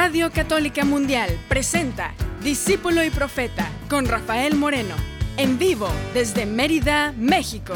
Radio 0.00 0.30
Católica 0.30 0.84
Mundial 0.84 1.28
presenta 1.48 2.14
Discípulo 2.40 3.02
y 3.02 3.10
Profeta 3.10 3.68
con 3.90 4.06
Rafael 4.06 4.54
Moreno, 4.54 4.94
en 5.36 5.58
vivo 5.58 5.88
desde 6.14 6.46
Mérida, 6.46 7.12
México. 7.16 7.74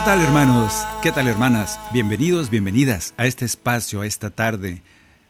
¿Qué 0.00 0.06
tal 0.06 0.22
hermanos? 0.22 0.86
¿Qué 1.02 1.12
tal 1.12 1.28
hermanas? 1.28 1.78
Bienvenidos, 1.92 2.48
bienvenidas 2.48 3.12
a 3.18 3.26
este 3.26 3.44
espacio, 3.44 4.00
a 4.00 4.06
esta 4.06 4.30
tarde 4.30 4.80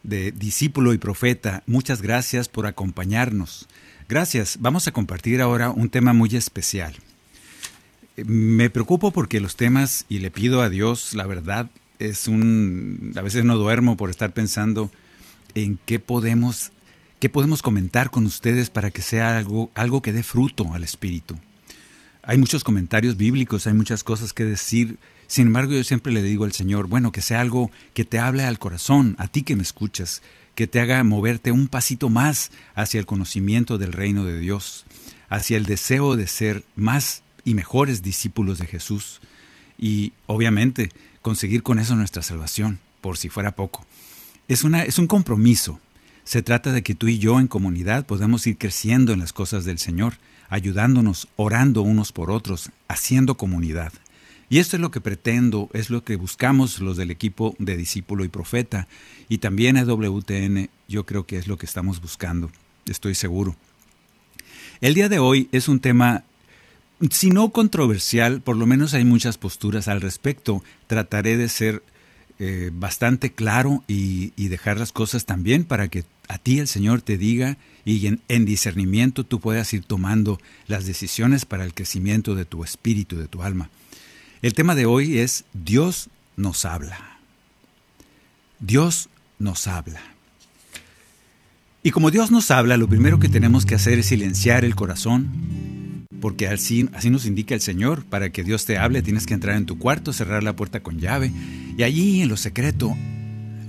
de 0.05 0.31
discípulo 0.31 0.93
y 0.93 0.99
profeta. 0.99 1.65
Muchas 1.67 2.03
gracias 2.03 2.49
por 2.49 2.69
acompañarnos. 2.69 3.67
Gracias. 4.09 4.59
Vamos 4.61 4.87
a 4.87 4.93
compartir 4.93 5.43
ahora 5.43 5.71
un 5.71 5.91
tema 5.91 6.13
muy 6.13 6.37
especial. 6.37 6.95
Me 8.15 8.71
preocupo 8.71 9.11
porque 9.11 9.41
los 9.41 9.57
temas, 9.57 10.07
y 10.09 10.21
le 10.21 10.31
pido 10.31 10.63
a 10.63 10.69
Dios, 10.69 11.15
la 11.15 11.27
verdad, 11.27 11.69
es 11.99 12.29
un... 12.29 13.13
A 13.17 13.23
veces 13.23 13.45
no 13.45 13.57
duermo 13.57 13.97
por 13.97 14.09
estar 14.09 14.33
pensando 14.33 14.93
en 15.57 15.81
qué 15.85 15.99
podemos, 15.99 16.71
qué 17.19 17.29
podemos 17.29 17.61
comentar 17.63 18.13
con 18.13 18.25
ustedes 18.25 18.71
para 18.71 18.93
que 18.93 19.03
sea 19.03 19.37
algo, 19.37 19.73
algo 19.75 20.01
que 20.01 20.13
dé 20.13 20.23
fruto 20.23 20.73
al 20.75 20.85
Espíritu. 20.85 21.41
Hay 22.23 22.39
muchos 22.39 22.65
comentarios 22.65 23.17
bíblicos, 23.17 23.67
hay 23.67 23.75
muchas 23.75 24.05
cosas 24.05 24.33
que 24.33 24.45
decir. 24.45 24.99
Sin 25.27 25.49
embargo, 25.49 25.73
yo 25.73 25.85
siempre 25.85 26.13
le 26.13 26.23
digo 26.23 26.45
al 26.45 26.53
Señor, 26.53 26.87
bueno, 26.87 27.13
que 27.13 27.23
sea 27.23 27.41
algo 27.41 27.71
que 27.95 28.05
te 28.05 28.19
hable 28.19 28.45
al 28.45 28.59
corazón, 28.59 29.15
a 29.19 29.29
ti 29.29 29.43
que 29.43 29.57
me 29.57 29.63
escuchas, 29.63 30.23
que 30.55 30.67
te 30.67 30.81
haga 30.81 31.03
moverte 31.05 31.53
un 31.53 31.69
pasito 31.69 32.11
más 32.11 32.51
hacia 32.75 33.01
el 33.01 33.07
conocimiento 33.07 33.79
del 33.79 33.93
reino 33.93 34.25
de 34.25 34.39
Dios, 34.39 34.85
hacia 35.29 35.57
el 35.57 35.65
deseo 35.65 36.17
de 36.17 36.27
ser 36.27 36.65
más 36.77 37.23
y 37.45 37.55
mejores 37.55 38.03
discípulos 38.03 38.59
de 38.59 38.67
Jesús 38.67 39.21
y 39.79 40.13
obviamente 40.27 40.91
conseguir 41.23 41.63
con 41.63 41.79
eso 41.79 41.97
nuestra 41.97 42.23
salvación, 42.23 42.79
por 43.01 43.17
si 43.17 43.29
fuera 43.29 43.53
poco. 43.53 43.87
Es, 44.49 44.65
una, 44.65 44.83
es 44.83 44.99
un 44.99 45.07
compromiso. 45.07 45.81
Se 46.25 46.43
trata 46.43 46.73
de 46.73 46.83
que 46.83 46.95
tú 46.95 47.09
y 47.09 47.19
yo 47.19 47.41
en 47.41 47.47
comunidad 47.47 48.05
podamos 48.05 48.47
ir 48.47 48.59
creciendo 48.59 49.13
en 49.13 49.21
las 49.21 49.33
cosas 49.33 49.65
del 49.65 49.79
Señor, 49.79 50.15
ayudándonos, 50.51 51.29
orando 51.37 51.81
unos 51.83 52.13
por 52.13 52.31
otros, 52.31 52.71
haciendo 52.89 53.37
comunidad. 53.37 53.93
Y 54.51 54.59
esto 54.59 54.77
es 54.77 54.83
lo 54.83 54.91
que 54.91 55.01
pretendo, 55.01 55.71
es 55.73 55.91
lo 55.91 56.05
que 56.05 56.17
buscamos 56.17 56.81
los 56.81 56.97
del 56.97 57.13
equipo 57.13 57.55
de 57.59 57.77
discípulo 57.77 58.25
y 58.25 58.29
profeta, 58.29 58.89
y 59.29 59.39
también 59.39 59.77
a 59.77 59.85
WTN 59.85 60.69
yo 60.89 61.07
creo 61.07 61.25
que 61.25 61.39
es 61.39 61.47
lo 61.47 61.57
que 61.57 61.67
estamos 61.67 62.03
buscando, 62.03 62.51
estoy 62.87 63.15
seguro. 63.15 63.57
El 64.81 64.95
día 64.95 65.09
de 65.09 65.21
hoy 65.21 65.49
es 65.53 65.69
un 65.69 65.79
tema, 65.79 66.25
si 67.11 67.31
no 67.31 67.51
controversial, 67.51 68.41
por 68.41 68.57
lo 68.57 68.67
menos 68.67 68.93
hay 68.93 69.05
muchas 69.05 69.39
posturas 69.39 69.87
al 69.89 70.01
respecto. 70.01 70.65
Trataré 70.87 71.37
de 71.37 71.49
ser 71.49 71.83
eh, 72.43 72.71
bastante 72.73 73.33
claro 73.33 73.85
y, 73.87 74.31
dejar 74.49 74.79
las 74.79 74.93
cosas 74.93 75.27
también 75.27 75.65
para 75.65 75.89
que 75.89 76.05
a 76.27 76.39
ti 76.39 76.59
el 76.59 76.67
Señor 76.67 77.03
te 77.03 77.19
diga 77.19 77.59
y 77.85 78.07
en, 78.07 78.23
en 78.29 78.47
discernimiento 78.47 79.25
tú 79.25 79.41
puedas 79.41 79.73
ir 79.75 79.85
tomando 79.85 80.41
las 80.67 80.87
decisiones 80.87 81.45
para 81.45 81.65
el 81.67 81.75
crecimiento 81.75 82.35
de 82.35 82.47
tu 82.47 82.65
espíritu, 82.65 83.17
de 83.17 83.29
tu 83.29 83.43
alma. 83.43 83.69
El 84.41 84.55
tema 84.55 84.75
de 84.75 84.87
hoy 84.87 85.19
es 85.19 85.45
Dios 85.53 86.09
nos 86.39 86.65
habla. 86.65 87.19
Dios 88.59 89.11
nos 89.39 89.67
habla. 89.67 90.01
Y 91.83 91.91
como 91.91 92.11
Dios 92.11 92.31
nos 92.31 92.51
habla, 92.51 92.79
lo 92.79 92.89
primero 92.89 93.19
que 93.19 93.29
tenemos 93.29 93.67
que 93.67 93.75
hacer 93.75 93.99
es 93.99 94.07
silenciar 94.07 94.65
el 94.65 94.75
corazón, 94.75 95.31
porque 96.19 96.49
así, 96.49 96.89
así 96.93 97.09
nos 97.09 97.27
indica 97.27 97.55
el 97.55 97.61
Señor, 97.61 98.05
para 98.05 98.31
que 98.31 98.43
Dios 98.43 98.65
te 98.65 98.79
hable 98.79 99.03
tienes 99.03 99.27
que 99.27 99.35
entrar 99.35 99.57
en 99.57 99.67
tu 99.67 99.79
cuarto, 99.79 100.13
cerrar 100.13 100.43
la 100.43 100.57
puerta 100.57 100.83
con 100.83 100.99
llave, 100.99 101.31
y 101.77 101.83
allí 101.83 102.23
en 102.23 102.29
lo 102.29 102.37
secreto, 102.37 102.97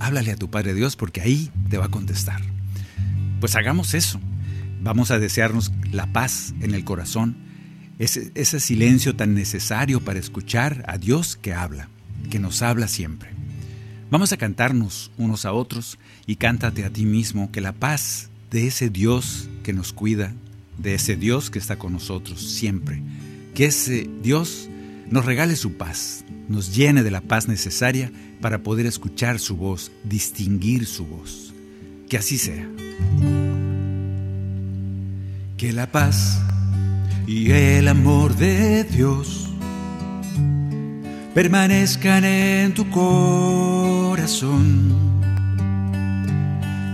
háblale 0.00 0.32
a 0.32 0.36
tu 0.36 0.50
Padre 0.50 0.74
Dios, 0.74 0.96
porque 0.96 1.20
ahí 1.20 1.50
te 1.70 1.78
va 1.78 1.86
a 1.86 1.90
contestar. 1.90 2.40
Pues 3.40 3.54
hagamos 3.54 3.94
eso. 3.94 4.20
Vamos 4.82 5.12
a 5.12 5.20
desearnos 5.20 5.72
la 5.92 6.12
paz 6.12 6.54
en 6.60 6.74
el 6.74 6.84
corazón, 6.84 7.36
ese, 8.00 8.32
ese 8.34 8.58
silencio 8.58 9.14
tan 9.14 9.34
necesario 9.34 10.00
para 10.00 10.18
escuchar 10.18 10.84
a 10.88 10.98
Dios 10.98 11.36
que 11.36 11.54
habla, 11.54 11.88
que 12.30 12.40
nos 12.40 12.62
habla 12.62 12.88
siempre. 12.88 13.30
Vamos 14.10 14.32
a 14.32 14.36
cantarnos 14.36 15.12
unos 15.16 15.46
a 15.46 15.52
otros 15.52 15.98
y 16.26 16.36
cántate 16.36 16.84
a 16.84 16.90
ti 16.90 17.06
mismo 17.06 17.52
que 17.52 17.60
la 17.60 17.72
paz 17.72 18.28
de 18.50 18.66
ese 18.66 18.90
Dios 18.90 19.48
que 19.62 19.72
nos 19.72 19.92
cuida, 19.92 20.34
de 20.78 20.94
ese 20.94 21.16
Dios 21.16 21.50
que 21.50 21.58
está 21.58 21.76
con 21.76 21.92
nosotros 21.92 22.40
siempre, 22.42 23.02
que 23.54 23.66
ese 23.66 24.08
Dios 24.22 24.68
nos 25.10 25.24
regale 25.24 25.56
su 25.56 25.74
paz, 25.74 26.24
nos 26.48 26.74
llene 26.74 27.02
de 27.02 27.10
la 27.10 27.20
paz 27.20 27.48
necesaria 27.48 28.10
para 28.40 28.62
poder 28.62 28.86
escuchar 28.86 29.38
su 29.38 29.56
voz, 29.56 29.92
distinguir 30.04 30.86
su 30.86 31.06
voz. 31.06 31.52
Que 32.08 32.18
así 32.18 32.38
sea. 32.38 32.68
Que 35.56 35.72
la 35.72 35.90
paz 35.90 36.40
y 37.26 37.50
el 37.52 37.88
amor 37.88 38.36
de 38.36 38.84
Dios 38.84 39.50
permanezcan 41.34 42.24
en 42.24 42.74
tu 42.74 42.90
corazón. 42.90 44.32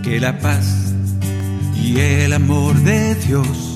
Que 0.03 0.19
la 0.19 0.39
paz 0.39 0.93
y 1.83 1.99
el 1.99 2.33
amor 2.33 2.75
de 2.83 3.15
Dios 3.15 3.68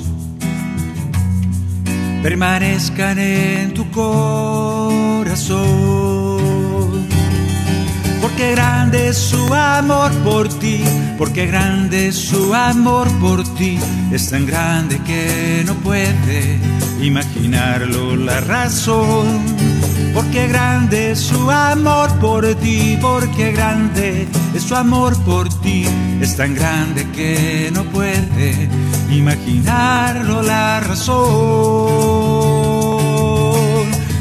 permanezcan 2.23 3.19
en 3.19 3.73
tu 3.73 3.91
corazón. 3.91 5.53
Porque 8.21 8.51
grande 8.51 9.09
es 9.09 9.17
su 9.17 9.53
amor 9.53 10.13
por 10.23 10.47
ti, 10.47 10.81
porque 11.17 11.45
grande 11.47 12.07
es 12.07 12.15
su 12.15 12.53
amor 12.55 13.09
por 13.19 13.43
ti, 13.55 13.77
es 14.11 14.29
tan 14.29 14.45
grande 14.45 15.01
que 15.05 15.63
no 15.65 15.73
puede 15.75 16.57
imaginarlo 17.01 18.15
la 18.15 18.39
razón. 18.39 19.43
Porque 20.13 20.47
grande 20.47 21.11
es 21.11 21.19
su 21.19 21.51
amor 21.51 22.09
por 22.19 22.55
ti, 22.55 22.97
porque 23.01 23.51
grande 23.51 24.29
es 24.55 24.63
su 24.63 24.75
amor 24.75 25.21
por 25.25 25.49
ti, 25.61 25.85
es 26.21 26.37
tan 26.37 26.55
grande 26.55 27.05
que 27.11 27.69
no 27.73 27.83
puede 27.83 28.69
imaginarlo 29.17 30.41
la 30.41 30.79
razón. 30.79 31.21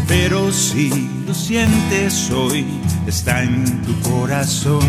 Pero 0.08 0.52
si 0.52 0.90
lo 1.26 1.34
sientes 1.34 2.30
hoy, 2.30 2.66
está 3.06 3.42
en 3.42 3.82
tu 3.82 3.98
corazón. 4.00 4.86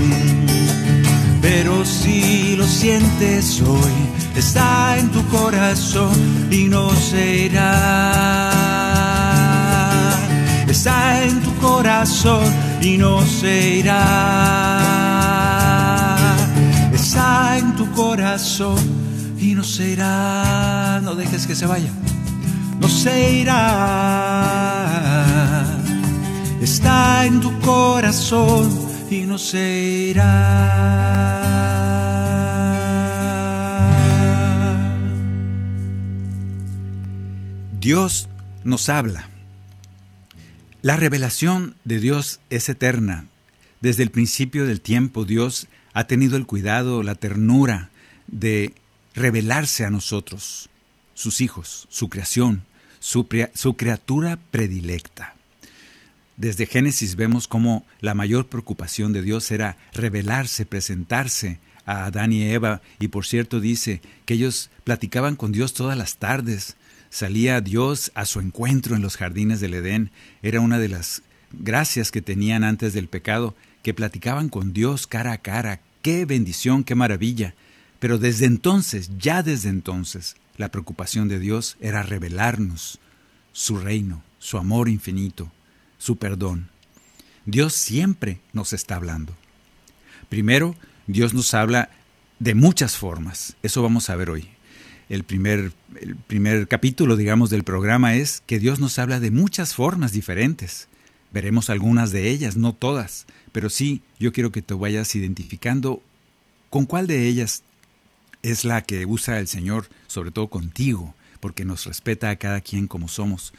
Pero 1.41 1.85
si 1.85 2.55
lo 2.55 2.65
sientes 2.65 3.61
hoy, 3.61 3.91
está 4.35 4.97
en 4.97 5.09
tu 5.09 5.25
corazón 5.27 6.47
y 6.51 6.65
no 6.65 6.89
se 6.91 7.45
irá 7.45 8.73
está 10.73 11.23
en 11.23 11.39
tu 11.41 11.53
corazón 11.59 12.51
y 12.81 12.97
no 12.97 13.21
se 13.21 13.75
irá. 13.75 13.99
Está 16.91 17.57
en 17.59 17.75
tu 17.75 17.89
corazón 17.91 19.02
y 19.43 19.55
no 19.55 19.63
se 19.63 19.89
irá. 19.91 21.01
No 21.03 21.15
dejes 21.15 21.45
que 21.45 21.55
se 21.55 21.65
vaya. 21.65 21.91
No 22.79 22.87
se 22.87 23.41
irá. 23.41 23.65
Está 26.61 27.25
en 27.25 27.41
tu 27.41 27.59
corazón 27.59 28.71
y 29.11 29.21
no 29.21 29.37
se 29.37 30.11
irá. 30.11 30.93
Dios 37.81 38.29
nos 38.63 38.87
habla. 38.87 39.27
La 40.81 40.95
revelación 40.95 41.75
de 41.83 41.99
Dios 41.99 42.39
es 42.49 42.69
eterna. 42.69 43.25
Desde 43.81 44.03
el 44.03 44.11
principio 44.11 44.65
del 44.65 44.79
tiempo 44.79 45.25
Dios 45.25 45.67
ha 45.93 46.05
tenido 46.05 46.37
el 46.37 46.45
cuidado, 46.45 47.03
la 47.03 47.15
ternura 47.15 47.89
de 48.27 48.73
revelarse 49.13 49.85
a 49.85 49.89
nosotros, 49.89 50.69
sus 51.13 51.41
hijos, 51.41 51.87
su 51.89 52.09
creación, 52.09 52.63
su, 52.99 53.27
su 53.53 53.75
criatura 53.75 54.39
predilecta. 54.51 55.35
Desde 56.37 56.65
Génesis 56.65 57.15
vemos 57.15 57.47
cómo 57.47 57.85
la 58.01 58.15
mayor 58.15 58.47
preocupación 58.47 59.13
de 59.13 59.21
Dios 59.21 59.51
era 59.51 59.77
revelarse, 59.93 60.65
presentarse 60.65 61.59
a 61.85 62.05
Adán 62.05 62.31
y 62.31 62.43
Eva, 62.43 62.81
y 62.99 63.09
por 63.09 63.25
cierto 63.25 63.59
dice 63.59 64.01
que 64.25 64.33
ellos 64.35 64.69
platicaban 64.83 65.35
con 65.35 65.51
Dios 65.51 65.73
todas 65.73 65.97
las 65.97 66.17
tardes, 66.17 66.75
salía 67.09 67.61
Dios 67.61 68.11
a 68.15 68.25
su 68.25 68.39
encuentro 68.39 68.95
en 68.95 69.01
los 69.01 69.17
jardines 69.17 69.59
del 69.59 69.75
Edén, 69.75 70.09
era 70.41 70.59
una 70.59 70.79
de 70.79 70.89
las 70.89 71.21
gracias 71.51 72.09
que 72.09 72.21
tenían 72.21 72.63
antes 72.63 72.93
del 72.93 73.07
pecado, 73.07 73.55
que 73.83 73.93
platicaban 73.93 74.49
con 74.49 74.73
Dios 74.73 75.05
cara 75.05 75.33
a 75.33 75.37
cara, 75.37 75.81
qué 76.01 76.25
bendición, 76.25 76.83
qué 76.83 76.95
maravilla. 76.95 77.53
Pero 78.03 78.17
desde 78.17 78.47
entonces, 78.47 79.11
ya 79.17 79.43
desde 79.43 79.69
entonces, 79.69 80.35
la 80.57 80.67
preocupación 80.67 81.29
de 81.29 81.39
Dios 81.39 81.77
era 81.79 82.03
revelarnos 82.03 82.99
su 83.53 83.77
reino, 83.77 84.21
su 84.39 84.57
amor 84.57 84.89
infinito, 84.89 85.49
su 85.97 86.17
perdón. 86.17 86.67
Dios 87.45 87.71
siempre 87.71 88.41
nos 88.51 88.73
está 88.73 88.97
hablando. 88.97 89.33
Primero, 90.27 90.75
Dios 91.07 91.33
nos 91.33 91.53
habla 91.53 91.91
de 92.39 92.55
muchas 92.55 92.97
formas. 92.97 93.55
Eso 93.63 93.81
vamos 93.81 94.09
a 94.09 94.17
ver 94.17 94.31
hoy. 94.31 94.49
El 95.07 95.23
primer, 95.23 95.71
el 96.01 96.17
primer 96.17 96.67
capítulo, 96.67 97.15
digamos, 97.15 97.51
del 97.51 97.63
programa 97.63 98.15
es 98.15 98.43
que 98.45 98.59
Dios 98.59 98.81
nos 98.81 98.99
habla 98.99 99.21
de 99.21 99.31
muchas 99.31 99.75
formas 99.75 100.11
diferentes. 100.11 100.89
Veremos 101.31 101.69
algunas 101.69 102.11
de 102.11 102.31
ellas, 102.31 102.57
no 102.57 102.73
todas, 102.73 103.27
pero 103.53 103.69
sí 103.69 104.01
yo 104.19 104.33
quiero 104.33 104.51
que 104.51 104.61
te 104.61 104.73
vayas 104.73 105.15
identificando 105.15 106.03
con 106.69 106.85
cuál 106.85 107.07
de 107.07 107.29
ellas 107.29 107.63
es 108.43 108.65
la 108.65 108.83
que 108.83 109.05
usa 109.05 109.39
el 109.39 109.47
Señor, 109.47 109.89
sobre 110.07 110.31
todo 110.31 110.49
contigo, 110.49 111.15
porque 111.39 111.65
nos 111.65 111.85
respeta 111.85 112.29
a 112.29 112.35
cada 112.35 112.61
quien 112.61 112.87
como 112.87 113.07
somos. 113.07 113.53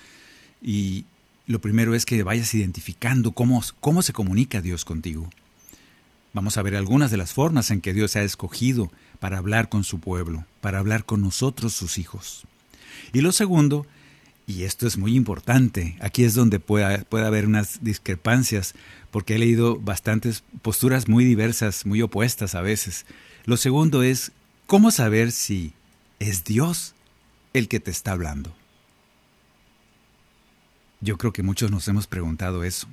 Y, 0.62 1.06
lo 1.46 1.60
primero 1.60 1.94
es 1.94 2.06
que 2.06 2.22
vayas 2.22 2.54
identificando 2.54 3.32
cómo, 3.32 3.62
cómo 3.80 4.00
se 4.02 4.14
comunica 4.14 4.62
Dios 4.62 4.84
contigo. 4.84 5.28
Vamos 6.32 6.56
a 6.56 6.62
ver 6.62 6.74
algunas 6.74 7.10
de 7.10 7.18
las 7.18 7.34
formas 7.34 7.70
en 7.70 7.80
que 7.80 7.92
Dios 7.92 8.16
ha 8.16 8.22
escogido 8.22 8.90
para 9.20 9.38
hablar 9.38 9.68
con 9.68 9.84
su 9.84 10.00
pueblo, 10.00 10.46
para 10.60 10.78
hablar 10.78 11.04
con 11.04 11.20
nosotros 11.20 11.74
sus 11.74 11.98
hijos. 11.98 12.44
Y 13.12 13.20
lo 13.20 13.30
segundo, 13.30 13.86
y 14.46 14.62
esto 14.62 14.86
es 14.86 14.96
muy 14.96 15.14
importante, 15.14 15.96
aquí 16.00 16.24
es 16.24 16.34
donde 16.34 16.60
puede 16.60 17.26
haber 17.26 17.46
unas 17.46 17.84
discrepancias, 17.84 18.74
porque 19.10 19.34
he 19.34 19.38
leído 19.38 19.78
bastantes 19.78 20.44
posturas 20.62 21.08
muy 21.08 21.24
diversas, 21.24 21.84
muy 21.84 22.00
opuestas 22.00 22.54
a 22.54 22.62
veces. 22.62 23.04
Lo 23.44 23.58
segundo 23.58 24.02
es, 24.02 24.32
¿cómo 24.66 24.90
saber 24.90 25.32
si 25.32 25.72
es 26.18 26.44
Dios 26.44 26.94
el 27.52 27.68
que 27.68 27.80
te 27.80 27.90
está 27.90 28.12
hablando? 28.12 28.54
Yo 31.00 31.18
creo 31.18 31.32
que 31.32 31.42
muchos 31.42 31.70
nos 31.70 31.86
hemos 31.88 32.06
preguntado 32.06 32.64
eso. 32.64 32.88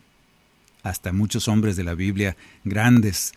Hasta 0.84 1.14
muchos 1.14 1.48
hombres 1.48 1.76
de 1.76 1.84
la 1.84 1.94
Biblia, 1.94 2.36
grandes, 2.64 3.34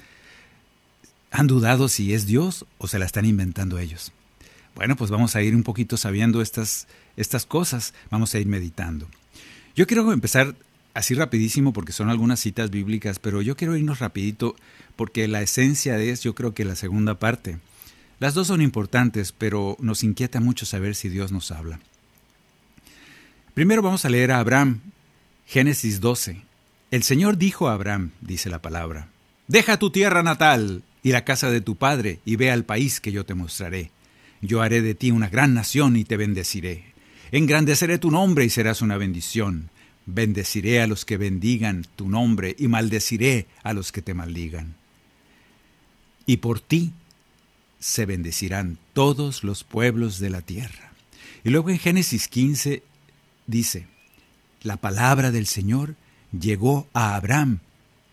han 1.31 1.47
dudado 1.47 1.89
si 1.89 2.15
es 2.15 2.27
Dios 2.27 2.65
o 2.79 2.89
se 2.89 2.99
la 2.99 3.05
están 3.05 3.25
inventando 3.25 3.79
ellos. 3.79 4.13
Bueno, 4.75 4.97
pues 4.97 5.11
vamos 5.11 5.37
a 5.37 5.43
ir 5.43 5.55
un 5.55 5.63
poquito 5.63 5.97
sabiendo 5.97 6.43
estas, 6.43 6.89
estas 7.17 7.47
cosas, 7.47 7.95
vamos 8.11 8.35
a 8.35 8.41
ir 8.41 8.47
meditando. 8.47 9.07
Yo 9.77 9.87
quiero 9.87 10.13
empezar 10.13 10.55
así 10.95 11.15
rapidísimo 11.15 11.73
porque 11.73 11.93
son 11.93 12.09
algunas 12.09 12.41
citas 12.41 12.71
bíblicas, 12.71 13.19
pero 13.19 13.43
yo 13.43 13.57
quiero 13.57 13.77
irnos 13.77 13.99
rapidito 13.99 14.57
porque 14.97 15.29
la 15.29 15.43
esencia 15.43 15.99
es 15.99 16.23
yo 16.23 16.35
creo 16.35 16.55
que 16.55 16.65
la 16.65 16.77
segunda 16.77 17.19
parte. 17.19 17.59
Las 18.21 18.35
dos 18.35 18.47
son 18.47 18.61
importantes, 18.61 19.33
pero 19.33 19.77
nos 19.81 20.05
inquieta 20.05 20.41
mucho 20.41 20.67
saber 20.67 20.95
si 20.95 21.09
Dios 21.09 21.33
nos 21.33 21.51
habla. 21.51 21.81
Primero 23.55 23.83
vamos 23.83 24.05
a 24.05 24.09
leer 24.09 24.33
a 24.33 24.39
Abraham, 24.39 24.81
Génesis 25.47 26.01
12. 26.01 26.43
El 26.91 27.03
Señor 27.03 27.39
dijo 27.39 27.69
a 27.69 27.75
Abraham, 27.75 28.13
dice 28.21 28.51
la 28.51 28.63
palabra, 28.63 29.09
Deja 29.47 29.79
tu 29.79 29.91
tierra 29.91 30.23
natal 30.23 30.83
y 31.03 31.13
la 31.13 31.25
casa 31.25 31.51
de 31.51 31.61
tu 31.61 31.77
padre 31.77 32.21
y 32.25 32.37
ve 32.37 32.51
al 32.51 32.65
país 32.65 33.01
que 33.01 33.13
yo 33.13 33.27
te 33.27 33.35
mostraré. 33.35 33.91
Yo 34.41 34.63
haré 34.63 34.81
de 34.81 34.95
ti 34.95 35.11
una 35.11 35.29
gran 35.29 35.55
nación 35.55 35.97
y 35.97 36.05
te 36.05 36.17
bendeciré. 36.17 36.85
Engrandeceré 37.31 37.99
tu 37.99 38.11
nombre 38.11 38.45
y 38.45 38.51
serás 38.51 38.81
una 38.81 38.97
bendición. 38.97 39.71
Bendeciré 40.07 40.81
a 40.81 40.87
los 40.87 41.05
que 41.05 41.17
bendigan 41.17 41.87
tu 41.97 42.09
nombre 42.09 42.55
y 42.59 42.69
maldeciré 42.69 43.47
a 43.63 43.73
los 43.73 43.93
que 43.93 44.03
te 44.03 44.15
maldigan. 44.15 44.75
Y 46.27 46.39
por 46.39 46.61
ti 46.61 46.93
se 47.85 48.07
bendecirán 48.07 48.79
todos 48.95 49.45
los 49.45 49.63
pueblos 49.63 50.19
de 50.19 50.31
la 50.31 50.41
tierra. 50.41 50.95
Y 51.45 51.51
luego 51.51 51.69
en 51.69 51.79
Génesis 51.79 52.29
15 52.29 52.83
dice, 53.47 53.87
la 54.63 54.79
palabra 54.79 55.31
del 55.31 55.47
Señor 55.47 55.95
llegó 56.33 56.89
a 56.95 57.15
Abraham 57.15 57.59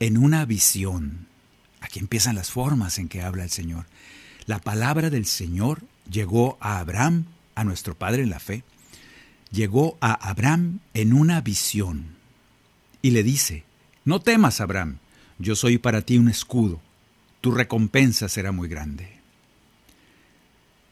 en 0.02 0.18
una 0.18 0.44
visión. 0.44 1.26
Aquí 1.80 2.00
empiezan 2.00 2.36
las 2.36 2.52
formas 2.52 3.00
en 3.00 3.08
que 3.08 3.22
habla 3.22 3.46
el 3.46 3.50
Señor. 3.50 3.86
La 4.46 4.60
palabra 4.60 5.10
del 5.10 5.26
Señor 5.26 5.84
llegó 6.12 6.58
a 6.60 6.80
Abraham, 6.80 7.28
a 7.56 7.64
nuestro 7.64 7.96
Padre 7.96 8.24
en 8.24 8.30
la 8.30 8.42
fe, 8.42 8.66
llegó 9.52 9.98
a 10.02 10.12
Abraham 10.30 10.82
en 10.94 11.14
una 11.14 11.40
visión. 11.40 12.08
Y 13.02 13.12
le 13.12 13.24
dice, 13.24 13.64
no 14.04 14.20
temas, 14.20 14.60
Abraham, 14.60 14.98
yo 15.40 15.56
soy 15.56 15.78
para 15.78 16.02
ti 16.02 16.18
un 16.18 16.28
escudo, 16.28 16.82
tu 17.40 17.52
recompensa 17.52 18.28
será 18.28 18.52
muy 18.52 18.68
grande. 18.68 19.21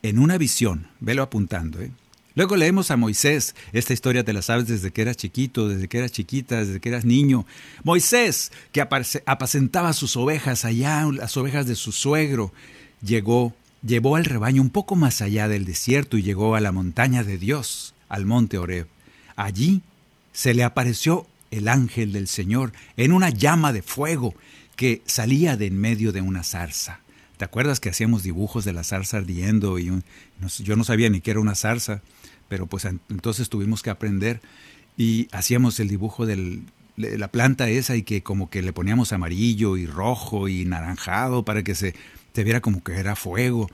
En 0.01 0.19
una 0.19 0.38
visión, 0.38 0.88
velo 1.00 1.24
apuntando, 1.24 1.81
¿eh? 1.81 1.92
Luego 2.36 2.56
leemos 2.56 2.90
a 2.90 2.96
Moisés. 2.96 3.54
Esta 3.74 3.92
historia 3.92 4.24
te 4.24 4.31
la 4.31 4.42
sabes 4.42 4.68
desde 4.68 4.92
que 4.92 5.01
eras 5.01 5.18
chiquito, 5.18 5.68
desde 5.68 5.90
que 5.90 5.98
eras 5.98 6.13
chiquita, 6.13 6.63
desde 6.63 6.80
que 6.80 6.88
eras 6.88 7.04
niño. 7.04 7.46
Moisés, 7.84 8.54
que 8.72 8.80
apacentaba 8.80 9.92
sus 9.92 10.16
ovejas 10.16 10.63
allá, 10.63 11.06
las 11.12 11.36
ovejas 11.36 11.68
de 11.68 11.75
su 11.75 11.92
suegro, 11.92 12.54
llegó, 13.01 13.54
llevó 13.84 14.16
al 14.16 14.24
rebaño 14.24 14.62
un 14.62 14.69
poco 14.69 14.96
más 14.96 15.22
allá 15.22 15.50
del 15.50 15.66
desierto 15.66 16.18
y 16.18 16.24
llegó 16.24 16.56
a 16.56 16.62
la 16.62 16.72
montaña 16.72 17.25
de 17.25 17.38
Dios, 17.38 17.94
al 18.07 18.25
monte 18.25 18.57
Oreb. 18.57 18.88
Allí 19.36 19.81
se 20.31 20.54
le 20.54 20.63
apareció 20.63 21.28
el 21.51 21.68
ángel 21.68 22.13
del 22.13 22.30
Señor 22.30 22.72
en 22.96 23.12
una 23.12 23.31
llama 23.31 23.74
de 23.74 23.81
fuego 23.81 24.34
que 24.78 25.01
salía 25.06 25.57
de 25.57 25.66
en 25.66 25.78
medio 25.78 26.13
de 26.13 26.22
una 26.22 26.46
zarza. 26.46 27.01
¿Te 27.39 27.45
acuerdas 27.45 27.80
que 27.80 27.89
hacíamos 27.89 28.21
dibujos 28.21 28.65
de 28.65 28.74
la 28.74 28.83
zarza 28.83 29.18
ardiendo 29.18 29.80
y 29.80 29.91
yo 30.59 30.75
no 30.75 30.83
sabía 30.83 31.09
ni 31.09 31.21
qué 31.21 31.31
era 31.31 31.39
una 31.39 31.56
zarza? 31.56 32.03
pero 32.50 32.65
pues 32.68 32.83
entonces 32.83 33.47
tuvimos 33.47 33.81
que 33.81 33.91
aprender 33.91 34.41
y 34.97 35.30
hacíamos 35.31 35.80
el 35.80 35.88
dibujo 35.88 36.25
de 36.25 36.62
la 36.97 37.30
planta 37.30 37.69
esa 37.69 37.95
y 37.95 38.03
que 38.03 38.21
como 38.21 38.50
que 38.50 38.62
le 38.62 38.74
poníamos 38.74 39.13
amarillo 39.13 39.77
y 39.77 39.86
rojo 39.86 40.50
y 40.50 40.65
naranjado 40.65 41.46
para 41.46 41.63
que 41.63 41.75
se, 41.75 41.96
te 42.34 42.43
viera 42.43 42.60
como 42.60 42.84
que 42.84 42.93
era 42.93 43.15
fuego. 43.15 43.69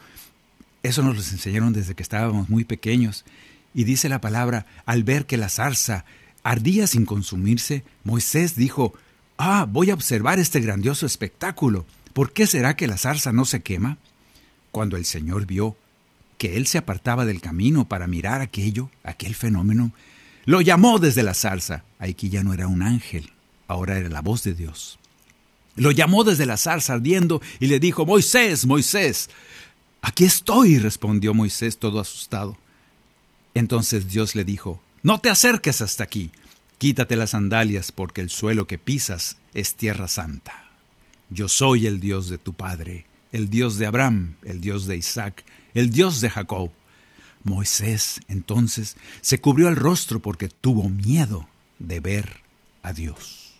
Eso 0.84 1.02
nos 1.02 1.16
lo 1.16 1.22
enseñaron 1.22 1.74
desde 1.74 1.96
que 1.96 2.04
estábamos 2.04 2.50
muy 2.50 2.66
pequeños. 2.66 3.26
Y 3.74 3.86
dice 3.86 4.08
la 4.10 4.22
palabra, 4.22 4.68
al 4.86 5.04
ver 5.04 5.26
que 5.26 5.38
la 5.38 5.50
zarza 5.50 6.06
ardía 6.44 6.86
sin 6.86 7.06
consumirse, 7.06 7.84
Moisés 8.04 8.56
dijo, 8.56 8.94
Ah, 9.38 9.66
voy 9.68 9.90
a 9.90 9.96
observar 9.96 10.38
este 10.38 10.60
grandioso 10.60 11.06
espectáculo. 11.06 11.86
¿Por 12.16 12.32
qué 12.32 12.48
será 12.48 12.78
que 12.78 12.88
la 12.88 12.98
zarza 12.98 13.34
no 13.34 13.44
se 13.44 13.62
quema? 13.62 13.98
Cuando 14.72 14.96
el 14.96 15.04
Señor 15.04 15.46
vio 15.46 15.76
que 16.38 16.56
él 16.56 16.66
se 16.66 16.78
apartaba 16.78 17.26
del 17.26 17.42
camino 17.42 17.90
para 17.90 18.08
mirar 18.08 18.40
aquello, 18.40 18.90
aquel 19.04 19.36
fenómeno, 19.36 19.92
lo 20.46 20.62
llamó 20.62 20.98
desde 20.98 21.24
la 21.24 21.34
zarza. 21.34 21.84
Aquí 22.00 22.30
ya 22.30 22.42
no 22.42 22.54
era 22.54 22.70
un 22.70 22.84
ángel, 22.84 23.32
ahora 23.68 23.98
era 23.98 24.08
la 24.08 24.22
voz 24.22 24.44
de 24.44 24.54
Dios. 24.54 24.98
Lo 25.76 25.92
llamó 25.92 26.24
desde 26.24 26.46
la 26.46 26.56
zarza 26.56 26.94
ardiendo 26.94 27.42
y 27.60 27.68
le 27.68 27.82
dijo, 27.82 28.06
Moisés, 28.06 28.66
Moisés. 28.66 29.30
Aquí 30.02 30.24
estoy, 30.24 30.80
respondió 30.80 31.34
Moisés 31.34 31.80
todo 31.80 32.00
asustado. 32.00 32.58
Entonces 33.56 34.08
Dios 34.08 34.36
le 34.36 34.46
dijo, 34.46 34.82
no 35.04 35.20
te 35.20 35.30
acerques 35.30 35.82
hasta 35.82 36.06
aquí, 36.06 36.32
quítate 36.78 37.18
las 37.18 37.32
sandalias 37.32 37.92
porque 37.92 38.22
el 38.22 38.30
suelo 38.30 38.68
que 38.68 38.78
pisas 38.78 39.36
es 39.54 39.76
tierra 39.76 40.08
santa. 40.08 40.65
Yo 41.36 41.50
soy 41.50 41.86
el 41.86 42.00
Dios 42.00 42.30
de 42.30 42.38
tu 42.38 42.54
Padre, 42.54 43.06
el 43.34 43.50
Dios 43.50 43.78
de 43.78 43.86
Abraham, 43.86 44.36
el 44.44 44.62
Dios 44.62 44.88
de 44.88 44.96
Isaac 44.96 45.44
el 45.76 45.90
Dios 45.92 46.22
de 46.22 46.32
Jacob. 46.32 46.72
Moisés 47.44 48.22
entonces 48.28 48.96
se 49.22 49.40
cubrió 49.40 49.68
el 49.68 49.76
rostro 49.76 50.20
porque 50.20 50.50
tuvo 50.50 50.90
miedo 50.90 51.48
de 51.78 52.00
ver 52.00 52.42
a 52.82 52.94
Dios. 52.94 53.54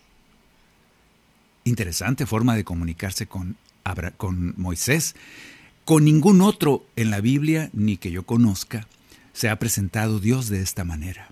Interesante 1.62 2.26
forma 2.26 2.56
de 2.56 2.64
comunicarse 2.64 3.26
con, 3.26 3.56
con 4.16 4.54
Moisés. 4.56 5.14
Con 5.84 6.04
ningún 6.04 6.40
otro 6.40 6.84
en 6.96 7.10
la 7.10 7.20
Biblia, 7.20 7.70
ni 7.72 7.96
que 7.96 8.10
yo 8.10 8.24
conozca, 8.24 8.88
se 9.32 9.48
ha 9.48 9.58
presentado 9.58 10.18
Dios 10.18 10.48
de 10.48 10.62
esta 10.62 10.84
manera. 10.84 11.28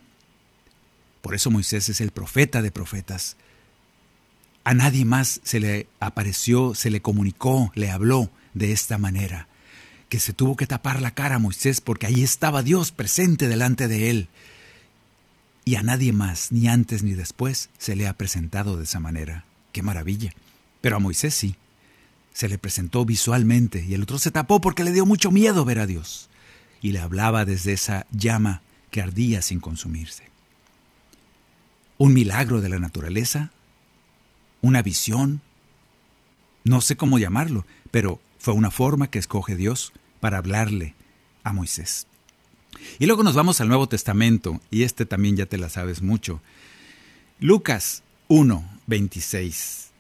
Por 1.23 1.35
eso 1.35 1.51
Moisés 1.51 1.89
es 1.89 2.01
el 2.01 2.11
profeta 2.11 2.63
de 2.63 2.71
profetas. 2.71 3.37
A 4.65 4.75
nadie 4.75 5.05
más 5.05 5.41
se 5.45 5.61
le 5.61 5.87
apareció, 6.01 6.75
se 6.75 6.91
le 6.91 7.03
comunicó, 7.03 7.71
le 7.75 7.91
habló 7.91 8.31
de 8.55 8.73
esta 8.73 8.99
manera 8.99 9.49
que 10.09 10.21
se 10.21 10.33
tuvo 10.33 10.55
que 10.57 10.69
tapar 10.69 11.03
la 11.03 11.13
cara 11.13 11.35
a 11.35 11.39
Moisés 11.41 11.81
porque 11.81 12.07
ahí 12.07 12.23
estaba 12.23 12.63
Dios 12.63 12.93
presente 12.93 13.49
delante 13.49 13.89
de 13.89 14.11
él. 14.11 14.29
Y 15.65 15.75
a 15.75 15.83
nadie 15.83 16.13
más, 16.13 16.53
ni 16.53 16.69
antes 16.69 17.03
ni 17.03 17.15
después, 17.15 17.69
se 17.79 17.97
le 17.97 18.07
ha 18.07 18.13
presentado 18.13 18.77
de 18.77 18.85
esa 18.85 19.01
manera. 19.01 19.45
¡Qué 19.73 19.83
maravilla! 19.83 20.33
Pero 20.81 20.97
a 20.97 21.01
Moisés 21.01 21.35
sí. 21.35 21.57
Se 22.33 22.49
le 22.49 22.59
presentó 22.59 23.05
visualmente 23.05 23.85
y 23.85 23.95
el 23.95 24.03
otro 24.03 24.19
se 24.19 24.31
tapó 24.31 24.61
porque 24.61 24.85
le 24.85 24.93
dio 24.93 25.05
mucho 25.05 25.31
miedo 25.33 25.65
ver 25.65 25.81
a 25.81 25.87
Dios. 25.87 26.29
Y 26.81 26.93
le 26.93 27.01
hablaba 27.01 27.45
desde 27.45 27.73
esa 27.73 28.07
llama 28.13 28.63
que 28.93 29.03
ardía 29.03 29.43
sin 29.43 29.59
consumirse. 29.59 30.25
Un 31.99 32.13
milagro 32.13 32.61
de 32.61 32.69
la 32.69 32.79
naturaleza, 32.79 33.51
una 34.65 34.81
visión, 34.81 35.43
no 36.65 36.81
sé 36.81 36.97
cómo 36.97 37.19
llamarlo, 37.19 37.67
pero 37.91 38.19
fue 38.39 38.55
una 38.55 38.71
forma 38.71 39.11
que 39.11 39.19
escoge 39.19 39.57
Dios 39.57 39.93
para 40.21 40.39
hablarle 40.39 40.95
a 41.43 41.53
Moisés. 41.53 42.07
Y 42.99 43.05
luego 43.05 43.23
nos 43.23 43.35
vamos 43.35 43.61
al 43.61 43.69
Nuevo 43.69 43.89
Testamento, 43.91 44.63
y 44.71 44.85
este 44.85 45.05
también 45.05 45.37
ya 45.37 45.45
te 45.45 45.59
la 45.59 45.69
sabes 45.69 46.01
mucho. 46.01 46.41
Lucas 47.41 48.05
1, 48.29 48.81
26. 48.87 49.91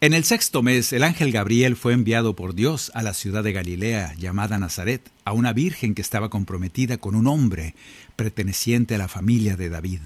En 0.00 0.14
el 0.14 0.24
sexto 0.24 0.62
mes, 0.62 0.94
el 0.94 1.02
ángel 1.02 1.30
Gabriel 1.30 1.76
fue 1.76 1.92
enviado 1.92 2.34
por 2.34 2.54
Dios 2.54 2.90
a 2.94 3.02
la 3.02 3.12
ciudad 3.12 3.44
de 3.44 3.52
Galilea 3.52 4.14
llamada 4.14 4.58
Nazaret, 4.58 5.10
a 5.26 5.34
una 5.34 5.52
virgen 5.52 5.94
que 5.94 6.02
estaba 6.02 6.30
comprometida 6.30 6.96
con 6.96 7.14
un 7.14 7.26
hombre 7.26 7.74
perteneciente 8.16 8.94
a 8.94 8.98
la 8.98 9.08
familia 9.08 9.58
de 9.58 9.68
David, 9.68 10.00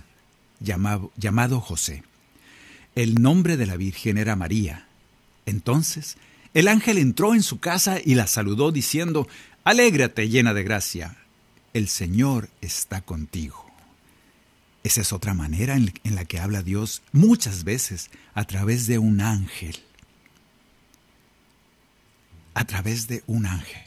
llamado, 0.58 1.12
llamado 1.16 1.60
José. 1.60 2.02
El 2.94 3.22
nombre 3.22 3.56
de 3.56 3.66
la 3.66 3.76
virgen 3.76 4.18
era 4.18 4.36
María. 4.36 4.86
Entonces, 5.46 6.16
el 6.54 6.68
ángel 6.68 6.98
entró 6.98 7.34
en 7.34 7.42
su 7.42 7.60
casa 7.60 7.98
y 8.04 8.14
la 8.14 8.26
saludó 8.26 8.72
diciendo, 8.72 9.28
Alégrate 9.64 10.28
llena 10.28 10.54
de 10.54 10.62
gracia, 10.62 11.16
el 11.74 11.88
Señor 11.88 12.48
está 12.60 13.02
contigo. 13.02 13.66
Esa 14.82 15.02
es 15.02 15.12
otra 15.12 15.34
manera 15.34 15.76
en, 15.76 15.92
la 16.14 16.24
que 16.24 16.38
habla 16.38 16.62
Dios 16.62 17.02
muchas 17.12 17.64
veces 17.64 18.10
a 18.34 18.44
través 18.44 18.86
de 18.86 18.98
un 18.98 19.20
ángel. 19.20 19.76
A 22.54 22.64
través 22.64 23.08
de 23.08 23.22
un 23.26 23.44
ángel. 23.46 23.84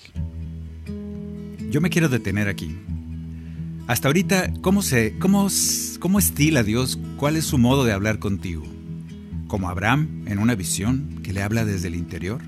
Yo 1.71 1.81
me 1.81 1.89
quiero 1.89 2.09
detener 2.09 2.47
aquí. 2.47 2.77
Hasta 3.87 4.07
ahorita, 4.07 4.53
¿cómo, 4.61 4.81
se, 4.81 5.17
cómo, 5.17 5.47
¿cómo 5.99 6.19
estila 6.19 6.63
Dios? 6.63 6.99
¿Cuál 7.17 7.37
es 7.37 7.45
su 7.45 7.57
modo 7.57 7.83
de 7.83 7.93
hablar 7.93 8.19
contigo? 8.19 8.63
¿Como 9.51 9.67
Abraham 9.67 10.23
en 10.27 10.39
una 10.39 10.55
visión 10.55 11.19
que 11.23 11.33
le 11.33 11.41
habla 11.41 11.65
desde 11.65 11.89
el 11.89 11.95
interior? 11.95 12.41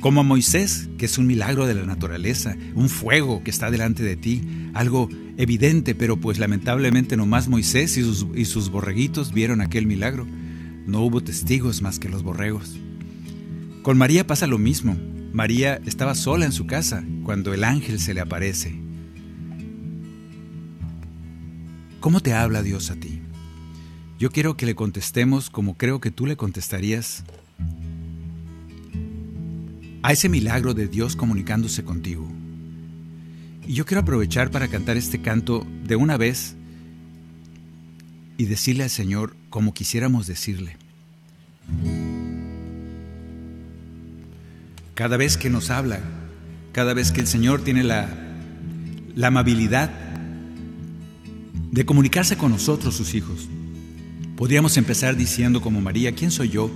Como 0.00 0.24
Moisés, 0.24 0.88
que 0.98 1.06
es 1.06 1.16
un 1.16 1.28
milagro 1.28 1.64
de 1.64 1.76
la 1.76 1.86
naturaleza, 1.86 2.56
un 2.74 2.88
fuego 2.88 3.44
que 3.44 3.52
está 3.52 3.70
delante 3.70 4.02
de 4.02 4.16
ti, 4.16 4.42
algo 4.74 5.08
evidente, 5.36 5.94
pero 5.94 6.16
pues 6.16 6.40
lamentablemente 6.40 7.16
nomás 7.16 7.46
Moisés 7.46 7.96
y 7.98 8.02
sus, 8.02 8.26
y 8.34 8.46
sus 8.46 8.68
borreguitos 8.68 9.32
vieron 9.32 9.60
aquel 9.60 9.86
milagro. 9.86 10.26
No 10.88 11.02
hubo 11.02 11.20
testigos 11.20 11.82
más 11.82 12.00
que 12.00 12.08
los 12.08 12.24
borregos. 12.24 12.76
Con 13.82 13.96
María 13.96 14.26
pasa 14.26 14.48
lo 14.48 14.58
mismo. 14.58 14.98
María 15.32 15.80
estaba 15.86 16.16
sola 16.16 16.46
en 16.46 16.52
su 16.52 16.66
casa 16.66 17.04
cuando 17.22 17.54
el 17.54 17.62
ángel 17.62 18.00
se 18.00 18.12
le 18.12 18.20
aparece. 18.20 18.74
¿Cómo 22.00 22.18
te 22.18 22.32
habla 22.32 22.64
Dios 22.64 22.90
a 22.90 22.96
ti? 22.96 23.20
Yo 24.18 24.32
quiero 24.32 24.56
que 24.56 24.66
le 24.66 24.74
contestemos 24.74 25.48
como 25.48 25.76
creo 25.76 26.00
que 26.00 26.10
tú 26.10 26.26
le 26.26 26.36
contestarías 26.36 27.22
a 30.02 30.12
ese 30.12 30.28
milagro 30.28 30.74
de 30.74 30.88
Dios 30.88 31.14
comunicándose 31.14 31.84
contigo. 31.84 32.28
Y 33.64 33.74
yo 33.74 33.86
quiero 33.86 34.00
aprovechar 34.00 34.50
para 34.50 34.66
cantar 34.66 34.96
este 34.96 35.22
canto 35.22 35.64
de 35.84 35.94
una 35.94 36.16
vez 36.16 36.56
y 38.38 38.46
decirle 38.46 38.82
al 38.82 38.90
Señor 38.90 39.36
como 39.50 39.72
quisiéramos 39.72 40.26
decirle. 40.26 40.76
Cada 44.94 45.16
vez 45.16 45.36
que 45.36 45.48
nos 45.48 45.70
habla, 45.70 46.00
cada 46.72 46.92
vez 46.92 47.12
que 47.12 47.20
el 47.20 47.28
Señor 47.28 47.62
tiene 47.62 47.84
la, 47.84 48.08
la 49.14 49.28
amabilidad 49.28 49.92
de 51.70 51.86
comunicarse 51.86 52.36
con 52.36 52.50
nosotros, 52.50 52.96
sus 52.96 53.14
hijos, 53.14 53.48
podríamos 54.38 54.76
empezar 54.76 55.16
diciendo 55.16 55.60
como 55.60 55.80
María, 55.80 56.14
¿quién 56.14 56.30
soy 56.30 56.48
yo? 56.48 56.70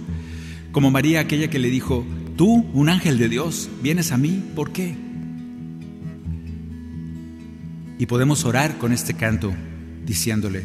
Como 0.73 0.90
María, 0.90 1.21
aquella 1.21 1.49
que 1.49 1.61
le 1.61 1.71
dijo, 1.71 2.04
Tú, 2.37 2.66
un 2.73 2.88
ángel 2.88 3.19
de 3.19 3.28
Dios, 3.28 3.71
vienes 3.81 4.11
a 4.11 4.16
mí, 4.16 4.42
¿por 4.57 4.73
qué? 4.73 4.97
Y 8.00 8.07
podemos 8.07 8.45
orar 8.45 8.78
con 8.78 8.92
este 8.92 9.14
canto 9.14 9.54
diciéndole 10.04 10.64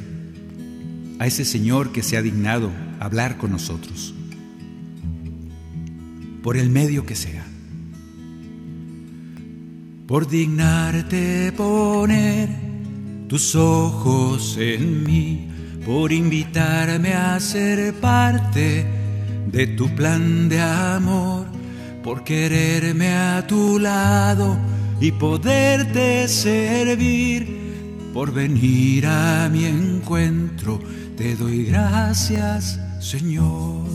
a 1.19 1.27
ese 1.27 1.45
Señor 1.45 1.91
que 1.91 2.01
se 2.01 2.17
ha 2.17 2.23
dignado 2.23 2.71
hablar 2.99 3.37
con 3.37 3.51
nosotros, 3.51 4.15
por 6.41 6.57
el 6.57 6.71
medio 6.71 7.05
que 7.05 7.13
sea. 7.13 7.45
Por 10.07 10.27
dignarte 10.27 11.51
poner 11.51 12.49
tus 13.27 13.53
ojos 13.53 14.57
en 14.57 15.03
mí, 15.03 15.47
por 15.87 16.11
invitarme 16.11 17.13
a 17.13 17.39
ser 17.39 17.93
parte 17.93 18.85
de 19.47 19.67
tu 19.67 19.87
plan 19.95 20.49
de 20.49 20.59
amor 20.59 21.47
por 22.03 22.23
quererme 22.23 23.13
a 23.13 23.45
tu 23.47 23.79
lado 23.79 24.57
y 24.99 25.11
poderte 25.11 26.27
servir, 26.27 28.11
por 28.13 28.33
venir 28.33 29.05
a 29.05 29.49
mi 29.49 29.65
encuentro, 29.65 30.79
te 31.15 31.35
doy 31.35 31.65
gracias, 31.65 32.79
Señor, 32.99 33.87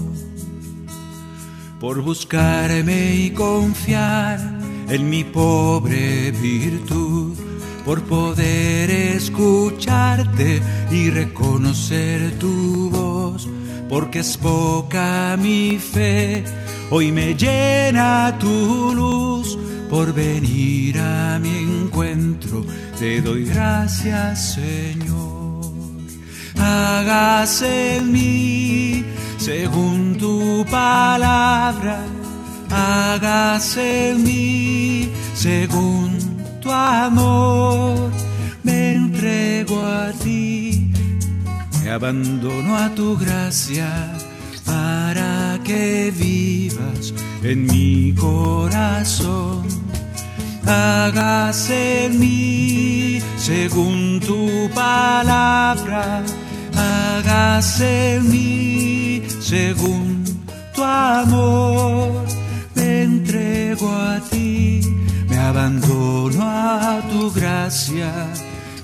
por 1.79 2.03
buscarme 2.03 3.17
y 3.17 3.31
confiar 3.31 4.41
en 4.89 5.11
mi 5.11 5.25
pobre 5.25 6.33
virtud, 6.33 7.35
por 7.85 8.03
poder 8.03 8.91
escucharte 8.91 10.61
y 10.91 11.11
reconocer 11.11 12.39
tu 12.39 12.91
voz, 12.91 13.49
porque 13.89 14.21
es 14.21 14.37
poca 14.37 15.37
mi 15.39 15.79
fe 15.79 16.45
Hoy 16.95 17.11
me 17.11 17.35
llena 17.35 18.37
tu 18.39 18.95
luz 18.95 19.59
por 19.89 20.12
venir 20.12 20.99
a 20.99 21.39
mi 21.39 21.49
encuentro. 21.49 22.67
Te 22.99 23.23
doy 23.23 23.47
gracias, 23.47 24.57
Señor. 24.57 25.62
Hágase 26.59 27.97
en 27.97 28.12
mí 28.12 29.07
según 29.39 30.19
tu 30.19 30.67
palabra. 30.71 32.05
Hágase 32.69 34.11
en 34.11 34.23
mí 34.23 35.09
según 35.33 36.22
tu 36.62 36.71
amor. 36.71 38.11
Me 38.62 38.95
entrego 38.95 39.81
a 39.83 40.12
ti, 40.12 40.90
me 41.83 41.90
abandono 41.90 42.76
a 42.76 42.88
tu 42.95 43.16
gracia 43.19 43.90
para 44.64 45.59
que 45.64 46.12
vivas 46.16 47.12
en 47.42 47.66
mi 47.66 48.14
corazón. 48.14 49.66
Hágase 50.64 52.07
en 52.07 52.21
mí 52.21 53.21
según 53.37 54.21
tu 54.21 54.71
palabra, 54.73 56.23
hágase 56.76 58.14
en 58.14 58.31
mí 58.31 59.23
según 59.40 60.25
tu 60.75 60.83
amor. 60.83 62.25
Me 62.76 63.02
entrego 63.02 63.90
a 63.92 64.21
ti, 64.31 64.81
abandono 65.53 66.41
a 66.43 67.03
tu 67.11 67.31
gracia 67.31 68.11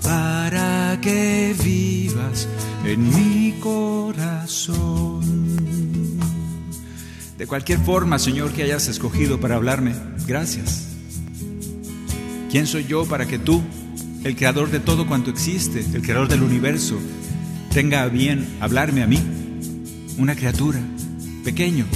para 0.02 0.98
que 1.00 1.56
vivas 1.64 2.46
en 2.84 3.08
mi 3.08 3.58
corazón. 3.58 5.22
De 7.38 7.46
cualquier 7.46 7.78
forma, 7.78 8.18
Señor, 8.18 8.52
que 8.52 8.64
hayas 8.64 8.86
escogido 8.88 9.40
para 9.40 9.56
hablarme, 9.56 9.94
gracias. 10.26 10.88
¿Quién 12.50 12.66
soy 12.66 12.84
yo 12.84 13.06
para 13.06 13.26
que 13.26 13.38
tú, 13.38 13.62
el 14.24 14.36
creador 14.36 14.70
de 14.70 14.80
todo 14.80 15.06
cuanto 15.06 15.30
existe, 15.30 15.80
el 15.94 16.02
creador 16.02 16.28
del 16.28 16.42
universo, 16.42 16.98
tenga 17.72 18.02
a 18.02 18.08
bien 18.08 18.46
hablarme 18.60 19.02
a 19.02 19.06
mí, 19.06 19.22
una 20.18 20.36
criatura, 20.36 20.80
pequeño, 21.44 21.86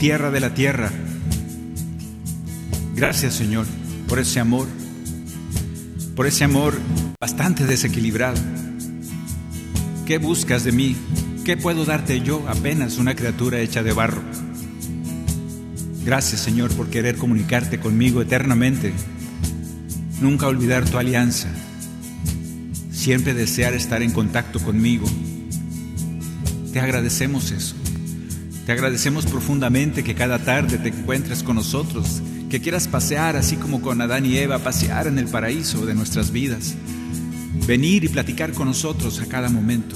tierra 0.00 0.32
de 0.32 0.40
la 0.40 0.52
tierra? 0.52 0.90
Gracias, 3.00 3.32
Señor, 3.32 3.64
por 4.08 4.18
ese 4.18 4.40
amor, 4.40 4.68
por 6.14 6.26
ese 6.26 6.44
amor 6.44 6.78
bastante 7.18 7.64
desequilibrado. 7.64 8.36
¿Qué 10.04 10.18
buscas 10.18 10.64
de 10.64 10.72
mí? 10.72 10.94
¿Qué 11.42 11.56
puedo 11.56 11.86
darte 11.86 12.20
yo 12.20 12.46
apenas 12.46 12.98
una 12.98 13.14
criatura 13.14 13.58
hecha 13.60 13.82
de 13.82 13.94
barro? 13.94 14.20
Gracias 16.04 16.42
Señor 16.42 16.72
por 16.72 16.90
querer 16.90 17.16
comunicarte 17.16 17.80
conmigo 17.80 18.20
eternamente, 18.20 18.92
nunca 20.20 20.46
olvidar 20.46 20.84
tu 20.84 20.98
alianza, 20.98 21.48
siempre 22.92 23.32
desear 23.32 23.72
estar 23.72 24.02
en 24.02 24.10
contacto 24.10 24.60
conmigo. 24.60 25.06
Te 26.74 26.80
agradecemos 26.80 27.50
eso. 27.50 27.76
Te 28.66 28.72
agradecemos 28.72 29.24
profundamente 29.24 30.04
que 30.04 30.14
cada 30.14 30.38
tarde 30.44 30.76
te 30.76 30.90
encuentres 30.90 31.42
con 31.42 31.56
nosotros, 31.56 32.20
que 32.50 32.60
quieras 32.60 32.88
pasear 32.88 33.36
así 33.36 33.56
como 33.56 33.80
con 33.80 34.00
Adán 34.00 34.26
y 34.26 34.36
Eva, 34.36 34.58
pasear 34.58 35.06
en 35.06 35.18
el 35.18 35.28
paraíso 35.28 35.86
de 35.86 35.94
nuestras 35.94 36.32
vidas, 36.32 36.74
venir 37.66 38.02
y 38.04 38.08
platicar 38.08 38.52
con 38.52 38.66
nosotros 38.66 39.20
a 39.20 39.26
cada 39.26 39.48
momento. 39.48 39.94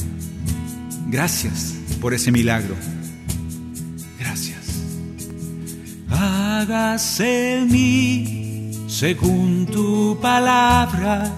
Gracias 1.08 1.74
por 2.00 2.14
ese 2.14 2.30
milagro. 2.30 2.76
Gracias. 4.20 4.60
Hágase 6.08 7.58
en 7.58 7.72
mí 7.72 8.70
según 8.86 9.66
tu 9.66 10.16
palabra. 10.22 11.30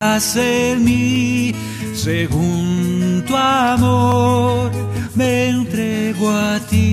Hágase 0.00 0.72
en 0.72 0.84
mí 0.84 1.54
según 1.94 3.24
tu 3.26 3.36
amor 3.36 4.70
me 5.14 5.48
entrego 5.48 6.30
a 6.30 6.58
ti, 6.60 6.83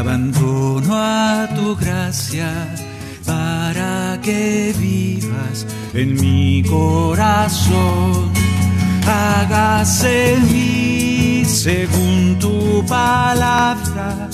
abandono 0.00 0.94
a 0.94 1.46
tu 1.54 1.76
gracia 1.76 2.50
para 3.26 4.18
que 4.22 4.74
vivas 4.78 5.66
en 5.92 6.14
mi 6.14 6.62
corazón. 6.62 8.32
Hágase 9.06 10.34
en 10.34 10.42
mí 10.52 11.44
según 11.44 12.38
tu 12.38 12.84
palabra, 12.86 14.28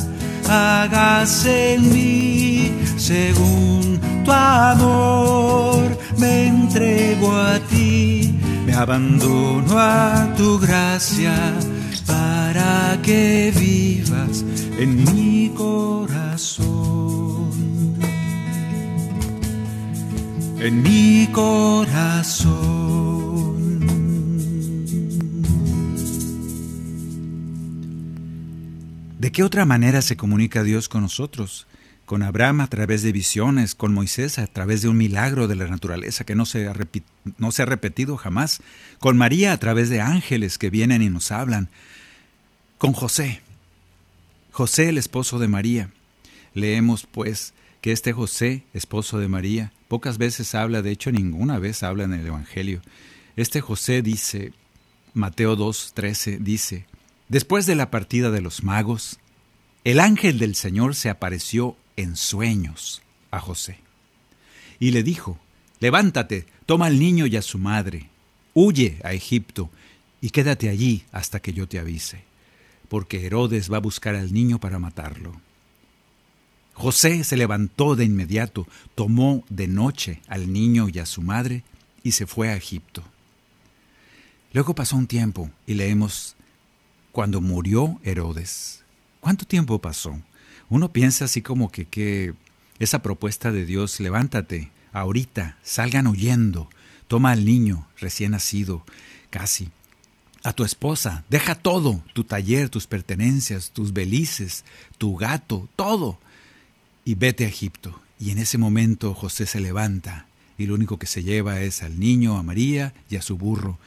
hágase 0.49 1.75
en 1.75 1.93
mí 1.93 2.73
según 2.97 4.01
tu 4.25 4.31
amor. 4.31 5.99
Me 6.17 6.47
entrego 6.47 7.33
a 7.33 7.59
ti, 7.71 8.39
me 8.65 8.73
abandono 8.73 9.79
a 9.79 10.33
tu 10.37 10.61
gracia 10.61 11.35
para 12.57 13.03
que 13.03 13.53
vivas 13.55 14.45
en 14.79 15.05
mi 15.05 15.53
corazón. 15.55 16.65
En 20.59 20.83
mi 20.83 21.29
corazón. 21.33 22.57
¿De 29.19 29.33
qué 29.33 29.43
otra 29.43 29.67
manera 29.67 30.01
se 30.01 30.17
comunica 30.17 30.63
Dios 30.63 30.89
con 30.89 31.03
nosotros? 31.03 31.67
Con 32.07 32.23
Abraham 32.23 32.63
a 32.63 32.69
través 32.69 33.03
de 33.03 33.13
visiones, 33.13 33.75
con 33.75 33.93
Moisés 33.93 34.39
a 34.39 34.47
través 34.47 34.81
de 34.81 34.89
un 34.89 34.97
milagro 34.97 35.47
de 35.49 35.57
la 35.57 35.67
naturaleza 35.67 36.25
que 36.25 36.35
no 36.35 36.47
se, 36.47 36.69
ha 36.69 36.75
no 37.37 37.53
se 37.53 37.63
ha 37.63 37.67
repetido 37.67 38.17
jamás, 38.17 38.63
con 38.99 39.19
María 39.19 39.53
a 39.53 39.59
través 39.59 39.91
de 39.91 40.01
ángeles 40.01 40.57
que 40.57 40.71
vienen 40.71 41.03
y 41.03 41.11
nos 41.11 41.33
hablan, 41.33 41.69
con 42.79 42.93
José. 42.93 43.41
José, 44.53 44.91
el 44.91 44.99
esposo 44.99 45.39
de 45.39 45.49
María. 45.49 45.91
Leemos, 46.55 47.07
pues, 47.11 47.55
que 47.81 47.93
este 47.93 48.13
José, 48.13 48.65
esposo 48.75 49.19
de 49.19 49.29
María, 49.29 49.73
pocas 49.89 50.19
veces 50.19 50.55
habla, 50.55 50.83
de 50.83 50.91
hecho 50.91 51.13
ninguna 51.13 51.59
vez 51.59 51.83
habla 51.83 52.05
en 52.05 52.15
el 52.15 52.27
Evangelio. 52.27 52.83
Este 53.37 53.61
José 53.61 54.03
dice, 54.03 54.53
Mateo 55.15 55.57
2, 55.57 55.93
13, 55.95 56.39
dice, 56.39 56.87
después 57.29 57.67
de 57.67 57.77
la 57.77 57.91
partida 57.91 58.31
de 58.31 58.41
los 58.41 58.63
magos, 58.63 59.19
el 59.85 60.01
ángel 60.01 60.39
del 60.39 60.55
Señor 60.55 60.95
se 60.95 61.11
apareció 61.11 61.77
en 61.97 62.17
sueños 62.17 63.03
a 63.31 63.41
José. 63.41 63.79
Y 64.79 64.91
le 64.91 65.03
dijo, 65.03 65.39
levántate, 65.81 66.47
toma 66.67 66.87
al 66.87 66.99
niño 66.99 67.27
y 67.27 67.37
a 67.37 67.43
su 67.43 67.59
madre, 67.59 68.11
huye 68.53 68.99
a 69.05 69.13
Egipto 69.13 69.71
y 70.21 70.31
quédate 70.31 70.69
allí 70.69 71.05
hasta 71.13 71.41
que 71.41 71.53
yo 71.53 71.69
te 71.69 71.79
avise 71.79 72.26
porque 72.89 73.25
Herodes 73.25 73.71
va 73.71 73.79
a 73.79 73.81
buscar 73.81 74.15
al 74.15 74.33
niño 74.33 74.59
para 74.59 74.79
matarlo. 74.79 75.33
José 76.75 77.25
se 77.25 77.37
levantó 77.37 77.97
de 77.97 78.05
inmediato, 78.05 78.67
tomó 78.95 79.45
de 79.49 79.67
noche 79.67 80.21
al 80.29 80.53
niño 80.53 80.89
y 80.93 80.99
a 80.99 81.07
su 81.07 81.23
madre 81.23 81.65
y 82.03 82.13
se 82.13 82.27
fue 82.27 82.51
a 82.51 82.57
Egipto. 82.57 83.03
Luego 84.53 84.75
pasó 84.75 84.97
un 84.97 85.07
tiempo 85.07 85.51
y 85.67 85.75
leemos 85.75 86.37
cuando 87.13 87.41
murió 87.41 87.99
Herodes. 88.05 88.85
¿Cuánto 89.21 89.47
tiempo 89.47 89.81
pasó? 89.81 90.21
Uno 90.69 90.93
piensa 90.93 91.25
así 91.25 91.43
como 91.43 91.71
que, 91.71 92.35
esa 92.79 93.01
propuesta 93.01 93.53
de 93.53 93.65
Dios, 93.65 94.01
levántate, 94.01 94.71
ahorita, 94.93 95.57
salgan 95.63 96.07
huyendo, 96.07 96.69
toma 97.09 97.33
al 97.33 97.45
niño 97.45 97.87
recién 97.99 98.33
nacido, 98.33 98.85
casi, 99.31 99.71
a 100.47 100.53
tu 100.53 100.63
esposa, 100.63 101.25
deja 101.29 101.57
todo, 101.57 102.01
tu 102.13 102.23
taller, 102.23 102.69
tus 102.69 102.87
pertenencias, 102.87 103.73
tus 103.73 103.93
belices, 103.93 104.65
tu 104.97 105.17
gato, 105.17 105.69
todo, 105.75 106.21
y 107.05 107.17
vete 107.17 107.45
a 107.45 107.49
Egipto. 107.49 108.01
Y 108.21 108.31
en 108.31 108.39
ese 108.39 108.57
momento 108.57 109.13
José 109.13 109.47
se 109.47 109.59
levanta 109.59 110.29
y 110.57 110.67
lo 110.67 110.75
único 110.75 111.01
que 111.01 111.09
se 111.09 111.25
lleva 111.25 111.63
es 111.63 111.83
al 111.83 111.99
niño, 111.99 112.39
a 112.39 112.45
María 112.45 112.95
y 113.11 113.17
a 113.17 113.23
su 113.23 113.37
burro, 113.37 113.81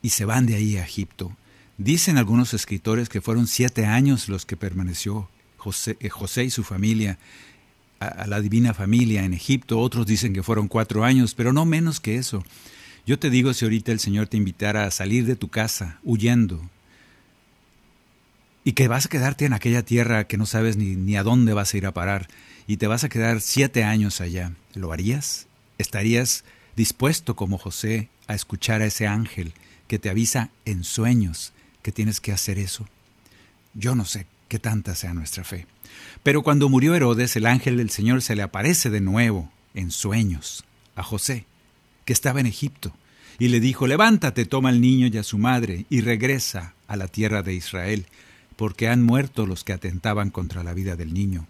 y 0.00 0.08
se 0.08 0.24
van 0.24 0.46
de 0.46 0.54
ahí 0.54 0.78
a 0.78 0.82
Egipto. 0.82 1.36
Dicen 1.76 2.16
algunos 2.16 2.54
escritores 2.54 3.10
que 3.10 3.20
fueron 3.20 3.46
siete 3.46 3.84
años 3.84 4.30
los 4.30 4.46
que 4.46 4.56
permaneció 4.56 5.28
José, 5.58 5.98
eh, 6.00 6.08
José 6.08 6.44
y 6.44 6.50
su 6.50 6.64
familia 6.64 7.18
a, 8.00 8.06
a 8.06 8.26
la 8.26 8.40
divina 8.40 8.72
familia 8.72 9.24
en 9.24 9.34
Egipto, 9.34 9.78
otros 9.78 10.06
dicen 10.06 10.32
que 10.32 10.42
fueron 10.42 10.68
cuatro 10.68 11.04
años, 11.04 11.34
pero 11.34 11.52
no 11.52 11.66
menos 11.66 12.00
que 12.00 12.16
eso. 12.16 12.42
Yo 13.08 13.18
te 13.18 13.30
digo 13.30 13.54
si 13.54 13.64
ahorita 13.64 13.90
el 13.90 14.00
Señor 14.00 14.26
te 14.26 14.36
invitara 14.36 14.84
a 14.84 14.90
salir 14.90 15.24
de 15.24 15.34
tu 15.34 15.48
casa 15.48 15.98
huyendo 16.04 16.60
y 18.64 18.72
que 18.72 18.86
vas 18.86 19.06
a 19.06 19.08
quedarte 19.08 19.46
en 19.46 19.54
aquella 19.54 19.82
tierra 19.82 20.26
que 20.26 20.36
no 20.36 20.44
sabes 20.44 20.76
ni, 20.76 20.94
ni 20.94 21.16
a 21.16 21.22
dónde 21.22 21.54
vas 21.54 21.72
a 21.72 21.78
ir 21.78 21.86
a 21.86 21.94
parar 21.94 22.28
y 22.66 22.76
te 22.76 22.86
vas 22.86 23.04
a 23.04 23.08
quedar 23.08 23.40
siete 23.40 23.82
años 23.82 24.20
allá, 24.20 24.52
¿lo 24.74 24.92
harías? 24.92 25.46
¿Estarías 25.78 26.44
dispuesto 26.76 27.34
como 27.34 27.56
José 27.56 28.10
a 28.26 28.34
escuchar 28.34 28.82
a 28.82 28.84
ese 28.84 29.06
ángel 29.06 29.54
que 29.86 29.98
te 29.98 30.10
avisa 30.10 30.50
en 30.66 30.84
sueños 30.84 31.54
que 31.80 31.92
tienes 31.92 32.20
que 32.20 32.32
hacer 32.32 32.58
eso? 32.58 32.86
Yo 33.72 33.94
no 33.94 34.04
sé 34.04 34.26
qué 34.48 34.58
tanta 34.58 34.94
sea 34.94 35.14
nuestra 35.14 35.44
fe. 35.44 35.66
Pero 36.22 36.42
cuando 36.42 36.68
murió 36.68 36.94
Herodes, 36.94 37.36
el 37.36 37.46
ángel 37.46 37.78
del 37.78 37.88
Señor 37.88 38.20
se 38.20 38.36
le 38.36 38.42
aparece 38.42 38.90
de 38.90 39.00
nuevo 39.00 39.50
en 39.72 39.92
sueños 39.92 40.66
a 40.94 41.02
José 41.02 41.46
que 42.08 42.14
estaba 42.14 42.40
en 42.40 42.46
Egipto, 42.46 42.94
y 43.38 43.48
le 43.48 43.60
dijo, 43.60 43.86
levántate, 43.86 44.46
toma 44.46 44.70
al 44.70 44.80
niño 44.80 45.08
y 45.08 45.18
a 45.18 45.22
su 45.22 45.36
madre, 45.36 45.84
y 45.90 46.00
regresa 46.00 46.72
a 46.86 46.96
la 46.96 47.06
tierra 47.06 47.42
de 47.42 47.52
Israel, 47.52 48.06
porque 48.56 48.88
han 48.88 49.02
muerto 49.02 49.44
los 49.44 49.62
que 49.62 49.74
atentaban 49.74 50.30
contra 50.30 50.64
la 50.64 50.72
vida 50.72 50.96
del 50.96 51.12
niño. 51.12 51.46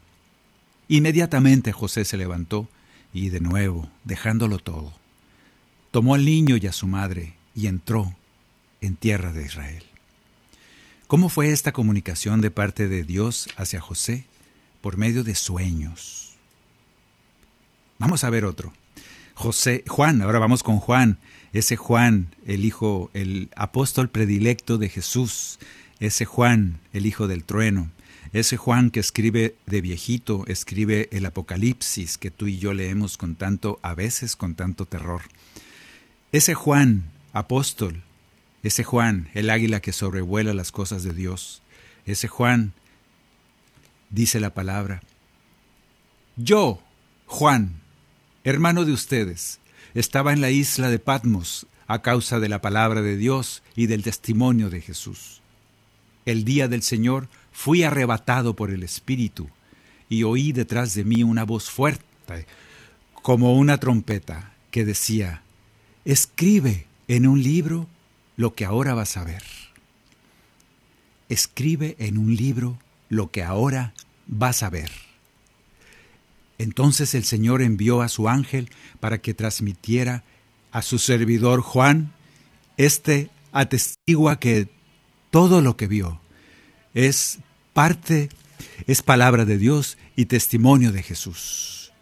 Inmediatamente 0.89 1.71
José 1.71 2.05
se 2.05 2.17
levantó, 2.17 2.69
y 3.13 3.29
de 3.29 3.39
nuevo, 3.39 3.89
dejándolo 4.03 4.59
todo, 4.59 4.93
tomó 5.93 6.17
al 6.17 6.25
niño 6.25 6.57
y 6.57 6.67
a 6.67 6.73
su 6.73 6.89
madre, 6.89 7.35
y 7.55 7.69
entró 7.69 8.17
en 8.81 8.97
tierra 8.97 9.33
de 9.33 9.45
Israel. 9.45 9.85
¿Cómo 11.07 11.29
fue 11.29 11.53
esta 11.53 11.71
comunicación 11.71 12.41
de 12.41 12.51
parte 12.51 12.89
de 12.89 13.05
Dios 13.05 13.49
hacia 13.57 13.81
José? 13.81 14.25
Por 14.81 14.97
medio 14.97 15.23
de 15.23 15.37
sueños. 15.37 16.35
Vamos 18.01 18.25
a 18.25 18.31
ver 18.31 18.45
otro. 18.45 18.73
José, 19.39 19.85
Juan, 19.87 20.21
ahora 20.21 20.41
vamos 20.41 20.65
con 20.65 20.81
Juan, 20.81 21.17
ese 21.53 21.77
Juan, 21.77 22.35
el 22.45 22.65
hijo, 22.65 23.09
el 23.15 23.51
apóstol 23.55 24.09
predilecto 24.09 24.79
de 24.79 24.89
Jesús, 24.89 25.61
ese 26.01 26.25
Juan, 26.25 26.81
el 26.93 27.07
hijo 27.07 27.29
del 27.29 27.45
trueno, 27.45 27.89
ese 28.33 28.57
Juan 28.57 28.91
que 28.91 28.99
escribe 28.99 29.55
de 29.65 29.81
viejito, 29.81 30.45
escribe 30.49 31.09
el 31.13 31.25
Apocalipsis 31.25 32.19
que 32.19 32.33
tú 32.33 32.49
y 32.49 32.59
yo 32.59 32.75
leemos 32.75 33.17
con 33.17 33.37
tanto, 33.37 33.79
a 33.83 33.95
veces 33.95 34.35
con 34.35 34.57
tanto 34.57 34.87
terror. 34.87 35.23
Ese 36.33 36.55
Juan, 36.55 37.05
apóstol, 37.33 38.03
ese 38.65 38.83
Juan, 38.83 39.31
el 39.35 39.51
águila 39.51 39.79
que 39.79 39.93
sobrevuela 39.93 40.53
las 40.53 40.73
cosas 40.73 41.05
de 41.05 41.13
Dios, 41.13 41.63
ese 42.07 42.27
Juan, 42.27 42.73
dice 44.11 44.41
la 44.41 44.53
palabra, 44.53 45.01
yo, 46.35 46.83
Juan, 47.27 47.83
hermano 48.49 48.87
de 48.87 48.93
ustedes, 48.93 49.61
estaba 49.95 50.33
en 50.33 50.41
la 50.41 50.51
isla 50.51 50.89
de 50.89 50.99
Patmos 50.99 51.67
a 51.87 52.01
causa 52.01 52.41
de 52.41 52.49
la 52.49 52.63
palabra 52.63 53.03
de 53.03 53.17
Dios 53.17 53.63
y 53.77 53.87
del 53.87 54.03
testimonio 54.03 54.71
de 54.71 54.81
Jesús. 54.81 55.43
El 56.25 56.45
día 56.45 56.67
del 56.67 56.83
Señor 56.83 57.29
fui 57.53 57.83
arrebatado 57.83 58.55
por 58.55 58.71
el 58.71 58.83
Espíritu 58.83 59.51
y 60.09 60.23
oí 60.23 60.53
detrás 60.53 60.95
de 60.95 61.05
mí 61.05 61.23
una 61.23 61.45
voz 61.45 61.69
fuerte, 61.69 62.47
como 63.13 63.55
una 63.55 63.79
trompeta, 63.79 64.53
que 64.71 64.85
decía, 64.85 65.43
escribe 66.07 66.87
en 67.07 67.27
un 67.27 67.43
libro 67.43 67.87
lo 68.37 68.55
que 68.55 68.65
ahora 68.65 68.95
vas 68.95 69.19
a 69.19 69.25
ver. 69.25 69.43
Escribe 71.29 71.97
en 71.99 72.17
un 72.17 72.35
libro 72.35 72.79
lo 73.11 73.31
que 73.31 73.43
ahora 73.43 73.93
vas 74.27 74.63
a 74.63 74.71
ver. 74.71 75.08
Entonces 76.59 77.15
el 77.15 77.25
Señor 77.25 77.63
envió 77.63 78.03
a 78.03 78.09
su 78.09 78.29
ángel 78.29 78.71
para 79.01 79.19
que 79.19 79.35
transmitiera 79.35 80.25
a 80.73 80.83
su 80.83 80.99
servidor 80.99 81.61
Juan, 81.61 82.13
este 82.77 83.31
atestigua 83.53 84.39
que 84.39 84.69
todo 85.31 85.61
lo 85.63 85.77
que 85.77 85.87
vio 85.87 86.21
es 86.95 87.39
parte, 87.73 88.29
es 88.87 89.03
palabra 89.03 89.45
de 89.45 89.57
Dios 89.57 89.99
y 90.17 90.27
testimonio 90.27 90.93
de 90.93 91.03
Jesús. 91.03 91.93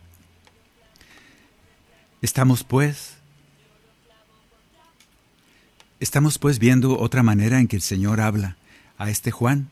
Estamos 2.23 2.65
pues 2.65 3.17
Estamos 5.99 6.39
pues 6.39 6.59
viendo 6.59 6.99
otra 6.99 7.23
manera 7.23 7.59
en 7.59 7.69
que 7.69 7.77
el 7.77 7.83
Señor 7.83 8.21
habla 8.21 8.59
a 8.99 9.09
este 9.09 9.31
Juan. 9.31 9.71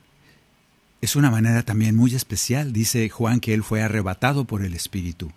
Es 1.05 1.17
una 1.17 1.31
manera 1.31 1.63
también 1.63 1.95
muy 1.95 2.15
especial. 2.15 2.73
Dice 2.73 3.11
Juan 3.11 3.39
que 3.39 3.53
él 3.53 3.63
fue 3.63 3.83
arrebatado 3.83 4.47
por 4.47 4.63
el 4.65 4.73
Espíritu. 4.73 5.33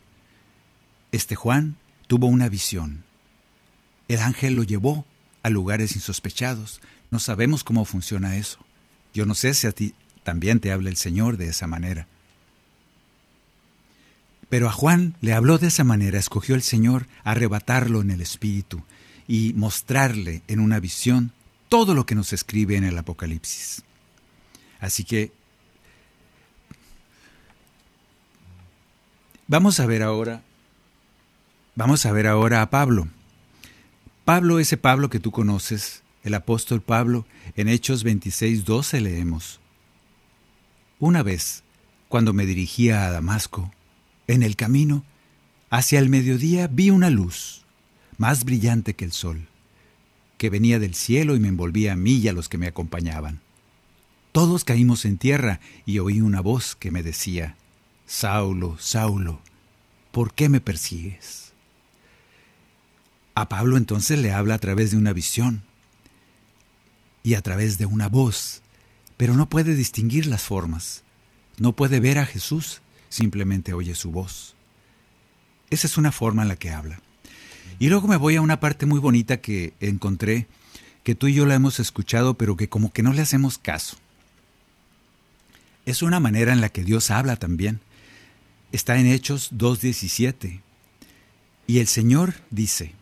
Este 1.12 1.36
Juan 1.36 1.76
tuvo 2.08 2.28
una 2.28 2.48
visión. 2.48 3.04
El 4.08 4.20
ángel 4.20 4.54
lo 4.54 4.64
llevó 4.64 5.06
a 5.44 5.50
lugares 5.50 5.98
insospechados. 5.98 6.80
No 7.12 7.20
sabemos 7.20 7.66
cómo 7.66 7.84
funciona 7.84 8.38
eso. 8.38 8.60
Yo 9.14 9.26
no 9.26 9.36
sé 9.36 9.54
si 9.54 9.68
a 9.68 9.74
ti 9.74 9.94
también 10.24 10.62
te 10.62 10.72
habla 10.72 10.90
el 10.90 10.96
Señor 10.96 11.36
de 11.36 11.50
esa 11.50 11.68
manera. 11.68 12.08
Pero 14.48 14.70
a 14.70 14.72
Juan 14.72 15.16
le 15.20 15.34
habló 15.34 15.58
de 15.58 15.68
esa 15.68 15.84
manera, 15.84 16.18
escogió 16.18 16.56
el 16.56 16.62
Señor 16.62 17.08
arrebatarlo 17.26 18.00
en 18.00 18.12
el 18.12 18.22
Espíritu 18.22 18.86
y 19.28 19.52
mostrarle 19.52 20.44
en 20.48 20.62
una 20.62 20.80
visión 20.80 21.34
todo 21.68 21.94
lo 21.94 22.06
que 22.06 22.16
nos 22.16 22.32
escribe 22.32 22.78
en 22.78 22.86
el 22.86 22.98
Apocalipsis. 22.98 23.84
Así 24.80 25.04
que 25.04 25.36
vamos 29.48 29.80
a 29.80 29.86
ver 29.86 30.04
ahora 30.04 30.44
vamos 31.78 32.08
a 32.08 32.12
ver 32.12 32.26
ahora 32.26 32.64
a 32.64 32.70
Pablo. 32.72 33.08
Pablo, 34.26 34.60
ese 34.60 34.78
Pablo 34.78 35.10
que 35.10 35.20
tú 35.20 35.32
conoces, 35.32 36.02
el 36.24 36.34
apóstol 36.34 36.82
Pablo, 36.82 37.28
en 37.56 37.70
Hechos 37.70 38.04
26, 38.04 38.66
12 38.66 39.00
leemos. 39.00 39.60
Una 41.00 41.22
vez, 41.22 41.64
cuando 42.10 42.34
me 42.34 42.48
dirigía 42.48 43.06
a 43.06 43.12
Damasco, 43.12 43.72
en 44.26 44.42
el 44.42 44.56
camino, 44.56 45.06
hacia 45.70 46.00
el 46.00 46.10
mediodía 46.10 46.68
vi 46.68 46.90
una 46.90 47.12
luz 47.12 47.64
más 48.18 48.44
brillante 48.44 48.96
que 48.96 49.06
el 49.06 49.12
sol, 49.12 49.48
que 50.40 50.50
venía 50.50 50.80
del 50.80 50.96
cielo 50.96 51.36
y 51.36 51.40
me 51.40 51.48
envolvía 51.50 51.94
a 51.94 51.96
mí 51.96 52.14
y 52.14 52.28
a 52.28 52.34
los 52.34 52.50
que 52.50 52.58
me 52.58 52.68
acompañaban. 52.68 53.40
Todos 54.32 54.64
caímos 54.64 55.06
en 55.06 55.20
tierra 55.20 55.60
y 55.86 56.00
oí 56.00 56.22
una 56.22 56.42
voz 56.42 56.76
que 56.76 56.90
me 56.90 57.04
decía, 57.04 57.56
Saulo, 58.08 58.78
Saulo, 58.80 59.42
¿por 60.12 60.34
qué 60.34 60.48
me 60.48 60.62
persigues? 60.62 61.52
A 63.36 63.50
Pablo 63.50 63.76
entonces 63.76 64.18
le 64.18 64.32
habla 64.32 64.56
a 64.56 64.60
través 64.60 64.92
de 64.92 64.98
una 64.98 65.12
visión 65.12 65.62
y 67.22 67.34
a 67.34 67.42
través 67.42 67.78
de 67.78 67.86
una 67.86 68.08
voz, 68.08 68.62
pero 69.18 69.34
no 69.34 69.50
puede 69.50 69.76
distinguir 69.76 70.26
las 70.26 70.44
formas, 70.44 71.04
no 71.58 71.74
puede 71.74 72.00
ver 72.00 72.18
a 72.18 72.26
Jesús, 72.26 72.82
simplemente 73.10 73.74
oye 73.74 73.94
su 73.94 74.10
voz. 74.10 74.56
Esa 75.70 75.88
es 75.88 75.98
una 75.98 76.14
forma 76.14 76.44
en 76.44 76.48
la 76.48 76.56
que 76.56 76.72
habla. 76.72 77.02
Y 77.78 77.90
luego 77.90 78.08
me 78.08 78.16
voy 78.16 78.38
a 78.38 78.42
una 78.42 78.62
parte 78.62 78.86
muy 78.86 79.02
bonita 79.02 79.42
que 79.42 79.74
encontré, 79.82 80.48
que 81.04 81.14
tú 81.14 81.28
y 81.28 81.34
yo 81.34 81.46
la 81.46 81.56
hemos 81.56 81.82
escuchado, 81.82 82.36
pero 82.36 82.56
que 82.56 82.70
como 82.70 82.94
que 82.94 83.04
no 83.04 83.12
le 83.12 83.22
hacemos 83.22 83.58
caso. 83.58 83.98
Es 85.86 86.02
una 86.02 86.22
manera 86.22 86.54
en 86.54 86.62
la 86.62 86.70
que 86.70 86.86
Dios 86.86 87.12
habla 87.12 87.36
también. 87.36 87.82
Está 88.72 89.00
en 89.00 89.08
Hechos 89.08 89.52
2.17. 89.54 90.62
Y 91.68 91.80
el 91.80 91.88
Señor 91.88 92.36
dice, 92.50 92.94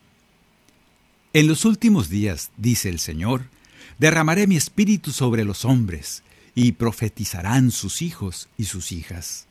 En 1.33 1.47
los 1.47 1.65
últimos 1.65 2.09
días, 2.09 2.51
dice 2.57 2.89
el 2.89 2.99
Señor, 2.99 3.49
derramaré 3.97 4.47
mi 4.47 4.57
espíritu 4.57 5.11
sobre 5.11 5.43
los 5.43 5.65
hombres, 5.65 6.23
y 6.57 6.71
profetizarán 6.71 7.69
sus 7.71 8.01
hijos 8.01 8.47
y 8.57 8.65
sus 8.65 8.91
hijas. 8.93 9.47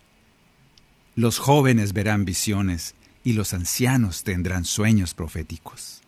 Los 1.17 1.39
jóvenes 1.39 1.93
verán 1.93 2.25
visiones, 2.25 2.95
y 3.23 3.35
los 3.35 3.55
ancianos 3.55 4.23
tendrán 4.23 4.65
sueños 4.65 5.15
proféticos. 5.15 6.01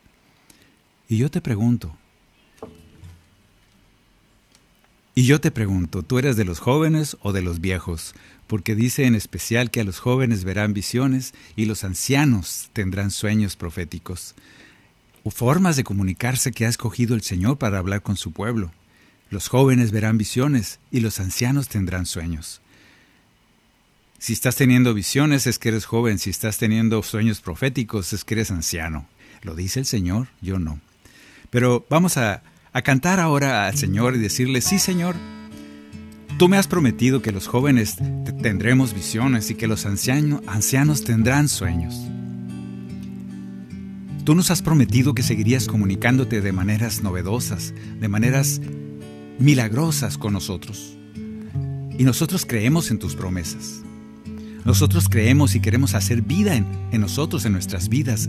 Y 1.08 1.18
yo 1.18 1.30
te 1.30 1.40
pregunto, 1.40 1.96
y 5.14 5.24
yo 5.24 5.40
te 5.40 5.50
pregunto, 5.50 6.02
¿tú 6.02 6.18
eres 6.18 6.36
de 6.36 6.44
los 6.44 6.58
jóvenes 6.58 7.16
o 7.22 7.32
de 7.32 7.40
los 7.40 7.60
viejos? 7.62 8.14
Porque 8.46 8.74
dice 8.74 9.06
en 9.06 9.14
especial 9.14 9.70
que 9.70 9.80
a 9.80 9.84
los 9.84 9.98
jóvenes 9.98 10.44
verán 10.44 10.72
visiones 10.72 11.34
y 11.56 11.64
los 11.64 11.84
ancianos 11.84 12.70
tendrán 12.72 13.10
sueños 13.10 13.56
proféticos. 13.56 14.34
Formas 15.30 15.76
de 15.76 15.84
comunicarse 15.84 16.52
que 16.52 16.66
ha 16.66 16.68
escogido 16.68 17.14
el 17.14 17.22
Señor 17.22 17.58
para 17.58 17.78
hablar 17.78 18.02
con 18.02 18.16
su 18.16 18.32
pueblo. 18.32 18.72
Los 19.30 19.48
jóvenes 19.48 19.90
verán 19.90 20.18
visiones 20.18 20.78
y 20.92 21.00
los 21.00 21.18
ancianos 21.18 21.68
tendrán 21.68 22.06
sueños. 22.06 22.60
Si 24.18 24.32
estás 24.32 24.56
teniendo 24.56 24.94
visiones 24.94 25.46
es 25.46 25.58
que 25.58 25.68
eres 25.68 25.84
joven, 25.84 26.18
si 26.18 26.30
estás 26.30 26.58
teniendo 26.58 27.02
sueños 27.02 27.40
proféticos 27.40 28.12
es 28.12 28.24
que 28.24 28.34
eres 28.34 28.50
anciano. 28.50 29.08
Lo 29.42 29.54
dice 29.54 29.80
el 29.80 29.86
Señor, 29.86 30.28
yo 30.40 30.58
no. 30.58 30.80
Pero 31.50 31.84
vamos 31.90 32.16
a, 32.16 32.42
cantar 32.84 33.20
ahora 33.20 33.66
al 33.66 33.76
Señor 33.76 34.14
y 34.16 34.18
decirle, 34.18 34.60
sí 34.60 34.78
Señor, 34.78 35.16
tú 36.38 36.48
me 36.48 36.56
has 36.56 36.66
prometido 36.66 37.22
que 37.22 37.32
los 37.32 37.46
jóvenes 37.46 37.96
tendremos 38.42 38.94
visiones 38.94 39.50
y 39.50 39.54
que 39.54 39.66
los 39.66 39.86
ancianos 39.86 41.04
tendrán 41.04 41.48
sueños. 41.48 41.94
Tú 44.24 44.34
nos 44.34 44.50
has 44.50 44.60
prometido 44.60 45.14
que 45.14 45.22
seguirías 45.22 45.68
comunicándote 45.68 46.40
de 46.40 46.52
maneras 46.52 47.02
novedosas, 47.02 47.72
de 48.00 48.08
maneras 48.08 48.60
milagrosas 49.38 50.18
con 50.18 50.32
nosotros. 50.32 50.96
Y 51.98 52.04
nosotros 52.04 52.44
creemos 52.44 52.90
en 52.90 52.98
tus 52.98 53.14
promesas. 53.14 53.82
Nosotros 54.64 55.08
creemos 55.08 55.54
y 55.54 55.60
queremos 55.60 55.94
hacer 55.94 56.22
vida 56.22 56.56
en, 56.56 57.00
nosotros, 57.00 57.44
en 57.44 57.52
nuestras 57.52 57.88
vidas. 57.88 58.28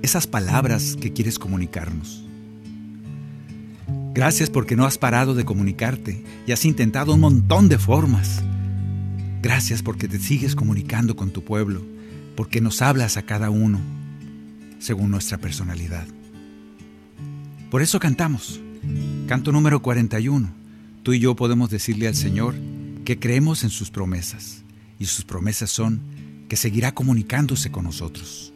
Esas 0.00 0.26
palabras 0.26 0.96
que 0.98 1.12
quieres 1.12 1.38
comunicarnos. 1.38 2.27
Gracias 4.18 4.50
porque 4.50 4.74
no 4.74 4.84
has 4.84 4.98
parado 4.98 5.36
de 5.36 5.44
comunicarte 5.44 6.24
y 6.44 6.50
has 6.50 6.64
intentado 6.64 7.14
un 7.14 7.20
montón 7.20 7.68
de 7.68 7.78
formas. 7.78 8.42
Gracias 9.42 9.80
porque 9.80 10.08
te 10.08 10.18
sigues 10.18 10.56
comunicando 10.56 11.14
con 11.14 11.30
tu 11.30 11.44
pueblo, 11.44 11.84
porque 12.34 12.60
nos 12.60 12.82
hablas 12.82 13.16
a 13.16 13.22
cada 13.22 13.48
uno 13.48 13.78
según 14.80 15.12
nuestra 15.12 15.38
personalidad. 15.38 16.04
Por 17.70 17.80
eso 17.80 18.00
cantamos. 18.00 18.60
Canto 19.28 19.52
número 19.52 19.82
41. 19.82 20.50
Tú 21.04 21.12
y 21.12 21.20
yo 21.20 21.36
podemos 21.36 21.70
decirle 21.70 22.08
al 22.08 22.16
Señor, 22.16 22.56
que 23.04 23.20
creemos 23.20 23.62
en 23.62 23.70
sus 23.70 23.92
promesas 23.92 24.64
y 24.98 25.04
sus 25.04 25.24
promesas 25.24 25.70
son 25.70 26.00
que 26.48 26.56
seguirá 26.56 26.92
comunicándose 26.92 27.70
con 27.70 27.84
nosotros, 27.84 28.52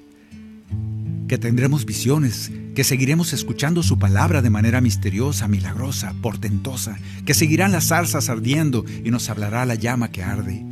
que 1.32 1.38
tendremos 1.38 1.86
visiones, 1.86 2.52
que 2.74 2.84
seguiremos 2.84 3.32
escuchando 3.32 3.82
su 3.82 3.98
palabra 3.98 4.42
de 4.42 4.50
manera 4.50 4.82
misteriosa, 4.82 5.48
milagrosa, 5.48 6.14
portentosa, 6.20 6.98
que 7.24 7.32
seguirán 7.32 7.72
las 7.72 7.86
zarzas 7.86 8.28
ardiendo 8.28 8.84
y 9.02 9.10
nos 9.10 9.30
hablará 9.30 9.64
la 9.64 9.74
llama 9.74 10.10
que 10.10 10.22
arde, 10.22 10.62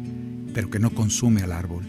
pero 0.53 0.69
que 0.69 0.79
no 0.79 0.91
consume 0.91 1.41
al 1.41 1.53
árbol, 1.53 1.87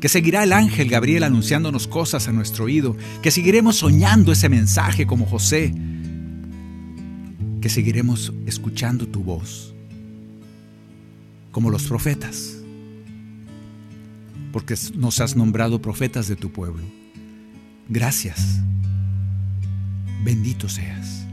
que 0.00 0.08
seguirá 0.08 0.44
el 0.44 0.52
ángel 0.52 0.88
Gabriel 0.88 1.24
anunciándonos 1.24 1.88
cosas 1.88 2.28
a 2.28 2.32
nuestro 2.32 2.66
oído, 2.66 2.96
que 3.22 3.32
seguiremos 3.32 3.74
soñando 3.74 4.30
ese 4.30 4.48
mensaje 4.48 5.04
como 5.04 5.26
José, 5.26 5.74
que 7.60 7.68
seguiremos 7.68 8.32
escuchando 8.46 9.08
tu 9.08 9.24
voz 9.24 9.74
como 11.50 11.70
los 11.70 11.88
profetas, 11.88 12.56
porque 14.52 14.76
nos 14.94 15.20
has 15.20 15.34
nombrado 15.34 15.82
profetas 15.82 16.28
de 16.28 16.36
tu 16.36 16.52
pueblo. 16.52 16.84
Gracias. 17.88 18.60
Bendito 20.24 20.68
seas. 20.68 21.24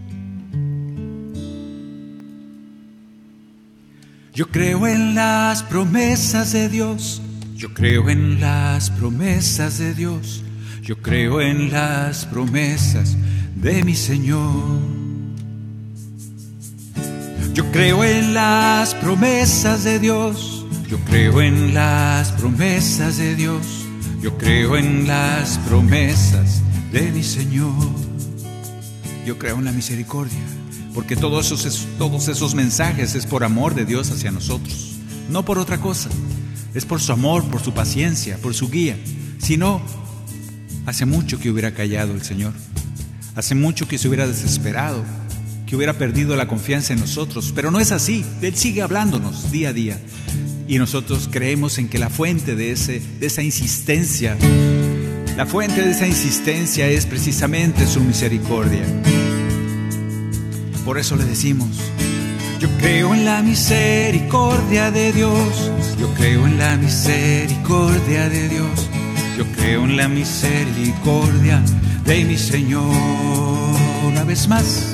Yo 4.34 4.48
creo 4.50 4.88
en 4.88 5.16
las 5.16 5.64
promesas 5.64 6.54
de 6.54 6.70
Dios. 6.70 7.22
Yo 7.56 7.74
creo 7.74 8.10
en 8.10 8.40
las 8.42 8.90
promesas 8.90 9.78
de 9.78 9.94
Dios. 9.94 10.44
Yo 10.82 10.98
creo 10.98 11.40
en 11.40 11.72
las 11.72 12.26
promesas 12.26 13.16
de 13.56 13.84
mi 13.84 13.96
Señor. 13.96 14.80
Yo 17.54 17.72
creo 17.72 18.04
en 18.04 18.34
las 18.34 18.96
promesas 18.96 19.84
de 19.84 20.00
Dios. 20.00 20.66
Yo 20.90 20.98
creo 21.06 21.42
en 21.42 21.74
las 21.74 22.32
promesas 22.32 23.18
de 23.18 23.36
Dios. 23.36 23.83
Yo 24.24 24.38
creo 24.38 24.78
en 24.78 25.06
las 25.06 25.60
promesas 25.60 26.62
de 26.92 27.12
mi 27.12 27.22
Señor. 27.22 27.74
Yo 29.26 29.38
creo 29.38 29.58
en 29.58 29.66
la 29.66 29.72
misericordia, 29.72 30.40
porque 30.94 31.16
todos 31.16 31.52
esos, 31.52 31.88
todos 31.98 32.28
esos 32.30 32.56
mensajes 32.56 33.14
es 33.16 33.26
por 33.26 33.44
amor 33.44 33.76
de 33.76 33.86
Dios 33.86 34.10
hacia 34.12 34.32
nosotros, 34.32 34.96
no 35.30 35.44
por 35.44 35.60
otra 35.60 35.80
cosa. 35.80 36.10
Es 36.74 36.86
por 36.86 37.02
su 37.02 37.12
amor, 37.12 37.44
por 37.50 37.62
su 37.62 37.74
paciencia, 37.74 38.38
por 38.38 38.54
su 38.54 38.70
guía, 38.70 38.98
sino 39.38 39.82
Hace 40.86 41.06
mucho 41.06 41.40
que 41.40 41.50
hubiera 41.50 41.74
callado 41.74 42.14
el 42.14 42.24
Señor. 42.24 42.54
Hace 43.36 43.56
mucho 43.56 43.88
que 43.88 43.98
se 43.98 44.10
hubiera 44.10 44.28
desesperado, 44.28 45.04
que 45.66 45.78
hubiera 45.78 45.94
perdido 45.94 46.36
la 46.36 46.48
confianza 46.48 46.92
en 46.94 47.00
nosotros. 47.00 47.54
Pero 47.56 47.72
no 47.72 47.80
es 47.80 47.92
así. 47.94 48.26
Él 48.42 48.56
sigue 48.56 48.82
hablándonos 48.82 49.50
día 49.50 49.70
a 49.70 49.74
día. 49.74 50.02
Y 50.68 50.78
nosotros 50.78 51.30
creemos 51.32 51.78
en 51.78 51.90
que 51.90 52.00
la 52.00 52.10
fuente 52.10 52.56
de, 52.56 52.72
ese, 52.72 53.02
de 53.20 53.28
esa 53.28 53.44
insistencia, 53.44 54.38
la 55.36 55.46
fuente 55.46 55.82
de 55.82 55.92
esa 55.92 56.08
insistencia 56.08 56.88
es 56.88 57.06
precisamente 57.06 57.86
su 57.86 58.02
misericordia. 58.02 58.84
Por 60.86 60.98
eso 60.98 61.16
le 61.16 61.26
decimos, 61.26 61.70
yo 62.60 62.70
creo 62.78 63.14
en 63.14 63.26
la 63.26 63.42
misericordia 63.42 64.90
de 64.90 65.12
Dios, 65.12 65.72
yo 66.00 66.08
creo 66.14 66.46
en 66.46 66.58
la 66.58 66.78
misericordia 66.78 68.30
de 68.30 68.48
Dios, 68.48 68.90
yo 69.38 69.46
creo 69.58 69.84
en 69.84 69.98
la 69.98 70.08
misericordia 70.08 71.62
de 72.06 72.24
mi 72.24 72.38
Señor. 72.38 72.96
Una 74.06 74.24
vez 74.24 74.48
más, 74.48 74.93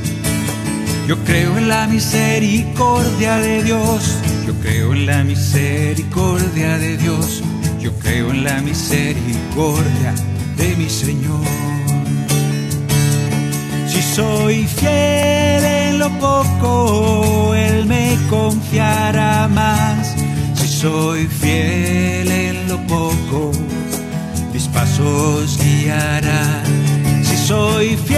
yo 1.10 1.17
creo 1.24 1.58
en 1.58 1.67
la 1.69 1.88
misericordia 1.88 3.38
de 3.38 3.63
Dios, 3.63 4.15
yo 4.45 4.54
creo 4.62 4.93
en 4.93 5.08
la 5.08 5.24
misericordia 5.24 6.78
de 6.78 6.98
Dios, 6.98 7.41
yo 7.80 7.91
creo 7.98 8.30
en 8.30 8.43
la 8.43 8.62
misericordia 8.62 10.13
de 10.56 10.76
mi 10.76 10.88
Señor. 10.88 11.48
Si 13.88 14.04
soy 14.04 14.67
fiel 14.67 15.65
en 15.65 15.98
lo 15.98 16.10
poco, 16.19 17.56
Él 17.56 17.88
me 17.88 18.15
confiará 18.30 19.48
más. 19.48 20.13
Si 20.54 20.67
soy 20.67 21.26
fiel 21.26 22.30
en 22.30 22.67
lo 22.67 22.78
poco, 22.86 23.52
mis 24.54 24.67
pasos 24.67 25.58
guiará. 25.58 26.63
Si 27.24 27.36
soy 27.48 27.98
fiel 27.98 28.09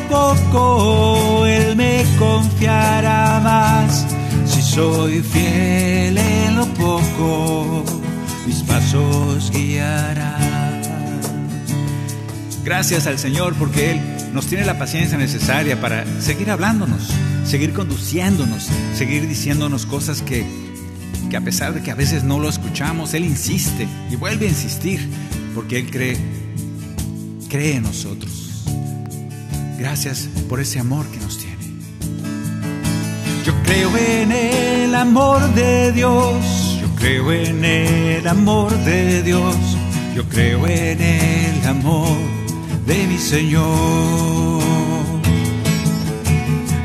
poco, 0.00 1.46
Él 1.46 1.76
me 1.76 2.04
confiará 2.18 3.40
más. 3.40 4.06
Si 4.46 4.62
soy 4.62 5.20
fiel 5.20 6.18
en 6.18 6.56
lo 6.56 6.66
poco, 6.74 7.84
mis 8.46 8.62
pasos 8.62 9.50
guiará. 9.50 10.38
Gracias 12.64 13.06
al 13.06 13.18
Señor 13.18 13.54
porque 13.58 13.92
Él 13.92 14.00
nos 14.32 14.46
tiene 14.46 14.64
la 14.64 14.78
paciencia 14.78 15.18
necesaria 15.18 15.80
para 15.80 16.04
seguir 16.20 16.50
hablándonos, 16.50 17.08
seguir 17.44 17.72
conduciéndonos, 17.72 18.68
seguir 18.94 19.26
diciéndonos 19.26 19.84
cosas 19.84 20.22
que, 20.22 20.44
que 21.28 21.36
a 21.36 21.40
pesar 21.40 21.74
de 21.74 21.82
que 21.82 21.90
a 21.90 21.96
veces 21.96 22.22
no 22.22 22.38
lo 22.38 22.48
escuchamos, 22.48 23.14
Él 23.14 23.24
insiste 23.24 23.88
y 24.10 24.16
vuelve 24.16 24.46
a 24.46 24.50
insistir 24.50 25.08
porque 25.54 25.80
Él 25.80 25.90
cree, 25.90 26.16
cree 27.48 27.76
en 27.76 27.82
nosotros. 27.82 28.41
Gracias 29.78 30.28
por 30.48 30.60
ese 30.60 30.78
amor 30.78 31.06
que 31.08 31.18
nos 31.18 31.38
tiene. 31.38 31.56
Yo 33.44 33.52
creo 33.64 33.96
en 33.96 34.32
el 34.32 34.94
amor 34.94 35.40
de 35.54 35.92
Dios, 35.92 36.78
yo 36.80 36.88
creo 36.94 37.32
en 37.32 37.64
el 37.64 38.28
amor 38.28 38.72
de 38.84 39.22
Dios, 39.22 39.56
yo 40.14 40.28
creo 40.28 40.66
en 40.66 41.00
el 41.00 41.66
amor 41.66 42.16
de 42.86 43.06
mi 43.06 43.18
Señor. 43.18 44.62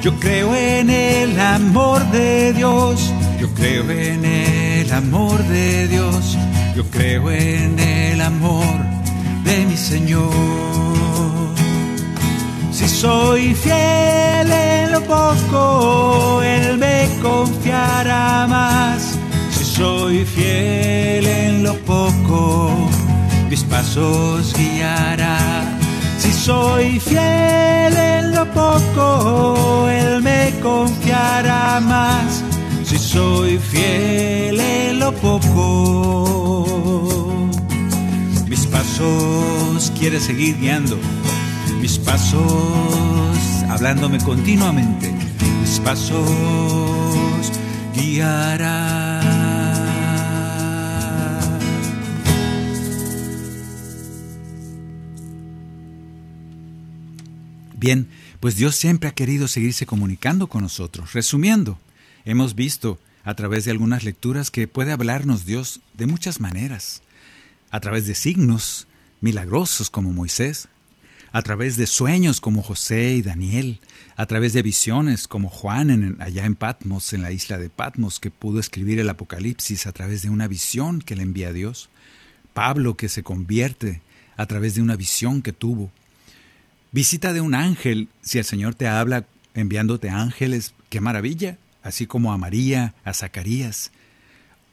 Yo 0.02 0.17
creo 0.19 0.56
en 0.56 0.89
el 0.89 1.39
amor 1.39 2.02
de 2.12 2.54
Dios, 2.54 3.13
yo 3.39 3.54
creo 3.54 3.89
en 3.91 4.23
el 4.23 4.91
amor 4.93 5.43
de 5.43 5.88
Dios, 5.88 6.38
yo 6.76 6.86
creo 6.89 7.30
en 7.30 7.78
el 7.78 8.21
amor 8.21 8.78
de 9.43 9.65
mi 9.65 9.76
Señor. 9.76 11.07
Si 12.78 12.88
soy 12.88 13.56
fiel 13.56 14.52
en 14.52 14.92
lo 14.92 15.02
poco, 15.02 16.44
Él 16.44 16.78
me 16.78 17.10
confiará 17.24 18.46
más. 18.48 19.18
Si 19.50 19.66
soy 19.66 20.24
fiel 20.24 21.26
en 21.26 21.63
lo 21.63 21.74
poco, 21.80 22.70
mis 23.50 23.63
pasos 23.63 24.54
guiará. 24.54 25.40
Si 26.20 26.32
soy 26.32 27.00
fiel 27.00 27.98
en 27.98 28.36
lo 28.36 28.46
poco, 28.54 29.90
Él 29.90 30.22
me 30.22 30.54
confiará 30.62 31.80
más. 31.80 32.44
Si 32.86 33.00
soy 33.00 33.58
fiel 33.58 34.60
en 34.60 35.00
lo 35.00 35.12
poco, 35.13 36.68
mis 38.48 38.68
pasos 38.68 39.92
quiere 39.98 40.20
seguir 40.20 40.60
guiando. 40.60 41.00
Mis 41.88 42.00
pasos 42.00 42.43
hablándome 43.69 44.17
continuamente. 44.17 45.10
Mis 45.62 45.80
pasos 45.80 47.50
guiará. 47.95 49.21
Bien, 57.78 58.10
pues 58.41 58.58
Dios 58.58 58.76
siempre 58.76 59.08
ha 59.08 59.13
querido 59.13 59.47
seguirse 59.47 59.86
comunicando 59.86 60.47
con 60.47 60.63
nosotros. 60.63 61.13
Resumiendo, 61.13 61.80
hemos 62.26 62.54
visto 62.54 63.00
a 63.23 63.34
través 63.36 63.63
de 63.63 63.71
algunas 63.71 64.04
lecturas 64.04 64.52
que 64.52 64.67
puede 64.67 64.91
hablarnos 64.91 65.45
Dios 65.45 65.80
de 65.93 66.06
muchas 66.06 66.41
maneras. 66.41 67.02
A 67.71 67.80
través 67.80 68.06
de 68.08 68.13
signos 68.13 68.88
milagrosos 69.21 69.89
como 69.89 70.12
Moisés, 70.12 70.67
a 71.32 71.42
través 71.42 71.78
de 71.78 71.88
sueños 71.88 72.42
como 72.42 72.63
José 72.63 73.13
y 73.16 73.22
Daniel, 73.22 73.80
a 74.16 74.26
través 74.26 74.54
de 74.54 74.62
visiones 74.62 75.28
como 75.28 75.50
Juan 75.50 75.90
en, 75.90 76.22
allá 76.22 76.46
en 76.46 76.56
Patmos, 76.56 77.13
en 77.13 77.22
la 77.22 77.32
isla 77.32 77.58
de 77.58 77.70
Patmos, 77.70 78.20
que 78.20 78.32
pudo 78.32 78.60
escribir 78.60 79.00
el 79.00 79.10
Apocalipsis 79.10 79.88
a 79.88 79.92
través 79.92 80.22
de 80.22 80.30
una 80.30 80.48
visión 80.48 81.02
que 81.02 81.16
le 81.16 81.24
envía 81.24 81.54
Dios, 81.54 81.90
Pablo 82.54 82.98
que 82.98 83.10
se 83.10 83.24
convierte 83.24 84.02
a 84.36 84.46
través 84.46 84.76
de 84.76 84.82
una 84.82 84.96
visión 84.96 85.42
que 85.42 85.54
tuvo, 85.54 85.92
visita 86.92 87.34
de 87.34 87.42
un 87.42 87.54
ángel, 87.54 88.10
si 88.22 88.40
el 88.40 88.46
Señor 88.46 88.76
te 88.76 88.88
habla 88.88 89.26
enviándote 89.54 90.10
ángeles, 90.10 90.74
qué 90.90 91.02
maravilla, 91.02 91.58
así 91.84 92.08
como 92.08 92.34
a 92.34 92.38
María, 92.38 92.94
a 93.04 93.13
Zacarías, 93.13 93.92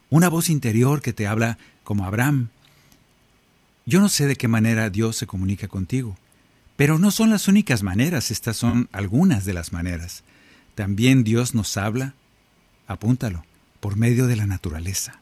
una 0.09 0.29
voz 0.29 0.49
interior 0.49 1.01
que 1.01 1.13
te 1.13 1.27
habla 1.27 1.57
como 1.83 2.05
Abraham. 2.05 2.49
Yo 3.85 3.99
no 3.99 4.09
sé 4.09 4.27
de 4.27 4.35
qué 4.35 4.47
manera 4.47 4.89
Dios 4.89 5.15
se 5.17 5.27
comunica 5.27 5.67
contigo, 5.67 6.17
pero 6.75 6.99
no 6.99 7.11
son 7.11 7.29
las 7.29 7.47
únicas 7.47 7.83
maneras, 7.83 8.31
estas 8.31 8.57
son 8.57 8.89
algunas 8.91 9.45
de 9.45 9.53
las 9.53 9.71
maneras. 9.71 10.23
También 10.75 11.23
Dios 11.23 11.55
nos 11.55 11.77
habla, 11.77 12.15
apúntalo, 12.87 13.45
por 13.79 13.95
medio 13.95 14.27
de 14.27 14.35
la 14.35 14.45
naturaleza. 14.45 15.19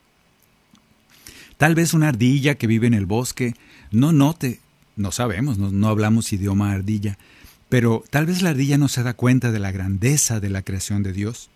Tal 1.57 1.75
vez 1.75 1.93
una 1.93 2.09
ardilla 2.09 2.55
que 2.55 2.67
vive 2.67 2.87
en 2.87 2.95
el 2.95 3.05
bosque 3.05 3.55
no 3.91 4.11
note, 4.11 4.59
no 4.95 5.11
sabemos, 5.11 5.57
no, 5.57 5.71
no, 5.71 5.87
hablamos 5.87 6.33
idioma 6.33 6.71
ardilla, 6.71 7.17
pero 7.69 8.03
tal 8.09 8.25
vez 8.25 8.41
la 8.41 8.49
ardilla 8.49 8.77
no 8.77 8.87
se 8.87 9.03
da 9.03 9.13
cuenta 9.13 9.51
de 9.51 9.59
la 9.59 9.71
grandeza 9.71 10.39
de 10.39 10.49
la 10.49 10.63
creación 10.63 11.03
de 11.03 11.13
Dios. 11.13 11.49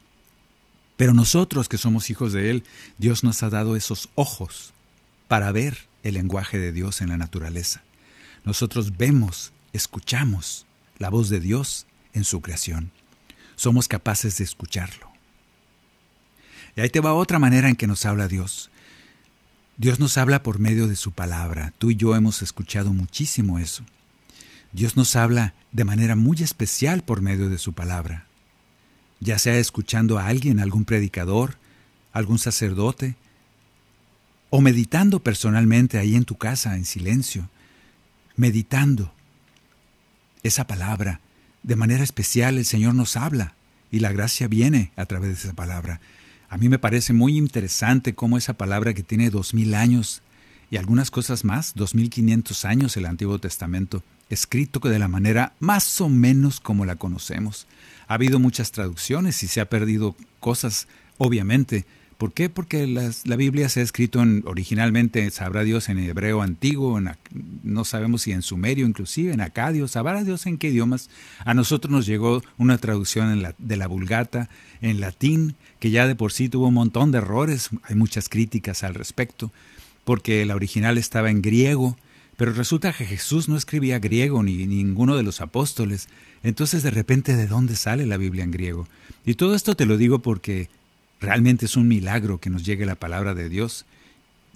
Pero 0.96 1.14
nosotros 1.14 1.70
que 1.70 1.78
somos 1.78 2.10
hijos 2.10 2.34
de 2.34 2.50
Él, 2.50 2.64
Dios 2.98 3.24
nos 3.24 3.44
ha 3.44 3.50
dado 3.50 3.76
esos 3.76 4.10
ojos 4.16 4.74
para 5.28 5.52
ver 5.52 5.88
el 6.04 6.16
lenguaje 6.16 6.58
de 6.58 6.72
Dios 6.72 7.02
en 7.02 7.10
la 7.10 7.18
naturaleza. 7.18 7.84
Nosotros 8.46 8.98
vemos 8.98 9.52
escuchamos 9.78 10.66
la 10.98 11.10
voz 11.10 11.30
de 11.30 11.40
Dios 11.40 11.86
en 12.13 12.24
su 12.24 12.42
creación. 12.42 12.92
Somos 13.56 13.88
capaces 13.88 14.38
de 14.38 14.44
escucharlo. 14.44 15.10
Y 16.76 16.82
ahí 16.82 16.90
te 16.90 17.00
va 17.00 17.13
otra 17.13 17.40
manera 17.40 17.70
en 17.70 17.76
que 17.76 17.88
nos 17.88 18.06
habla 18.06 18.28
Dios. 18.28 18.70
Dios 19.78 20.00
nos 20.00 20.18
habla 20.18 20.44
por 20.44 20.60
medio 20.60 20.88
de 20.88 20.96
su 20.96 21.12
palabra. 21.12 21.74
Tú 21.78 21.92
y 21.92 21.96
yo 21.96 22.16
hemos 22.16 22.42
escuchado 22.42 22.94
muchísimo 22.94 23.60
eso. 23.60 23.84
Dios 24.74 24.98
nos 24.98 25.16
habla 25.16 25.54
de 25.72 25.86
manera 25.86 26.16
muy 26.16 26.38
especial 26.42 27.04
por 27.04 27.22
medio 27.22 27.50
de 27.50 27.58
su 27.58 27.74
palabra. 27.74 28.26
Ya 29.20 29.40
sea 29.40 29.58
escuchando 29.58 30.20
a 30.20 30.28
alguien, 30.28 30.60
algún 30.60 30.86
predicador, 30.86 31.58
algún 32.12 32.40
sacerdote, 32.40 33.16
o 34.50 34.62
meditando 34.62 35.20
personalmente 35.22 35.98
ahí 35.98 36.16
en 36.16 36.26
tu 36.26 36.38
casa 36.38 36.76
en 36.76 36.86
silencio, 36.86 37.50
meditando 38.36 39.12
esa 40.48 40.68
palabra. 40.68 41.22
De 41.64 41.76
manera 41.76 42.04
especial 42.04 42.58
el 42.58 42.66
Señor 42.66 42.96
nos 42.96 43.18
habla 43.18 43.54
y 43.92 44.00
la 44.00 44.12
gracia 44.12 44.48
viene 44.48 44.92
a 44.96 45.06
través 45.06 45.30
de 45.30 45.36
esa 45.36 45.54
palabra. 45.54 46.00
A 46.50 46.58
mí 46.58 46.70
me 46.70 46.80
parece 46.80 47.14
muy 47.14 47.38
interesante 47.38 48.16
cómo 48.16 48.38
esa 48.38 48.54
palabra 48.54 48.94
que 48.94 49.04
tiene 49.04 49.30
dos 49.30 49.54
mil 49.54 49.76
años 49.76 50.22
y 50.70 50.78
algunas 50.78 51.12
cosas 51.12 51.44
más, 51.44 51.74
dos 51.76 51.96
mil 51.96 52.10
quinientos 52.10 52.66
años 52.66 52.96
el 52.98 53.06
Antiguo 53.06 53.40
Testamento, 53.40 54.04
escrito 54.30 54.80
de 54.80 55.00
la 55.00 55.08
manera 55.08 55.54
más 55.60 56.02
o 56.02 56.10
menos 56.10 56.60
como 56.60 56.86
la 56.86 56.96
conocemos. 56.96 57.68
Ha 58.08 58.16
habido 58.16 58.40
muchas 58.40 58.72
traducciones 58.72 59.44
y 59.44 59.48
se 59.48 59.62
ha 59.62 59.70
perdido 59.70 60.16
cosas, 60.40 60.88
obviamente, 61.18 61.86
¿Por 62.17 62.34
qué? 62.34 62.49
Porque 62.49 62.88
la 62.88 63.36
Biblia 63.36 63.69
se 63.69 63.82
ha 63.82 63.84
escrito 63.84 64.23
en, 64.23 64.43
originalmente, 64.47 65.30
sabrá 65.30 65.63
Dios, 65.63 65.88
en 65.88 65.99
hebreo 65.99 66.41
antiguo, 66.41 66.99
no 67.63 67.86
sabemos 67.86 68.23
si 68.23 68.32
en 68.32 68.41
sumerio 68.41 68.88
inclusive, 68.88 69.34
en 69.34 69.41
acadio, 69.41 69.88
sabrá 69.88 70.23
Dios 70.23 70.47
en 70.47 70.58
qué 70.58 70.69
idiomas. 70.69 71.12
A 71.45 71.53
nosotros 71.53 71.91
nos 71.91 72.08
llegó 72.08 72.41
una 72.58 72.80
traducción 72.80 73.43
de 73.60 73.77
la 73.77 73.88
Vulgata 73.88 74.49
en 74.82 74.99
latín, 74.99 75.56
que 75.80 75.91
ya 75.91 76.08
de 76.08 76.15
por 76.15 76.32
sí 76.32 76.49
tuvo 76.49 76.69
un 76.69 76.73
montón 76.73 77.12
de 77.12 77.19
errores, 77.19 77.69
hay 77.84 77.95
muchas 77.95 78.30
críticas 78.30 78.84
al 78.84 78.95
respecto, 78.95 79.51
porque 80.03 80.43
la 80.45 80.56
original 80.56 80.97
estaba 80.97 81.30
en 81.30 81.43
griego, 81.43 81.97
pero 82.36 82.51
resulta 82.51 82.93
que 82.93 83.06
Jesús 83.06 83.47
no 83.47 83.58
escribía 83.58 83.99
griego 83.99 84.41
ni 84.41 84.65
ninguno 84.65 85.15
de 85.17 85.23
los 85.23 85.39
apóstoles. 85.39 86.08
Entonces 86.41 86.82
de 86.82 86.91
repente, 86.91 87.36
¿de 87.36 87.45
dónde 87.45 87.75
sale 87.75 88.08
la 88.08 88.17
Biblia 88.17 88.43
en 88.43 88.51
griego? 88.51 88.88
Y 89.23 89.36
todo 89.36 89.53
esto 89.53 89.75
te 89.75 89.86
lo 89.86 89.97
digo 89.97 90.19
porque 90.19 90.69
Realmente 91.19 91.65
es 91.65 91.75
un 91.75 91.88
milagro 91.88 92.39
que 92.39 92.49
nos 92.49 92.63
llegue 92.63 92.86
la 92.86 92.95
palabra 92.95 93.34
de 93.34 93.49
Dios, 93.49 93.86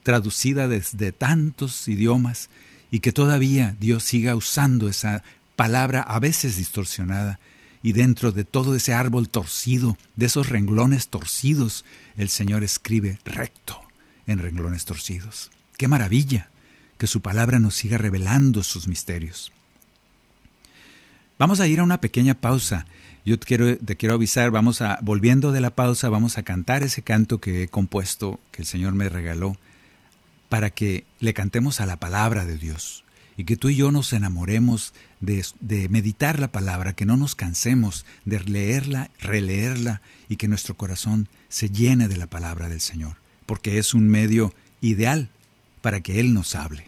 traducida 0.04 0.68
desde 0.68 1.12
tantos 1.12 1.88
idiomas, 1.88 2.50
y 2.92 3.00
que 3.00 3.12
todavía 3.12 3.76
Dios 3.80 4.04
siga 4.04 4.36
usando 4.36 4.90
esa 4.90 5.24
palabra 5.56 6.02
a 6.02 6.20
veces 6.20 6.58
distorsionada, 6.58 7.40
y 7.84 7.94
dentro 7.94 8.32
de 8.32 8.44
todo 8.44 8.76
ese 8.76 8.94
árbol 8.94 9.30
torcido, 9.30 9.98
de 10.16 10.28
esos 10.28 10.50
renglones 10.50 11.08
torcidos, 11.08 11.84
el 12.16 12.30
Señor 12.30 12.64
escribe 12.64 13.18
recto 13.26 13.82
en 14.28 14.40
renglones 14.40 14.86
torcidos. 14.86 15.50
¡Qué 15.78 15.88
maravilla! 15.88 16.50
Que 17.00 17.08
su 17.08 17.22
palabra 17.22 17.58
nos 17.58 17.74
siga 17.74 17.98
revelando 17.98 18.62
sus 18.62 18.88
misterios. 18.88 19.52
Vamos 21.40 21.60
a 21.60 21.66
ir 21.66 21.80
a 21.80 21.84
una 21.84 22.00
pequeña 22.00 22.36
pausa 22.36 22.86
yo 23.26 23.38
te 23.38 23.46
quiero, 23.46 23.78
te 23.78 23.96
quiero 23.96 24.16
avisar, 24.16 24.52
vamos 24.52 24.82
a, 24.82 25.00
volviendo 25.02 25.52
de 25.52 25.62
la 25.62 25.72
pausa, 25.72 26.10
vamos 26.10 26.38
a 26.38 26.44
cantar 26.44 26.84
ese 26.84 27.02
canto 27.02 27.40
que 27.40 27.64
he 27.64 27.68
compuesto, 27.68 28.40
que 28.52 28.64
el 28.64 28.68
Señor 28.68 28.94
me 28.94 29.10
regaló, 29.10 29.58
para 30.50 30.70
que 30.70 31.06
le 31.20 31.34
cantemos 31.34 31.80
a 31.82 31.86
la 31.86 31.98
palabra 31.98 32.46
de 32.46 32.58
Dios 32.58 33.04
y 33.38 33.46
que 33.46 33.58
tú 33.58 33.70
y 33.70 33.76
yo 33.76 33.92
nos 33.92 34.12
enamoremos 34.14 34.94
de, 35.20 35.46
de, 35.62 35.88
meditar 35.90 36.40
la 36.40 36.52
palabra, 36.52 36.94
que 36.94 37.06
no 37.06 37.16
nos 37.16 37.36
cansemos 37.36 38.06
de 38.26 38.40
leerla, 38.42 39.10
releerla 39.20 40.02
y 40.28 40.36
que 40.36 40.48
nuestro 40.48 40.76
corazón 40.76 41.30
se 41.48 41.70
llene 41.70 42.08
de 42.08 42.18
la 42.18 42.28
palabra 42.28 42.70
del 42.70 42.82
Señor, 42.82 43.16
porque 43.46 43.78
es 43.78 43.94
un 43.94 44.10
medio 44.10 44.54
ideal 44.82 45.30
para 45.82 46.02
que 46.02 46.20
Él 46.20 46.34
nos 46.34 46.56
hable. 46.56 46.88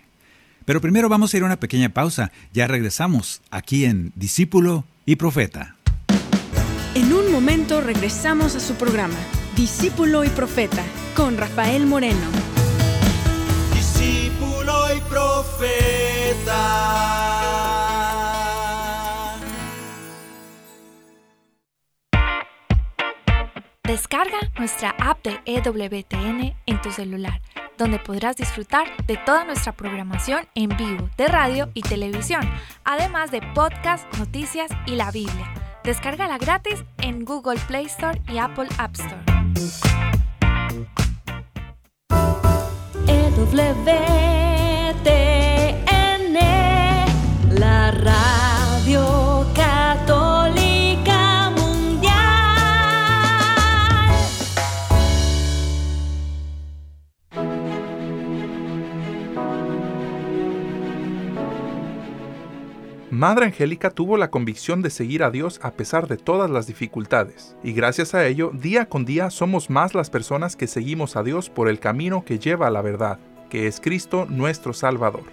Pero 0.65 0.81
primero 0.81 1.09
vamos 1.09 1.33
a 1.33 1.37
ir 1.37 1.43
a 1.43 1.47
una 1.47 1.59
pequeña 1.59 1.89
pausa, 1.89 2.31
ya 2.53 2.67
regresamos 2.67 3.41
aquí 3.49 3.85
en 3.85 4.11
Discípulo 4.15 4.85
y 5.05 5.15
Profeta. 5.15 5.75
Momento 7.53 7.81
regresamos 7.81 8.55
a 8.55 8.59
su 8.59 8.73
programa, 8.73 9.13
Discípulo 9.55 10.23
y 10.23 10.29
Profeta, 10.29 10.83
con 11.15 11.37
Rafael 11.37 11.85
Moreno. 11.85 12.17
Discípulo 13.71 14.73
y 14.97 14.99
Profeta. 15.01 16.39
Descarga 23.83 24.39
nuestra 24.57 24.95
app 24.97 25.23
de 25.23 25.39
EWTN 25.45 26.55
en 26.65 26.81
tu 26.81 26.91
celular, 26.91 27.39
donde 27.77 27.99
podrás 27.99 28.35
disfrutar 28.35 28.87
de 29.05 29.17
toda 29.17 29.45
nuestra 29.45 29.73
programación 29.73 30.47
en 30.55 30.75
vivo 30.75 31.07
de 31.17 31.27
radio 31.27 31.69
y 31.75 31.83
televisión, 31.83 32.49
además 32.83 33.29
de 33.29 33.43
podcast, 33.53 34.11
noticias 34.17 34.71
y 34.87 34.95
la 34.95 35.11
Biblia. 35.11 35.62
Descárgala 35.83 36.37
gratis 36.37 36.83
en 36.99 37.25
Google 37.25 37.59
Play 37.67 37.85
Store 37.85 38.21
y 38.29 38.37
Apple 38.37 38.69
App 38.77 38.95
Store. 38.95 39.33
Radio 47.93 48.42
Madre 63.13 63.45
Angélica 63.45 63.91
tuvo 63.91 64.17
la 64.17 64.31
convicción 64.31 64.81
de 64.81 64.89
seguir 64.89 65.21
a 65.21 65.29
Dios 65.29 65.59
a 65.61 65.73
pesar 65.73 66.07
de 66.07 66.17
todas 66.17 66.49
las 66.49 66.65
dificultades, 66.65 67.55
y 67.63 67.71
gracias 67.71 68.15
a 68.15 68.25
ello, 68.25 68.49
día 68.55 68.89
con 68.89 69.05
día 69.05 69.29
somos 69.29 69.69
más 69.69 69.93
las 69.93 70.09
personas 70.09 70.55
que 70.55 70.65
seguimos 70.65 71.15
a 71.15 71.21
Dios 71.21 71.51
por 71.51 71.69
el 71.69 71.79
camino 71.79 72.25
que 72.25 72.39
lleva 72.39 72.65
a 72.65 72.71
la 72.71 72.81
verdad, 72.81 73.19
que 73.51 73.67
es 73.67 73.79
Cristo 73.79 74.25
nuestro 74.27 74.73
Salvador. 74.73 75.25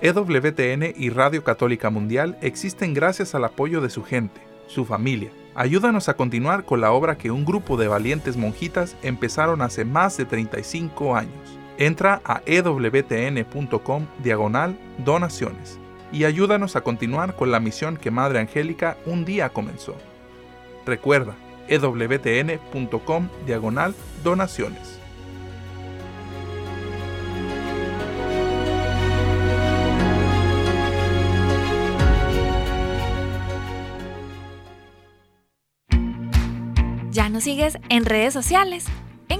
EWTN 0.00 0.94
y 0.96 1.10
Radio 1.10 1.44
Católica 1.44 1.90
Mundial 1.90 2.38
existen 2.40 2.94
gracias 2.94 3.34
al 3.34 3.44
apoyo 3.44 3.82
de 3.82 3.90
su 3.90 4.02
gente, 4.02 4.40
su 4.66 4.86
familia. 4.86 5.30
Ayúdanos 5.54 6.08
a 6.08 6.14
continuar 6.14 6.64
con 6.64 6.80
la 6.80 6.92
obra 6.92 7.18
que 7.18 7.30
un 7.30 7.44
grupo 7.44 7.76
de 7.76 7.88
valientes 7.88 8.38
monjitas 8.38 8.96
empezaron 9.02 9.60
hace 9.60 9.84
más 9.84 10.16
de 10.16 10.24
35 10.24 11.14
años. 11.14 11.55
Entra 11.78 12.22
a 12.24 12.42
ewtn.com 12.46 14.06
diagonal 14.22 14.78
donaciones 14.98 15.78
y 16.12 16.24
ayúdanos 16.24 16.76
a 16.76 16.80
continuar 16.80 17.36
con 17.36 17.50
la 17.50 17.60
misión 17.60 17.96
que 17.96 18.10
Madre 18.10 18.38
Angélica 18.38 18.96
un 19.04 19.24
día 19.24 19.50
comenzó. 19.50 19.94
Recuerda, 20.86 21.34
ewtn.com 21.68 23.28
diagonal 23.44 23.94
donaciones. 24.22 25.00
¿Ya 37.10 37.30
nos 37.30 37.44
sigues 37.44 37.78
en 37.88 38.04
redes 38.04 38.34
sociales? 38.34 38.86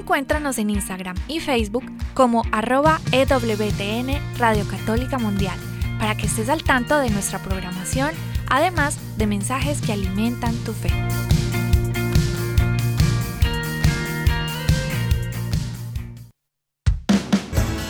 Encuéntranos 0.07 0.57
en 0.59 0.71
Instagram 0.71 1.17
y 1.27 1.41
Facebook 1.41 1.83
como 2.15 2.45
arroba 2.53 3.01
EWTN 3.11 4.39
Radio 4.39 4.65
Católica 4.69 5.19
Mundial 5.19 5.59
para 5.99 6.17
que 6.17 6.27
estés 6.27 6.49
al 6.49 6.63
tanto 6.63 6.97
de 6.99 7.11
nuestra 7.11 7.41
programación, 7.41 8.13
además 8.49 8.99
de 9.17 9.27
mensajes 9.27 9.81
que 9.81 9.93
alimentan 9.93 10.55
tu 10.59 10.73
fe. 10.73 10.93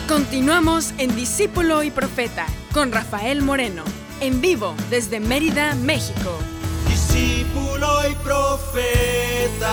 Continuamos 0.07 0.95
en 0.97 1.15
Discípulo 1.15 1.83
y 1.83 1.91
Profeta 1.91 2.47
con 2.73 2.91
Rafael 2.91 3.43
Moreno, 3.43 3.83
en 4.21 4.41
vivo 4.41 4.73
desde 4.89 5.19
Mérida, 5.19 5.75
México. 5.75 6.35
Discípulo 6.87 8.09
y 8.09 8.15
Profeta. 8.15 9.67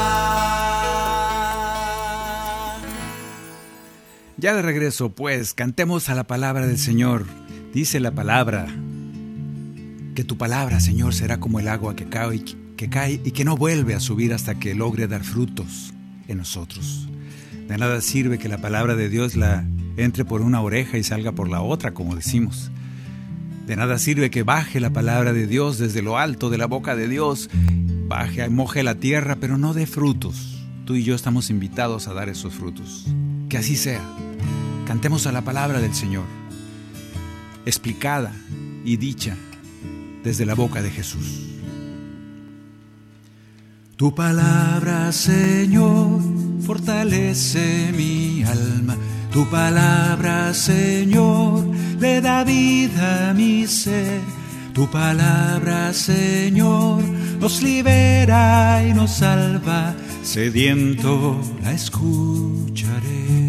Ya 4.45 4.55
de 4.55 4.61
regreso, 4.61 5.09
pues, 5.09 5.55
cantemos 5.55 6.11
a 6.11 6.15
la 6.15 6.25
palabra 6.25 6.67
del 6.67 6.77
Señor. 6.77 7.25
Dice 7.73 7.99
la 7.99 8.11
palabra, 8.11 8.67
que 10.15 10.23
tu 10.23 10.37
palabra, 10.37 10.81
Señor, 10.81 11.15
será 11.15 11.41
como 11.41 11.61
el 11.61 11.67
agua 11.67 11.97
que 11.97 12.11
cae, 12.11 12.45
que 12.77 12.91
cae 12.91 13.23
y 13.25 13.31
que 13.31 13.47
no 13.47 13.57
vuelve 13.57 13.95
a 13.95 14.01
subir 14.01 14.35
hasta 14.35 14.57
que 14.57 14.75
logre 14.75 15.09
dar 15.09 15.25
frutos 15.25 15.95
en 16.29 16.37
nosotros. 16.37 17.09
De 17.69 17.79
nada 17.79 18.03
sirve 18.03 18.37
que 18.37 18.51
la 18.51 18.59
palabra 18.59 18.97
de 18.97 19.09
Dios 19.09 19.35
la 19.35 19.65
entre 19.97 20.27
por 20.27 20.43
una 20.43 20.61
oreja 20.61 20.99
y 20.99 21.05
salga 21.05 21.33
por 21.33 21.49
la 21.49 21.63
otra, 21.63 21.95
como 21.95 22.15
decimos. 22.15 22.71
De 23.67 23.77
nada 23.77 23.99
sirve 23.99 24.29
que 24.29 24.43
baje 24.43 24.79
la 24.79 24.93
palabra 24.93 25.33
de 25.33 25.47
Dios 25.47 25.79
desde 25.79 26.03
lo 26.03 26.19
alto 26.19 26.51
de 26.51 26.59
la 26.59 26.67
boca 26.67 26.95
de 26.97 27.09
Dios, 27.09 27.49
baje, 28.09 28.47
moje 28.51 28.83
la 28.83 28.97
tierra, 28.97 29.37
pero 29.41 29.57
no 29.57 29.73
dé 29.73 29.87
frutos. 29.87 30.67
Tú 30.85 30.97
y 30.97 31.03
yo 31.03 31.15
estamos 31.15 31.49
invitados 31.49 32.09
a 32.09 32.13
dar 32.13 32.29
esos 32.29 32.53
frutos. 32.53 33.07
Que 33.49 33.57
así 33.57 33.77
sea. 33.77 34.03
Cantemos 34.87 35.27
a 35.27 35.33
la 35.33 35.43
palabra 35.43 35.81
del 35.81 35.95
Señor, 35.95 36.25
explicada 37.65 38.33
y 38.85 38.97
dicha 38.97 39.37
desde 40.23 40.45
la 40.45 40.55
boca 40.55 40.83
de 40.83 40.91
Jesús. 40.91 41.55
Tu 43.97 44.15
palabra, 44.15 45.13
Señor, 45.13 46.21
fortalece 46.61 47.93
mi 47.97 48.43
alma. 48.43 48.97
Tu 49.33 49.49
palabra, 49.49 50.53
Señor, 50.53 51.65
le 51.99 52.21
da 52.21 52.45
vida 52.45 53.31
a 53.31 53.35
mi 53.35 53.67
ser. 53.67 54.21
Tu 54.75 54.91
palabra, 54.91 55.93
Señor, 55.93 57.03
nos 57.39 57.63
libera 57.63 58.85
y 58.87 58.93
nos 58.93 59.13
salva. 59.13 59.95
Sediento 60.23 61.41
la 61.63 61.73
escucharé. 61.73 63.44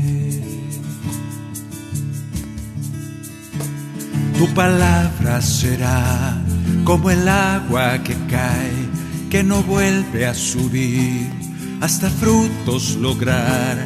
Tu 4.37 4.53
palabra 4.53 5.41
será 5.41 6.35
como 6.83 7.09
el 7.09 7.27
agua 7.27 7.97
que 8.03 8.15
cae, 8.29 8.89
que 9.29 9.43
no 9.43 9.63
vuelve 9.63 10.25
a 10.25 10.33
subir 10.33 11.29
hasta 11.81 12.09
frutos 12.09 12.95
lograr. 12.95 13.77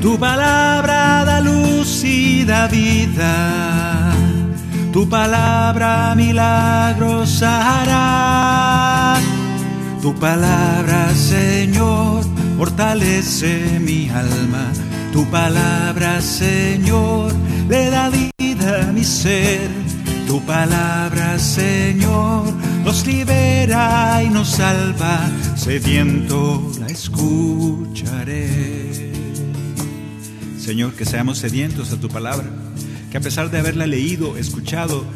Tu 0.00 0.18
palabra 0.18 1.24
da 1.24 1.40
luz 1.40 2.02
y 2.04 2.44
da 2.44 2.66
vida. 2.68 4.14
Tu 4.92 5.08
palabra 5.08 6.14
milagros 6.16 7.42
hará. 7.42 9.20
Tu 10.00 10.14
palabra, 10.14 11.14
Señor, 11.14 12.24
fortalece 12.56 13.78
mi 13.80 14.08
alma. 14.08 14.72
Tu 15.12 15.24
palabra, 15.26 16.20
Señor, 16.20 17.32
le 17.68 17.90
da 17.90 18.08
vida 18.08 18.88
a 18.88 18.92
mi 18.92 19.04
ser. 19.04 19.68
Tu 20.28 20.40
palabra, 20.42 21.38
Señor, 21.38 22.52
nos 22.84 23.06
libera 23.06 24.22
y 24.22 24.28
nos 24.28 24.50
salva. 24.50 25.26
Sediento 25.56 26.70
la 26.78 26.86
escucharé. 26.88 28.46
Señor, 30.60 30.92
que 30.92 31.06
seamos 31.06 31.38
sedientos 31.38 31.92
a 31.92 31.96
tu 31.98 32.08
palabra, 32.08 32.46
que 33.10 33.16
a 33.16 33.20
pesar 33.22 33.50
de 33.50 33.58
haberla 33.58 33.86
leído, 33.86 34.36
escuchado 34.36 35.06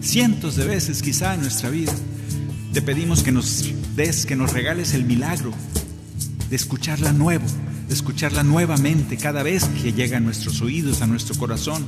cientos 0.00 0.54
de 0.54 0.66
veces 0.66 1.02
quizá 1.02 1.34
en 1.34 1.40
nuestra 1.40 1.68
vida, 1.68 1.92
te 2.72 2.80
pedimos 2.80 3.24
que 3.24 3.32
nos 3.32 3.64
des, 3.96 4.24
que 4.24 4.36
nos 4.36 4.52
regales 4.52 4.94
el 4.94 5.04
milagro 5.04 5.50
de 6.48 6.54
escucharla 6.54 7.12
nuevo, 7.12 7.46
de 7.90 7.94
escucharla 7.94 8.44
nuevamente 8.44 9.16
cada 9.16 9.42
vez 9.42 9.64
que 9.82 9.92
llega 9.92 10.18
a 10.18 10.20
nuestros 10.20 10.60
oídos, 10.62 11.02
a 11.02 11.08
nuestro 11.08 11.34
corazón, 11.34 11.84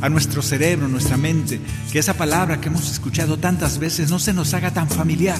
a 0.00 0.08
nuestro 0.08 0.40
cerebro, 0.40 0.88
nuestra 0.88 1.18
mente, 1.18 1.60
que 1.92 1.98
esa 1.98 2.14
palabra 2.14 2.62
que 2.62 2.68
hemos 2.68 2.90
escuchado 2.90 3.38
tantas 3.38 3.78
veces 3.78 4.08
no 4.08 4.18
se 4.18 4.32
nos 4.32 4.54
haga 4.54 4.72
tan 4.72 4.88
familiar. 4.88 5.38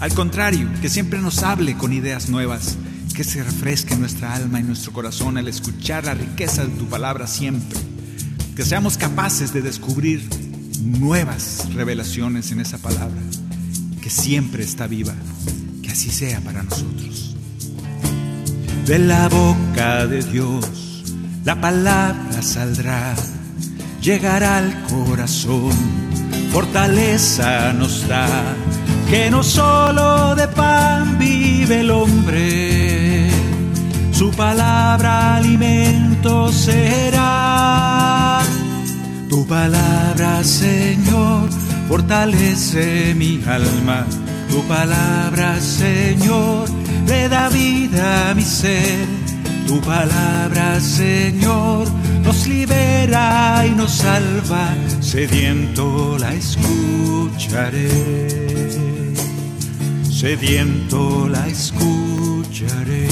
Al 0.00 0.14
contrario, 0.14 0.70
que 0.80 0.88
siempre 0.88 1.20
nos 1.20 1.42
hable 1.42 1.76
con 1.76 1.92
ideas 1.92 2.30
nuevas, 2.30 2.78
que 3.14 3.24
se 3.24 3.44
refresque 3.44 3.94
nuestra 3.94 4.34
alma 4.34 4.58
y 4.58 4.62
nuestro 4.62 4.94
corazón 4.94 5.36
al 5.36 5.48
escuchar 5.48 6.06
la 6.06 6.14
riqueza 6.14 6.64
de 6.64 6.72
tu 6.72 6.86
palabra 6.86 7.26
siempre. 7.26 7.78
Que 8.56 8.64
seamos 8.64 8.96
capaces 8.96 9.52
de 9.52 9.60
descubrir 9.60 10.26
nuevas 10.80 11.74
revelaciones 11.74 12.52
en 12.52 12.60
esa 12.60 12.78
palabra, 12.78 13.20
que 14.00 14.08
siempre 14.08 14.64
está 14.64 14.86
viva. 14.86 15.14
Que 15.82 15.90
así 15.90 16.08
sea 16.08 16.40
para 16.40 16.62
nosotros. 16.62 17.35
De 18.86 19.00
la 19.00 19.28
boca 19.28 20.06
de 20.06 20.22
Dios 20.22 20.86
la 21.44 21.60
palabra 21.60 22.40
saldrá, 22.40 23.14
llegará 24.00 24.58
al 24.58 24.82
corazón, 24.82 25.72
fortaleza 26.52 27.72
nos 27.72 28.08
da, 28.08 28.28
que 29.08 29.30
no 29.30 29.44
solo 29.44 30.34
de 30.34 30.48
pan 30.48 31.18
vive 31.18 31.80
el 31.82 31.90
hombre, 31.92 33.30
su 34.12 34.30
palabra 34.32 35.36
alimento 35.36 36.50
será. 36.52 38.40
Tu 39.28 39.46
palabra, 39.46 40.42
Señor, 40.42 41.48
fortalece 41.88 43.14
mi 43.14 43.40
alma. 43.46 44.04
Tu 44.48 44.62
palabra, 44.62 45.60
Señor, 45.60 46.68
le 47.06 47.28
da 47.28 47.48
vida 47.48 48.30
a 48.30 48.34
mi 48.34 48.42
ser. 48.42 49.06
Tu 49.66 49.80
palabra, 49.80 50.80
Señor, 50.80 51.88
nos 52.22 52.46
libera 52.46 53.64
y 53.66 53.70
nos 53.70 53.92
salva. 53.92 54.68
Sediento 55.00 56.16
la 56.18 56.32
escucharé. 56.34 57.88
Sediento 60.10 61.28
la 61.28 61.46
escucharé. 61.46 63.08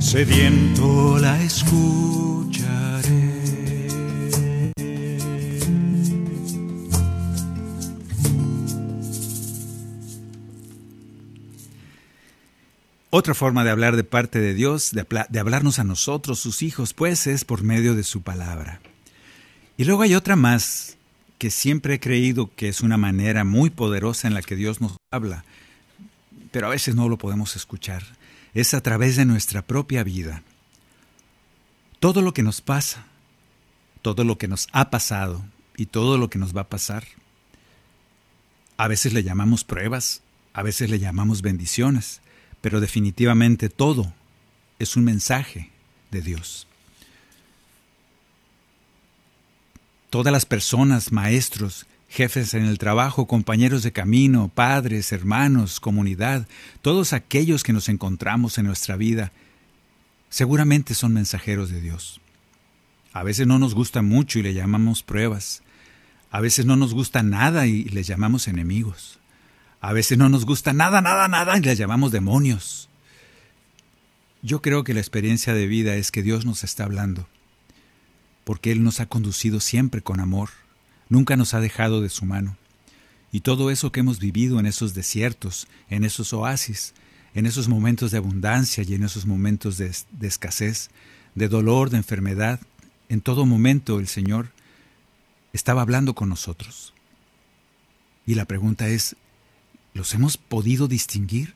Sediento 0.00 1.18
la 1.18 1.40
escucharé. 1.42 2.23
Otra 13.16 13.32
forma 13.32 13.62
de 13.62 13.70
hablar 13.70 13.94
de 13.94 14.02
parte 14.02 14.40
de 14.40 14.54
Dios, 14.54 14.90
de, 14.90 15.06
de, 15.28 15.38
hablarnos 15.38 15.78
a 15.78 15.84
nosotros, 15.84 16.40
sus 16.40 16.62
hijos, 16.62 16.94
pues 16.94 17.28
es 17.28 17.44
por 17.44 17.62
medio 17.62 17.94
de 17.94 18.02
su 18.02 18.22
palabra. 18.22 18.80
Y 19.76 19.84
luego 19.84 20.02
hay 20.02 20.16
otra 20.16 20.34
más 20.34 20.96
que 21.38 21.52
siempre 21.52 21.94
he 21.94 22.00
creído 22.00 22.50
que 22.56 22.68
es 22.68 22.80
una 22.80 22.96
manera 22.96 23.44
muy 23.44 23.70
poderosa 23.70 24.26
en 24.26 24.34
la 24.34 24.42
que 24.42 24.56
Dios 24.56 24.80
nos 24.80 24.96
habla, 25.12 25.44
pero 26.50 26.66
a 26.66 26.70
veces 26.70 26.96
no 26.96 27.08
lo 27.08 27.16
podemos 27.16 27.54
escuchar. 27.54 28.02
Es 28.52 28.74
a 28.74 28.80
través 28.80 29.14
de 29.14 29.26
nuestra 29.26 29.62
propia 29.62 30.02
vida. 30.02 30.42
Todo 32.00 32.20
lo 32.20 32.34
que 32.34 32.42
nos 32.42 32.62
pasa, 32.62 33.06
todo 34.02 34.24
lo 34.24 34.38
que 34.38 34.48
nos 34.48 34.66
ha 34.72 34.90
pasado 34.90 35.44
y 35.76 35.86
todo 35.86 36.18
lo 36.18 36.30
que 36.30 36.40
nos 36.40 36.52
va 36.52 36.62
a 36.62 36.68
pasar, 36.68 37.04
a 38.76 38.88
veces 38.88 39.12
le 39.12 39.22
llamamos 39.22 39.62
pruebas, 39.62 40.22
a 40.52 40.64
veces 40.64 40.90
le 40.90 40.98
llamamos 40.98 41.42
bendiciones 41.42 42.20
pero 42.64 42.80
definitivamente 42.80 43.68
todo 43.68 44.10
es 44.78 44.96
un 44.96 45.04
mensaje 45.04 45.68
de 46.10 46.22
Dios. 46.22 46.66
Todas 50.08 50.32
las 50.32 50.46
personas, 50.46 51.12
maestros, 51.12 51.84
jefes 52.08 52.54
en 52.54 52.64
el 52.64 52.78
trabajo, 52.78 53.26
compañeros 53.26 53.82
de 53.82 53.92
camino, 53.92 54.48
padres, 54.48 55.12
hermanos, 55.12 55.78
comunidad, 55.78 56.48
todos 56.80 57.12
aquellos 57.12 57.64
que 57.64 57.74
nos 57.74 57.90
encontramos 57.90 58.56
en 58.56 58.64
nuestra 58.64 58.96
vida, 58.96 59.30
seguramente 60.30 60.94
son 60.94 61.12
mensajeros 61.12 61.68
de 61.68 61.82
Dios. 61.82 62.18
A 63.12 63.24
veces 63.24 63.46
no 63.46 63.58
nos 63.58 63.74
gusta 63.74 64.00
mucho 64.00 64.38
y 64.38 64.42
le 64.42 64.54
llamamos 64.54 65.02
pruebas. 65.02 65.62
A 66.30 66.40
veces 66.40 66.64
no 66.64 66.76
nos 66.76 66.94
gusta 66.94 67.22
nada 67.22 67.66
y 67.66 67.84
les 67.84 68.06
llamamos 68.06 68.48
enemigos. 68.48 69.18
A 69.84 69.92
veces 69.92 70.16
no 70.16 70.30
nos 70.30 70.46
gusta 70.46 70.72
nada, 70.72 71.02
nada, 71.02 71.28
nada 71.28 71.58
y 71.58 71.60
les 71.60 71.76
llamamos 71.76 72.10
demonios. 72.10 72.88
Yo 74.40 74.62
creo 74.62 74.82
que 74.82 74.94
la 74.94 75.00
experiencia 75.00 75.52
de 75.52 75.66
vida 75.66 75.94
es 75.96 76.10
que 76.10 76.22
Dios 76.22 76.46
nos 76.46 76.64
está 76.64 76.84
hablando, 76.84 77.28
porque 78.44 78.72
Él 78.72 78.82
nos 78.82 79.00
ha 79.00 79.04
conducido 79.04 79.60
siempre 79.60 80.00
con 80.00 80.20
amor, 80.20 80.48
nunca 81.10 81.36
nos 81.36 81.52
ha 81.52 81.60
dejado 81.60 82.00
de 82.00 82.08
su 82.08 82.24
mano. 82.24 82.56
Y 83.30 83.40
todo 83.40 83.70
eso 83.70 83.92
que 83.92 84.00
hemos 84.00 84.20
vivido 84.20 84.58
en 84.58 84.64
esos 84.64 84.94
desiertos, 84.94 85.68
en 85.90 86.04
esos 86.04 86.32
oasis, 86.32 86.94
en 87.34 87.44
eesos 87.44 87.68
momentos 87.68 88.10
de 88.10 88.16
abundancia 88.16 88.82
y 88.88 88.94
en 88.94 89.02
esos 89.02 89.26
momentos 89.26 89.76
de, 89.76 89.94
de 90.12 90.26
escasez, 90.26 90.88
de 91.34 91.48
dolor, 91.48 91.90
de 91.90 91.98
enfermedad, 91.98 92.58
en 93.10 93.20
todo 93.20 93.44
momento 93.44 94.00
el 94.00 94.08
Señor 94.08 94.48
estaba 95.52 95.82
hablando 95.82 96.14
con 96.14 96.30
nosotros. 96.30 96.94
Y 98.24 98.34
la 98.34 98.46
pregunta 98.46 98.88
es, 98.88 99.14
¿Los 99.94 100.12
hemos 100.12 100.36
podido 100.36 100.88
distinguir? 100.88 101.54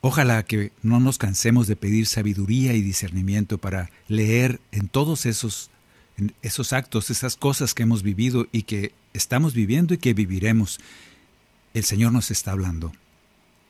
Ojalá 0.00 0.44
que 0.44 0.72
no 0.82 1.00
nos 1.00 1.18
cansemos 1.18 1.66
de 1.66 1.74
pedir 1.74 2.06
sabiduría 2.06 2.74
y 2.74 2.80
discernimiento 2.80 3.58
para 3.58 3.90
leer 4.06 4.60
en 4.70 4.88
todos 4.88 5.26
esos, 5.26 5.70
en 6.16 6.32
esos 6.40 6.72
actos, 6.72 7.10
esas 7.10 7.36
cosas 7.36 7.74
que 7.74 7.82
hemos 7.82 8.04
vivido 8.04 8.46
y 8.52 8.62
que 8.62 8.92
estamos 9.12 9.52
viviendo 9.52 9.94
y 9.94 9.98
que 9.98 10.14
viviremos. 10.14 10.78
El 11.74 11.82
Señor 11.82 12.12
nos 12.12 12.30
está 12.30 12.52
hablando 12.52 12.92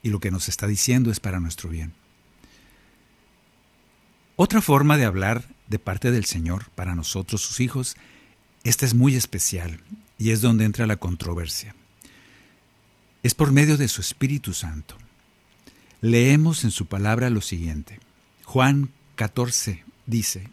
y 0.02 0.10
lo 0.10 0.20
que 0.20 0.30
nos 0.30 0.48
está 0.48 0.66
diciendo 0.66 1.10
es 1.10 1.20
para 1.20 1.40
nuestro 1.40 1.70
bien. 1.70 1.94
Otra 4.36 4.60
forma 4.60 4.98
de 4.98 5.06
hablar 5.06 5.44
de 5.68 5.78
parte 5.78 6.10
del 6.10 6.26
Señor 6.26 6.68
para 6.74 6.94
nosotros, 6.94 7.40
sus 7.40 7.60
hijos, 7.60 7.96
esta 8.62 8.84
es 8.84 8.92
muy 8.92 9.16
especial 9.16 9.80
y 10.18 10.30
es 10.30 10.42
donde 10.42 10.66
entra 10.66 10.86
la 10.86 10.96
controversia 10.96 11.74
es 13.22 13.34
por 13.34 13.52
medio 13.52 13.76
de 13.76 13.88
su 13.88 14.00
Espíritu 14.00 14.54
Santo. 14.54 14.96
Leemos 16.00 16.64
en 16.64 16.70
su 16.70 16.86
palabra 16.86 17.30
lo 17.30 17.40
siguiente. 17.40 17.98
Juan 18.44 18.90
14 19.16 19.84
dice, 20.06 20.48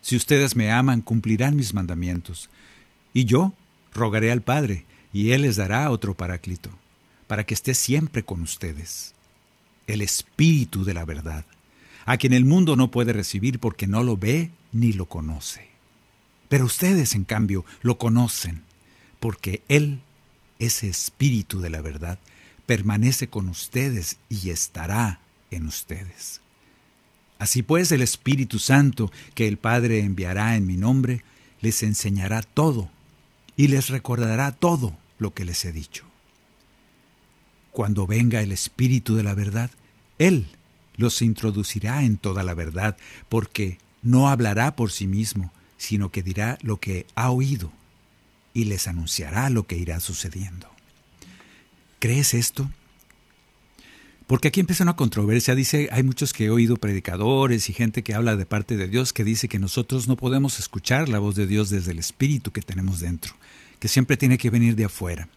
Si 0.00 0.16
ustedes 0.16 0.56
me 0.56 0.70
aman, 0.70 1.02
cumplirán 1.02 1.56
mis 1.56 1.74
mandamientos, 1.74 2.48
y 3.12 3.26
yo 3.26 3.52
rogaré 3.92 4.32
al 4.32 4.42
Padre, 4.42 4.86
y 5.12 5.32
Él 5.32 5.42
les 5.42 5.56
dará 5.56 5.90
otro 5.90 6.14
paráclito, 6.14 6.70
para 7.26 7.44
que 7.44 7.54
esté 7.54 7.74
siempre 7.74 8.22
con 8.22 8.40
ustedes. 8.40 9.14
El 9.86 10.00
Espíritu 10.00 10.84
de 10.84 10.94
la 10.94 11.04
verdad, 11.04 11.44
a 12.06 12.16
quien 12.16 12.32
el 12.32 12.46
mundo 12.46 12.76
no 12.76 12.90
puede 12.90 13.12
recibir 13.12 13.58
porque 13.58 13.86
no 13.86 14.02
lo 14.02 14.16
ve 14.16 14.50
ni 14.72 14.92
lo 14.92 15.06
conoce. 15.06 15.68
Pero 16.48 16.64
ustedes, 16.64 17.14
en 17.14 17.24
cambio, 17.24 17.64
lo 17.82 17.98
conocen, 17.98 18.62
porque 19.20 19.62
Él 19.68 20.00
ese 20.62 20.88
espíritu 20.88 21.60
de 21.60 21.70
la 21.70 21.80
verdad 21.80 22.18
permanece 22.66 23.28
con 23.28 23.48
ustedes 23.48 24.18
y 24.28 24.50
estará 24.50 25.20
en 25.50 25.66
ustedes. 25.66 26.40
Así 27.38 27.64
pues, 27.64 27.90
el 27.90 28.00
Espíritu 28.00 28.60
Santo 28.60 29.10
que 29.34 29.48
el 29.48 29.58
Padre 29.58 30.00
enviará 30.00 30.54
en 30.54 30.66
mi 30.66 30.76
nombre, 30.76 31.24
les 31.60 31.82
enseñará 31.82 32.42
todo 32.42 32.88
y 33.56 33.66
les 33.68 33.88
recordará 33.88 34.52
todo 34.52 34.96
lo 35.18 35.34
que 35.34 35.44
les 35.44 35.64
he 35.64 35.72
dicho. 35.72 36.04
Cuando 37.72 38.06
venga 38.06 38.40
el 38.40 38.52
Espíritu 38.52 39.16
de 39.16 39.24
la 39.24 39.34
verdad, 39.34 39.70
Él 40.18 40.46
los 40.96 41.22
introducirá 41.22 42.04
en 42.04 42.18
toda 42.18 42.44
la 42.44 42.54
verdad, 42.54 42.96
porque 43.28 43.78
no 44.02 44.28
hablará 44.28 44.76
por 44.76 44.92
sí 44.92 45.08
mismo, 45.08 45.52
sino 45.76 46.12
que 46.12 46.22
dirá 46.22 46.58
lo 46.62 46.78
que 46.78 47.06
ha 47.16 47.30
oído 47.30 47.72
y 48.54 48.64
les 48.64 48.88
anunciará 48.88 49.50
lo 49.50 49.66
que 49.66 49.76
irá 49.76 50.00
sucediendo. 50.00 50.68
¿Crees 51.98 52.34
esto? 52.34 52.70
Porque 54.26 54.48
aquí 54.48 54.60
empieza 54.60 54.84
una 54.84 54.96
controversia. 54.96 55.54
Dice, 55.54 55.88
hay 55.92 56.02
muchos 56.02 56.32
que 56.32 56.46
he 56.46 56.50
oído 56.50 56.76
predicadores 56.76 57.68
y 57.68 57.72
gente 57.72 58.02
que 58.02 58.14
habla 58.14 58.36
de 58.36 58.46
parte 58.46 58.76
de 58.76 58.88
Dios 58.88 59.12
que 59.12 59.24
dice 59.24 59.48
que 59.48 59.58
nosotros 59.58 60.08
no 60.08 60.16
podemos 60.16 60.58
escuchar 60.58 61.08
la 61.08 61.18
voz 61.18 61.34
de 61.34 61.46
Dios 61.46 61.70
desde 61.70 61.92
el 61.92 61.98
espíritu 61.98 62.50
que 62.50 62.62
tenemos 62.62 63.00
dentro, 63.00 63.34
que 63.78 63.88
siempre 63.88 64.16
tiene 64.16 64.38
que 64.38 64.50
venir 64.50 64.74
de 64.74 64.86
afuera. 64.86 65.28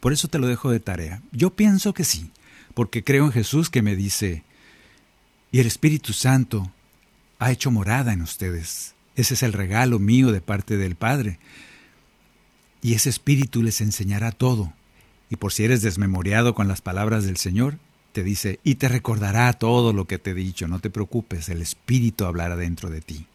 Por 0.00 0.12
eso 0.12 0.28
te 0.28 0.38
lo 0.38 0.46
dejo 0.46 0.70
de 0.70 0.80
tarea. 0.80 1.22
Yo 1.32 1.50
pienso 1.50 1.92
que 1.92 2.04
sí, 2.04 2.30
porque 2.74 3.02
creo 3.02 3.24
en 3.24 3.32
Jesús 3.32 3.70
que 3.70 3.82
me 3.82 3.96
dice, 3.96 4.44
y 5.50 5.60
el 5.60 5.66
Espíritu 5.66 6.12
Santo 6.12 6.70
ha 7.38 7.50
hecho 7.50 7.70
morada 7.70 8.12
en 8.12 8.22
ustedes. 8.22 8.94
Ese 9.16 9.34
es 9.34 9.42
el 9.42 9.52
regalo 9.52 9.98
mío 9.98 10.30
de 10.30 10.40
parte 10.40 10.76
del 10.76 10.94
Padre. 10.94 11.38
Y 12.86 12.94
ese 12.94 13.10
Espíritu 13.10 13.64
les 13.64 13.80
enseñará 13.80 14.30
todo. 14.30 14.72
Y 15.28 15.34
por 15.34 15.52
si 15.52 15.64
eres 15.64 15.82
desmemoriado 15.82 16.54
con 16.54 16.68
las 16.68 16.82
palabras 16.82 17.24
del 17.24 17.36
Señor, 17.36 17.80
te 18.12 18.22
dice, 18.22 18.60
y 18.62 18.76
te 18.76 18.86
recordará 18.86 19.52
todo 19.54 19.92
lo 19.92 20.04
que 20.04 20.20
te 20.20 20.30
he 20.30 20.34
dicho, 20.34 20.68
no 20.68 20.78
te 20.78 20.88
preocupes, 20.88 21.48
el 21.48 21.62
Espíritu 21.62 22.26
hablará 22.26 22.54
dentro 22.54 22.88
de 22.88 23.00
ti. 23.00 23.26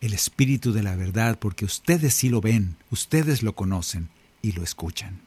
El 0.00 0.14
Espíritu 0.14 0.72
de 0.72 0.82
la 0.82 0.96
verdad, 0.96 1.38
porque 1.38 1.66
ustedes 1.66 2.14
sí 2.14 2.30
lo 2.30 2.40
ven, 2.40 2.76
ustedes 2.90 3.42
lo 3.42 3.54
conocen 3.54 4.08
y 4.40 4.52
lo 4.52 4.62
escuchan. 4.62 5.20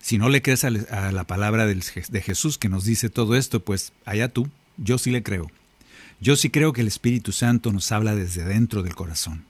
Si 0.00 0.18
no 0.18 0.28
le 0.30 0.42
crees 0.42 0.64
a 0.64 0.70
la 0.72 1.24
palabra 1.28 1.64
de 1.64 2.22
Jesús 2.22 2.58
que 2.58 2.68
nos 2.68 2.84
dice 2.84 3.08
todo 3.08 3.36
esto, 3.36 3.60
pues 3.60 3.92
allá 4.04 4.28
tú, 4.28 4.50
yo 4.78 4.98
sí 4.98 5.12
le 5.12 5.22
creo. 5.22 5.48
Yo 6.20 6.34
sí 6.34 6.50
creo 6.50 6.72
que 6.72 6.80
el 6.80 6.88
Espíritu 6.88 7.30
Santo 7.30 7.72
nos 7.72 7.92
habla 7.92 8.16
desde 8.16 8.42
dentro 8.42 8.82
del 8.82 8.96
corazón. 8.96 9.44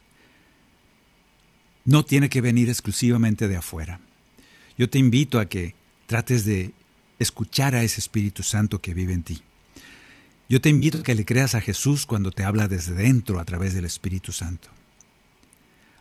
No 1.84 2.04
tiene 2.04 2.28
que 2.28 2.40
venir 2.40 2.68
exclusivamente 2.68 3.48
de 3.48 3.56
afuera. 3.56 4.00
Yo 4.78 4.88
te 4.88 4.98
invito 4.98 5.38
a 5.38 5.46
que 5.46 5.74
trates 6.06 6.44
de 6.44 6.72
escuchar 7.18 7.74
a 7.74 7.82
ese 7.82 8.00
Espíritu 8.00 8.42
Santo 8.42 8.80
que 8.80 8.94
vive 8.94 9.12
en 9.12 9.22
ti. 9.22 9.42
Yo 10.48 10.60
te 10.60 10.68
invito 10.68 10.98
a 10.98 11.02
que 11.02 11.14
le 11.14 11.24
creas 11.24 11.54
a 11.54 11.60
Jesús 11.60 12.06
cuando 12.06 12.30
te 12.30 12.44
habla 12.44 12.68
desde 12.68 12.94
dentro 12.94 13.38
a 13.38 13.44
través 13.44 13.74
del 13.74 13.84
Espíritu 13.84 14.32
Santo. 14.32 14.68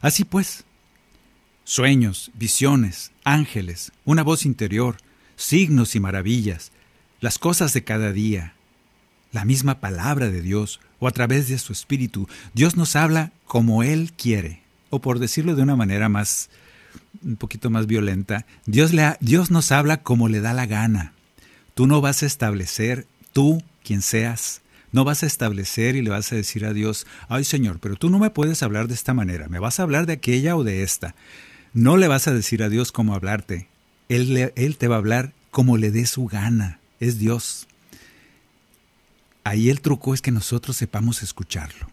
Así 0.02 0.26
pues, 0.26 0.66
sueños, 1.64 2.32
visiones, 2.34 3.12
ángeles, 3.24 3.92
una 4.04 4.24
voz 4.24 4.46
interior, 4.46 4.98
signos 5.36 5.96
y 5.96 6.00
maravillas, 6.00 6.72
las 7.22 7.40
cosas 7.40 7.74
de 7.74 7.84
cada 7.84 8.12
día, 8.12 8.54
la 9.32 9.46
misma 9.46 9.80
palabra 9.80 10.30
de 10.30 10.42
Dios 10.42 10.82
o 11.00 11.08
a 11.08 11.12
través 11.12 11.48
de 11.48 11.58
su 11.58 11.72
Espíritu, 11.72 12.28
Dios 12.54 12.76
nos 12.76 12.96
habla 12.98 13.32
como 13.46 13.84
Él 13.84 14.12
quiere, 14.18 14.63
o 14.94 15.00
por 15.00 15.18
decirlo 15.18 15.56
de 15.56 15.64
una 15.64 15.76
manera 15.76 16.08
más 16.08 16.52
un 17.24 17.36
poquito 17.36 17.72
más 17.72 17.88
violenta, 17.88 18.46
Dios, 18.68 18.94
le 18.94 19.18
Dios 19.22 19.50
nos 19.50 19.72
habla 19.72 20.04
como 20.04 20.30
le 20.30 20.40
da 20.40 20.54
la 20.54 20.68
gana. 20.68 21.14
Tú 21.74 21.88
no 21.88 22.00
vas 22.00 22.22
a 22.22 22.28
establecer, 22.28 23.08
tú, 23.34 23.64
quien 23.84 24.04
seas, 24.04 24.62
no 24.92 25.04
vas 25.04 25.24
a 25.24 25.26
establecer 25.26 25.96
y 25.96 26.04
le 26.04 26.12
vas 26.12 26.32
a 26.32 26.36
decir 26.36 26.64
a 26.64 26.74
Dios, 26.74 27.08
ay 27.28 27.44
Señor, 27.44 27.80
pero 27.80 27.96
tú 27.96 28.12
no 28.12 28.20
me 28.20 28.30
puedes 28.30 28.62
hablar 28.62 28.88
de 28.88 28.94
esta 28.94 29.16
manera, 29.16 29.48
me 29.48 29.58
vas 29.58 29.80
a 29.80 29.84
hablar 29.84 30.06
de 30.06 30.14
aquella 30.14 30.56
o 30.56 30.64
de 30.64 30.84
esta. 30.84 31.16
No 31.74 31.98
le 31.98 32.08
vas 32.08 32.28
a 32.28 32.34
decir 32.34 32.62
a 32.62 32.70
Dios 32.70 32.92
cómo 32.92 33.16
hablarte. 33.16 33.68
Él, 34.10 34.52
él 34.56 34.78
te 34.78 34.88
va 34.88 34.96
a 34.96 35.00
hablar 35.00 35.34
como 35.50 35.78
le 35.78 35.90
dé 35.90 36.06
su 36.06 36.28
gana. 36.28 36.78
Es 37.00 37.18
Dios. 37.18 37.68
Ahí 39.44 39.72
el 39.72 39.82
truco 39.82 40.14
es 40.14 40.22
que 40.22 40.30
nosotros 40.30 40.78
sepamos 40.78 41.24
escucharlo. 41.24 41.93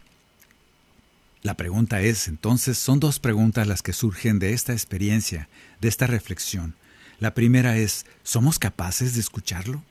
La 1.43 1.55
pregunta 1.55 2.03
es, 2.03 2.29
entonces, 2.29 2.77
son 2.77 3.01
dos 3.01 3.19
preguntas 3.19 3.67
las 3.67 3.83
que 3.83 3.95
surgen 3.95 4.39
de 4.39 4.53
esta 4.53 4.73
experiencia, 4.73 5.49
de 5.81 5.89
esta 5.89 6.07
reflexión. 6.07 6.75
La 7.19 7.33
primera 7.33 7.79
es, 7.79 8.05
¿somos 8.23 8.59
capaces 8.59 9.15
de 9.15 9.21
escucharlo? 9.21 9.83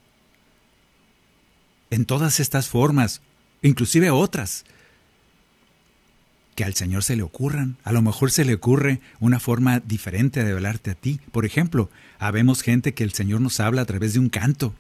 En 1.90 2.06
todas 2.06 2.40
estas 2.40 2.68
formas, 2.68 3.22
inclusive 3.64 4.12
otras, 4.12 4.64
que 6.54 6.66
al 6.66 6.76
Señor 6.76 7.04
se 7.04 7.16
le 7.16 7.24
ocurran. 7.24 7.78
A 7.84 7.94
lo 7.94 8.02
mejor 8.02 8.32
se 8.32 8.46
le 8.46 8.54
ocurre 8.54 9.00
una 9.20 9.40
forma 9.40 9.80
diferente 9.80 10.44
de 10.44 10.52
hablarte 10.52 10.92
a 10.92 10.96
ti. 10.96 11.20
Por 11.32 11.46
ejemplo, 11.46 11.90
habemos 12.20 12.62
gente 12.62 12.94
que 12.94 13.06
el 13.06 13.14
Señor 13.14 13.42
nos 13.42 13.60
habla 13.60 13.82
a 13.82 13.86
través 13.86 14.14
de 14.14 14.20
un 14.20 14.30
canto. 14.30 14.76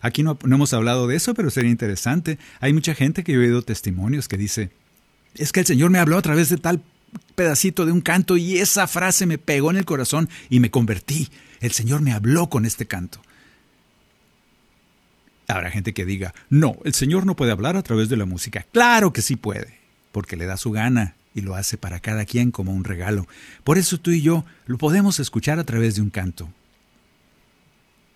Aquí 0.00 0.22
no, 0.22 0.38
no 0.44 0.54
hemos 0.54 0.72
hablado 0.72 1.06
de 1.06 1.16
eso, 1.16 1.34
pero 1.34 1.50
sería 1.50 1.72
interesante. 1.72 2.38
Hay 2.60 2.72
mucha 2.72 2.94
gente 2.94 3.24
que 3.24 3.32
he 3.32 3.38
oído 3.38 3.62
testimonios 3.62 4.28
que 4.28 4.36
dice, 4.36 4.70
es 5.36 5.52
que 5.52 5.60
el 5.60 5.66
Señor 5.66 5.90
me 5.90 5.98
habló 5.98 6.16
a 6.16 6.22
través 6.22 6.48
de 6.48 6.56
tal 6.56 6.82
pedacito 7.34 7.86
de 7.86 7.92
un 7.92 8.00
canto 8.00 8.36
y 8.36 8.58
esa 8.58 8.86
frase 8.86 9.26
me 9.26 9.38
pegó 9.38 9.70
en 9.70 9.76
el 9.76 9.84
corazón 9.84 10.28
y 10.48 10.60
me 10.60 10.70
convertí. 10.70 11.30
El 11.60 11.72
Señor 11.72 12.00
me 12.00 12.12
habló 12.12 12.48
con 12.48 12.66
este 12.66 12.86
canto. 12.86 13.20
Habrá 15.48 15.70
gente 15.70 15.92
que 15.92 16.04
diga, 16.04 16.34
no, 16.48 16.78
el 16.84 16.94
Señor 16.94 17.26
no 17.26 17.36
puede 17.36 17.52
hablar 17.52 17.76
a 17.76 17.82
través 17.82 18.08
de 18.08 18.16
la 18.16 18.24
música. 18.24 18.64
Claro 18.72 19.12
que 19.12 19.22
sí 19.22 19.36
puede, 19.36 19.78
porque 20.10 20.36
le 20.36 20.46
da 20.46 20.56
su 20.56 20.70
gana 20.70 21.16
y 21.34 21.42
lo 21.42 21.54
hace 21.54 21.76
para 21.76 22.00
cada 22.00 22.24
quien 22.24 22.50
como 22.50 22.72
un 22.72 22.84
regalo. 22.84 23.26
Por 23.62 23.76
eso 23.76 23.98
tú 23.98 24.10
y 24.10 24.22
yo 24.22 24.44
lo 24.66 24.78
podemos 24.78 25.20
escuchar 25.20 25.58
a 25.58 25.64
través 25.64 25.96
de 25.96 26.02
un 26.02 26.10
canto. 26.10 26.48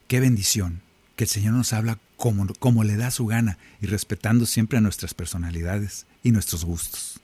Qué 0.06 0.20
bendición 0.20 0.80
que 1.16 1.24
el 1.24 1.30
Señor 1.30 1.52
nos 1.52 1.72
habla 1.72 1.98
como, 2.16 2.46
como 2.58 2.84
le 2.84 2.96
da 2.96 3.10
su 3.10 3.26
gana 3.26 3.58
y 3.80 3.86
respetando 3.86 4.46
siempre 4.46 4.78
a 4.78 4.80
nuestras 4.80 5.12
personalidades 5.12 6.06
nuestros 6.30 6.64
gustos. 6.64 7.20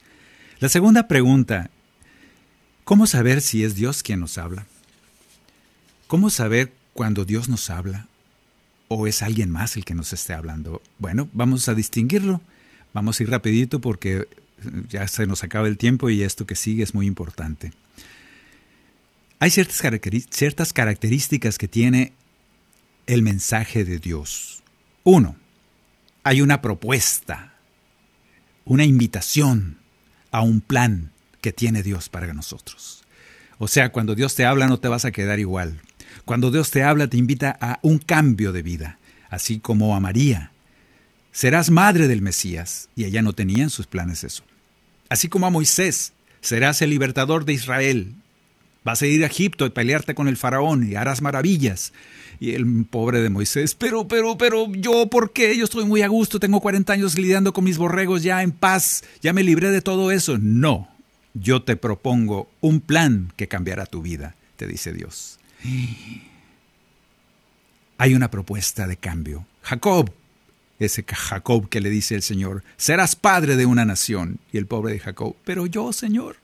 La 0.60 0.68
segunda 0.68 1.08
pregunta, 1.08 1.70
¿cómo 2.84 3.06
saber 3.06 3.40
si 3.40 3.64
es 3.64 3.74
Dios 3.74 4.02
quien 4.02 4.20
nos 4.20 4.38
habla? 4.38 4.66
¿Cómo 6.06 6.30
saber 6.30 6.72
cuando 6.92 7.24
Dios 7.24 7.48
nos 7.48 7.70
habla 7.70 8.08
o 8.88 9.06
es 9.06 9.22
alguien 9.22 9.50
más 9.50 9.76
el 9.76 9.84
que 9.84 9.94
nos 9.94 10.12
esté 10.12 10.32
hablando? 10.32 10.80
Bueno, 10.98 11.28
vamos 11.32 11.68
a 11.68 11.74
distinguirlo. 11.74 12.40
Vamos 12.92 13.18
a 13.18 13.22
ir 13.24 13.30
rapidito 13.30 13.80
porque 13.80 14.28
ya 14.88 15.08
se 15.08 15.26
nos 15.26 15.42
acaba 15.42 15.66
el 15.66 15.76
tiempo 15.76 16.10
y 16.10 16.22
esto 16.22 16.46
que 16.46 16.54
sigue 16.54 16.82
es 16.82 16.94
muy 16.94 17.06
importante. 17.06 17.72
Hay 19.40 19.50
ciertas, 19.50 19.82
ciertas 20.30 20.72
características 20.72 21.58
que 21.58 21.68
tiene 21.68 22.12
el 23.06 23.22
mensaje 23.22 23.84
de 23.84 23.98
Dios. 23.98 24.62
Uno, 25.02 25.36
hay 26.22 26.40
una 26.40 26.62
propuesta 26.62 27.53
una 28.64 28.84
invitación 28.84 29.78
a 30.30 30.42
un 30.42 30.60
plan 30.60 31.10
que 31.40 31.52
tiene 31.52 31.82
Dios 31.82 32.08
para 32.08 32.32
nosotros. 32.32 33.04
O 33.58 33.68
sea, 33.68 33.92
cuando 33.92 34.14
Dios 34.14 34.34
te 34.34 34.46
habla 34.46 34.66
no 34.66 34.78
te 34.78 34.88
vas 34.88 35.04
a 35.04 35.12
quedar 35.12 35.38
igual. 35.38 35.80
Cuando 36.24 36.50
Dios 36.50 36.70
te 36.70 36.82
habla 36.82 37.08
te 37.08 37.16
invita 37.16 37.56
a 37.60 37.78
un 37.82 37.98
cambio 37.98 38.52
de 38.52 38.62
vida, 38.62 38.98
así 39.30 39.58
como 39.58 39.94
a 39.94 40.00
María. 40.00 40.52
Serás 41.32 41.70
madre 41.70 42.08
del 42.08 42.22
Mesías, 42.22 42.88
y 42.94 43.04
ella 43.04 43.20
no 43.20 43.32
tenía 43.32 43.64
en 43.64 43.70
sus 43.70 43.86
planes 43.86 44.24
eso. 44.24 44.44
Así 45.08 45.28
como 45.28 45.46
a 45.46 45.50
Moisés, 45.50 46.12
serás 46.40 46.80
el 46.82 46.90
libertador 46.90 47.44
de 47.44 47.52
Israel. 47.52 48.14
Vas 48.84 49.00
a 49.00 49.06
ir 49.06 49.24
a 49.24 49.26
Egipto 49.26 49.64
y 49.64 49.70
pelearte 49.70 50.14
con 50.14 50.28
el 50.28 50.36
faraón 50.36 50.88
y 50.88 50.94
harás 50.94 51.22
maravillas. 51.22 51.92
Y 52.38 52.52
el 52.52 52.84
pobre 52.84 53.22
de 53.22 53.30
Moisés, 53.30 53.74
pero, 53.74 54.06
pero, 54.06 54.36
pero, 54.36 54.70
yo, 54.72 55.08
¿por 55.08 55.32
qué? 55.32 55.56
Yo 55.56 55.64
estoy 55.64 55.84
muy 55.86 56.02
a 56.02 56.08
gusto, 56.08 56.38
tengo 56.38 56.60
40 56.60 56.92
años 56.92 57.16
lidiando 57.16 57.52
con 57.52 57.64
mis 57.64 57.78
borregos 57.78 58.22
ya 58.22 58.42
en 58.42 58.52
paz, 58.52 59.04
ya 59.22 59.32
me 59.32 59.42
libré 59.42 59.70
de 59.70 59.80
todo 59.80 60.10
eso. 60.10 60.36
No, 60.38 60.88
yo 61.32 61.62
te 61.62 61.76
propongo 61.76 62.50
un 62.60 62.80
plan 62.80 63.32
que 63.36 63.48
cambiará 63.48 63.86
tu 63.86 64.02
vida, 64.02 64.36
te 64.56 64.66
dice 64.66 64.92
Dios. 64.92 65.38
Hay 67.96 68.14
una 68.14 68.30
propuesta 68.30 68.86
de 68.86 68.96
cambio. 68.96 69.46
Jacob, 69.62 70.12
ese 70.78 71.04
Jacob 71.08 71.68
que 71.68 71.80
le 71.80 71.88
dice 71.88 72.16
el 72.16 72.22
Señor, 72.22 72.64
serás 72.76 73.16
padre 73.16 73.56
de 73.56 73.64
una 73.64 73.84
nación. 73.84 74.40
Y 74.52 74.58
el 74.58 74.66
pobre 74.66 74.92
de 74.92 75.00
Jacob, 75.00 75.36
pero 75.44 75.66
yo, 75.66 75.92
Señor. 75.92 76.36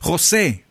José, 0.00 0.63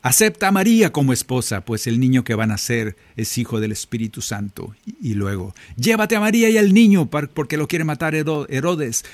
Acepta 0.00 0.48
a 0.48 0.52
María 0.52 0.92
como 0.92 1.12
esposa, 1.12 1.62
pues 1.62 1.86
el 1.88 1.98
niño 1.98 2.22
que 2.22 2.36
va 2.36 2.44
a 2.44 2.48
nacer 2.48 2.96
es 3.16 3.36
hijo 3.36 3.58
del 3.58 3.72
Espíritu 3.72 4.22
Santo. 4.22 4.74
Y 5.00 5.14
luego, 5.14 5.54
llévate 5.76 6.14
a 6.14 6.20
María 6.20 6.48
y 6.50 6.56
al 6.56 6.72
niño 6.72 7.10
porque 7.10 7.56
lo 7.56 7.66
quiere 7.66 7.84
matar 7.84 8.14
Herodes. 8.14 9.04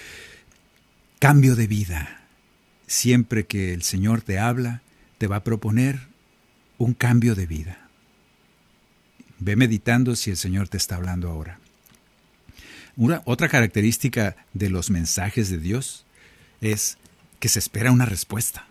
Cambio 1.19 1.57
de 1.57 1.67
vida. 1.67 2.27
Siempre 2.87 3.47
que 3.47 3.73
el 3.73 3.83
Señor 3.83 4.21
te 4.21 4.39
habla, 4.39 4.83
te 5.17 5.27
va 5.27 5.37
a 5.37 5.45
proponer 5.45 6.01
un 6.77 6.93
cambio 6.93 7.35
de 7.35 7.47
vida. 7.47 7.89
Ve 9.39 9.57
meditando 9.57 10.17
si 10.17 10.31
el 10.31 10.37
Señor 10.37 10.69
te 10.69 10.77
está 10.77 10.97
hablando 10.97 11.31
ahora. 11.31 11.59
Una, 12.97 13.23
otra 13.25 13.49
característica 13.49 14.37
de 14.53 14.69
los 14.69 14.91
mensajes 14.91 15.49
de 15.49 15.59
Dios 15.59 16.05
es 16.61 16.99
que 17.41 17.49
se 17.49 17.59
espera 17.59 17.91
una 17.91 18.05
respuesta. 18.05 18.67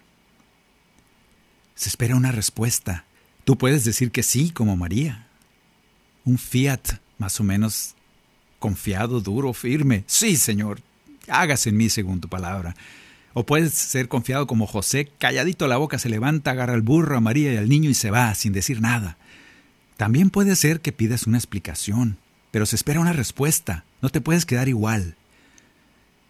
Se 1.84 1.89
espera 1.89 2.15
una 2.15 2.31
respuesta. 2.31 3.03
Tú 3.43 3.57
puedes 3.57 3.84
decir 3.84 4.11
que 4.11 4.23
sí, 4.23 4.51
como 4.51 4.77
María. 4.77 5.27
Un 6.23 6.38
fiat, 6.38 6.79
más 7.17 7.41
o 7.41 7.43
menos 7.43 7.95
confiado, 8.57 9.19
duro, 9.19 9.51
firme. 9.51 10.05
Sí, 10.07 10.38
Señor, 10.38 10.79
hágase 11.27 11.71
en 11.71 11.75
mí 11.75 11.89
según 11.89 12.21
tu 12.21 12.29
palabra. 12.29 12.73
O 13.34 13.45
puedes 13.45 13.73
ser 13.73 14.07
confiado 14.07 14.47
como 14.47 14.65
José, 14.65 15.11
calladito 15.17 15.67
la 15.67 15.75
boca, 15.75 15.99
se 15.99 16.07
levanta, 16.07 16.51
agarra 16.51 16.73
al 16.73 16.84
burro, 16.84 17.17
a 17.17 17.19
María 17.19 17.51
y 17.51 17.57
al 17.57 17.67
niño 17.67 17.89
y 17.89 17.95
se 17.95 18.11
va 18.11 18.34
sin 18.34 18.53
decir 18.53 18.79
nada. 18.79 19.17
También 19.97 20.29
puede 20.29 20.55
ser 20.55 20.79
que 20.79 20.93
pidas 20.93 21.27
una 21.27 21.38
explicación, 21.38 22.17
pero 22.51 22.65
se 22.65 22.77
espera 22.77 23.01
una 23.01 23.11
respuesta. 23.11 23.84
No 24.01 24.07
te 24.07 24.21
puedes 24.21 24.45
quedar 24.45 24.69
igual. 24.69 25.17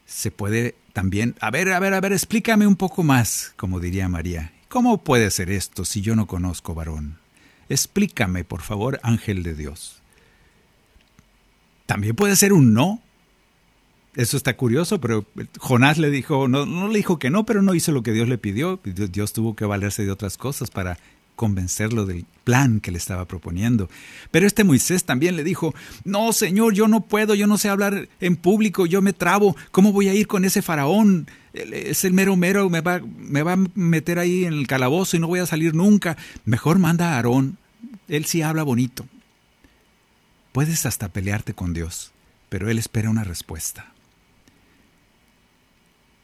Se 0.07 0.31
puede 0.31 0.73
también, 0.93 1.35
a 1.41 1.51
ver, 1.51 1.71
a 1.73 1.79
ver, 1.79 1.93
a 1.93 2.01
ver, 2.01 2.11
explícame 2.11 2.65
un 2.65 2.75
poco 2.75 3.03
más, 3.03 3.53
como 3.55 3.79
diría 3.79 4.09
María. 4.09 4.51
¿Cómo 4.73 5.03
puede 5.03 5.29
ser 5.29 5.51
esto 5.51 5.85
si 5.85 6.01
yo 6.01 6.15
no 6.15 6.25
conozco 6.25 6.73
varón? 6.73 7.19
Explícame, 7.69 8.43
por 8.43 8.63
favor, 8.63 8.99
ángel 9.03 9.43
de 9.43 9.53
Dios. 9.53 10.01
También 11.85 12.15
puede 12.15 12.35
ser 12.35 12.53
un 12.53 12.73
no. 12.73 12.99
Eso 14.15 14.35
está 14.35 14.57
curioso, 14.57 14.99
pero 14.99 15.27
Jonás 15.59 15.99
le 15.99 16.09
dijo, 16.09 16.47
no, 16.47 16.65
no 16.65 16.87
le 16.87 16.97
dijo 16.97 17.19
que 17.19 17.29
no, 17.29 17.45
pero 17.45 17.61
no 17.61 17.75
hizo 17.75 17.91
lo 17.91 18.01
que 18.01 18.13
Dios 18.13 18.27
le 18.27 18.39
pidió. 18.39 18.79
Dios 18.83 19.31
tuvo 19.31 19.55
que 19.55 19.65
valerse 19.65 20.05
de 20.05 20.11
otras 20.11 20.37
cosas 20.37 20.71
para 20.71 20.97
convencerlo 21.35 22.05
del 22.05 22.25
plan 22.43 22.79
que 22.79 22.91
le 22.91 22.97
estaba 22.97 23.25
proponiendo. 23.25 23.89
Pero 24.31 24.47
este 24.47 24.63
Moisés 24.63 25.05
también 25.05 25.35
le 25.35 25.43
dijo, 25.43 25.73
no, 26.03 26.33
Señor, 26.33 26.73
yo 26.73 26.87
no 26.87 27.01
puedo, 27.01 27.35
yo 27.35 27.47
no 27.47 27.57
sé 27.57 27.69
hablar 27.69 28.09
en 28.19 28.35
público, 28.35 28.85
yo 28.85 29.01
me 29.01 29.13
trabo, 29.13 29.55
¿cómo 29.71 29.91
voy 29.91 30.09
a 30.09 30.13
ir 30.13 30.27
con 30.27 30.45
ese 30.45 30.61
faraón? 30.61 31.27
Es 31.53 32.03
el 32.03 32.13
mero 32.13 32.35
mero, 32.35 32.69
me 32.69 32.81
va, 32.81 33.01
me 33.17 33.43
va 33.43 33.53
a 33.53 33.59
meter 33.75 34.19
ahí 34.19 34.45
en 34.45 34.53
el 34.53 34.67
calabozo 34.67 35.17
y 35.17 35.19
no 35.19 35.27
voy 35.27 35.39
a 35.39 35.45
salir 35.45 35.75
nunca. 35.75 36.17
Mejor 36.45 36.79
manda 36.79 37.11
a 37.11 37.15
Aarón, 37.15 37.57
él 38.07 38.25
sí 38.25 38.41
habla 38.41 38.63
bonito. 38.63 39.05
Puedes 40.51 40.85
hasta 40.85 41.09
pelearte 41.09 41.53
con 41.53 41.73
Dios, 41.73 42.11
pero 42.49 42.69
Él 42.69 42.77
espera 42.77 43.09
una 43.09 43.23
respuesta. 43.23 43.91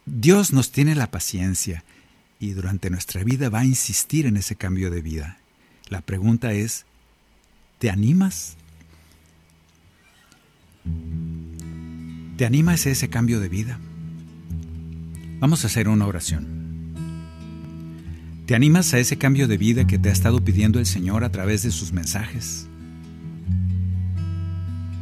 Dios 0.05 0.53
nos 0.53 0.71
tiene 0.71 0.95
la 0.95 1.09
paciencia 1.11 1.83
y 2.39 2.51
durante 2.51 2.89
nuestra 2.89 3.23
vida 3.23 3.49
va 3.49 3.59
a 3.59 3.65
insistir 3.65 4.25
en 4.25 4.37
ese 4.37 4.55
cambio 4.55 4.89
de 4.89 5.01
vida. 5.01 5.37
La 5.89 6.01
pregunta 6.01 6.53
es, 6.53 6.85
¿te 7.79 7.89
animas? 7.89 8.55
¿Te 12.37 12.45
animas 12.45 12.85
a 12.85 12.91
ese 12.91 13.09
cambio 13.09 13.41
de 13.41 13.49
vida? 13.49 13.77
Vamos 15.39 15.63
a 15.63 15.67
hacer 15.67 15.89
una 15.89 16.07
oración. 16.07 16.47
¿Te 18.45 18.55
animas 18.55 18.93
a 18.93 18.99
ese 18.99 19.17
cambio 19.17 19.47
de 19.47 19.57
vida 19.57 19.85
que 19.85 19.99
te 19.99 20.09
ha 20.09 20.13
estado 20.13 20.43
pidiendo 20.43 20.79
el 20.79 20.85
Señor 20.85 21.25
a 21.25 21.31
través 21.31 21.63
de 21.63 21.71
sus 21.71 21.91
mensajes? 21.91 22.67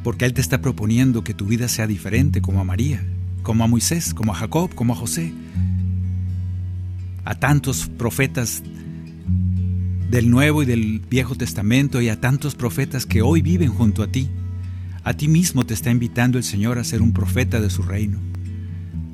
Porque 0.03 0.25
Él 0.25 0.33
te 0.33 0.41
está 0.41 0.59
proponiendo 0.61 1.23
que 1.23 1.35
tu 1.35 1.45
vida 1.45 1.67
sea 1.67 1.85
diferente 1.85 2.41
como 2.41 2.61
a 2.61 2.63
María, 2.63 3.05
como 3.43 3.63
a 3.63 3.67
Moisés, 3.67 4.13
como 4.13 4.33
a 4.33 4.35
Jacob, 4.35 4.73
como 4.73 4.93
a 4.93 4.95
José, 4.95 5.33
a 7.27 7.35
tantos 7.35 7.89
profetas 7.97 8.63
del 10.09 10.29
Nuevo 10.29 10.63
y 10.63 10.65
del 10.65 10.99
Viejo 11.09 11.35
Testamento 11.35 12.01
y 12.01 12.07
a 12.07 12.21
tantos 12.21 12.55
profetas 12.55 13.05
que 13.05 13.21
hoy 13.21 13.41
viven 13.41 13.69
junto 13.69 14.01
a 14.01 14.07
ti. 14.07 14.29
A 15.03 15.13
ti 15.13 15.27
mismo 15.27 15.65
te 15.65 15.73
está 15.73 15.91
invitando 15.91 16.37
el 16.37 16.45
Señor 16.45 16.79
a 16.79 16.85
ser 16.85 17.01
un 17.01 17.11
profeta 17.11 17.59
de 17.59 17.69
su 17.69 17.83
reino. 17.83 18.17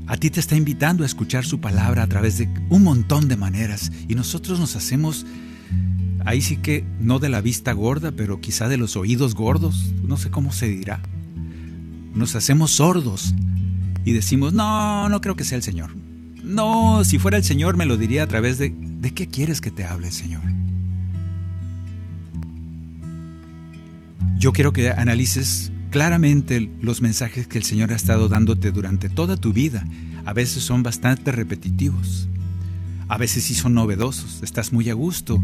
A 0.05 0.15
ti 0.17 0.29
te 0.29 0.39
está 0.39 0.55
invitando 0.55 1.01
a 1.01 1.07
escuchar 1.07 1.43
su 1.43 1.59
palabra 1.59 2.03
a 2.03 2.07
través 2.07 2.37
de 2.37 2.47
un 2.69 2.83
montón 2.83 3.27
de 3.27 3.35
maneras 3.35 3.91
y 4.07 4.13
nosotros 4.13 4.59
nos 4.59 4.75
hacemos, 4.75 5.25
ahí 6.23 6.43
sí 6.43 6.57
que 6.57 6.85
no 6.99 7.17
de 7.17 7.29
la 7.29 7.41
vista 7.41 7.73
gorda, 7.73 8.11
pero 8.11 8.41
quizá 8.41 8.67
de 8.67 8.77
los 8.77 8.95
oídos 8.95 9.33
gordos, 9.33 9.91
no 10.03 10.17
sé 10.17 10.29
cómo 10.29 10.51
se 10.51 10.67
dirá. 10.67 11.01
Nos 12.13 12.35
hacemos 12.35 12.69
sordos 12.69 13.33
y 14.05 14.11
decimos, 14.11 14.53
no, 14.53 15.09
no 15.09 15.19
creo 15.19 15.35
que 15.35 15.45
sea 15.45 15.55
el 15.55 15.63
Señor. 15.63 16.02
No, 16.43 17.05
si 17.05 17.19
fuera 17.19 17.37
el 17.37 17.43
Señor 17.45 17.77
me 17.77 17.85
lo 17.85 17.97
diría 17.97 18.23
a 18.23 18.27
través 18.27 18.57
de... 18.57 18.73
¿De 19.03 19.13
qué 19.13 19.27
quieres 19.27 19.59
que 19.59 19.71
te 19.71 19.85
hable, 19.85 20.11
Señor? 20.11 20.41
Yo 24.37 24.53
quiero 24.53 24.71
que 24.71 24.89
analices 24.91 25.71
claramente 25.89 26.69
los 26.81 27.01
mensajes 27.01 27.47
que 27.47 27.57
el 27.57 27.63
Señor 27.63 27.91
ha 27.91 27.95
estado 27.95 28.27
dándote 28.27 28.71
durante 28.71 29.09
toda 29.09 29.37
tu 29.37 29.53
vida. 29.53 29.85
A 30.25 30.33
veces 30.33 30.63
son 30.63 30.83
bastante 30.83 31.31
repetitivos. 31.31 32.27
A 33.07 33.17
veces 33.17 33.43
sí 33.43 33.55
son 33.55 33.73
novedosos. 33.73 34.41
Estás 34.41 34.73
muy 34.73 34.89
a 34.89 34.93
gusto. 34.93 35.41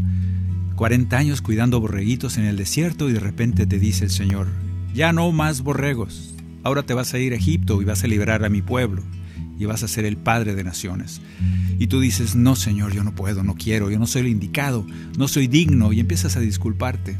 40 0.76 1.16
años 1.16 1.42
cuidando 1.42 1.80
borreguitos 1.80 2.38
en 2.38 2.44
el 2.44 2.56
desierto 2.56 3.08
y 3.08 3.12
de 3.12 3.20
repente 3.20 3.66
te 3.66 3.78
dice 3.78 4.04
el 4.04 4.10
Señor, 4.10 4.48
ya 4.94 5.12
no 5.12 5.30
más 5.32 5.62
borregos. 5.62 6.34
Ahora 6.62 6.82
te 6.82 6.94
vas 6.94 7.12
a 7.12 7.18
ir 7.18 7.32
a 7.32 7.36
Egipto 7.36 7.80
y 7.80 7.84
vas 7.84 8.04
a 8.04 8.06
liberar 8.06 8.44
a 8.44 8.48
mi 8.48 8.62
pueblo 8.62 9.02
y 9.60 9.66
vas 9.66 9.82
a 9.82 9.88
ser 9.88 10.06
el 10.06 10.16
Padre 10.16 10.54
de 10.54 10.64
naciones. 10.64 11.20
Y 11.78 11.86
tú 11.86 12.00
dices, 12.00 12.34
no 12.34 12.56
Señor, 12.56 12.94
yo 12.94 13.04
no 13.04 13.14
puedo, 13.14 13.44
no 13.44 13.54
quiero, 13.54 13.90
yo 13.90 13.98
no 13.98 14.06
soy 14.06 14.22
el 14.22 14.28
indicado, 14.28 14.86
no 15.18 15.28
soy 15.28 15.48
digno, 15.48 15.92
y 15.92 16.00
empiezas 16.00 16.36
a 16.38 16.40
disculparte. 16.40 17.18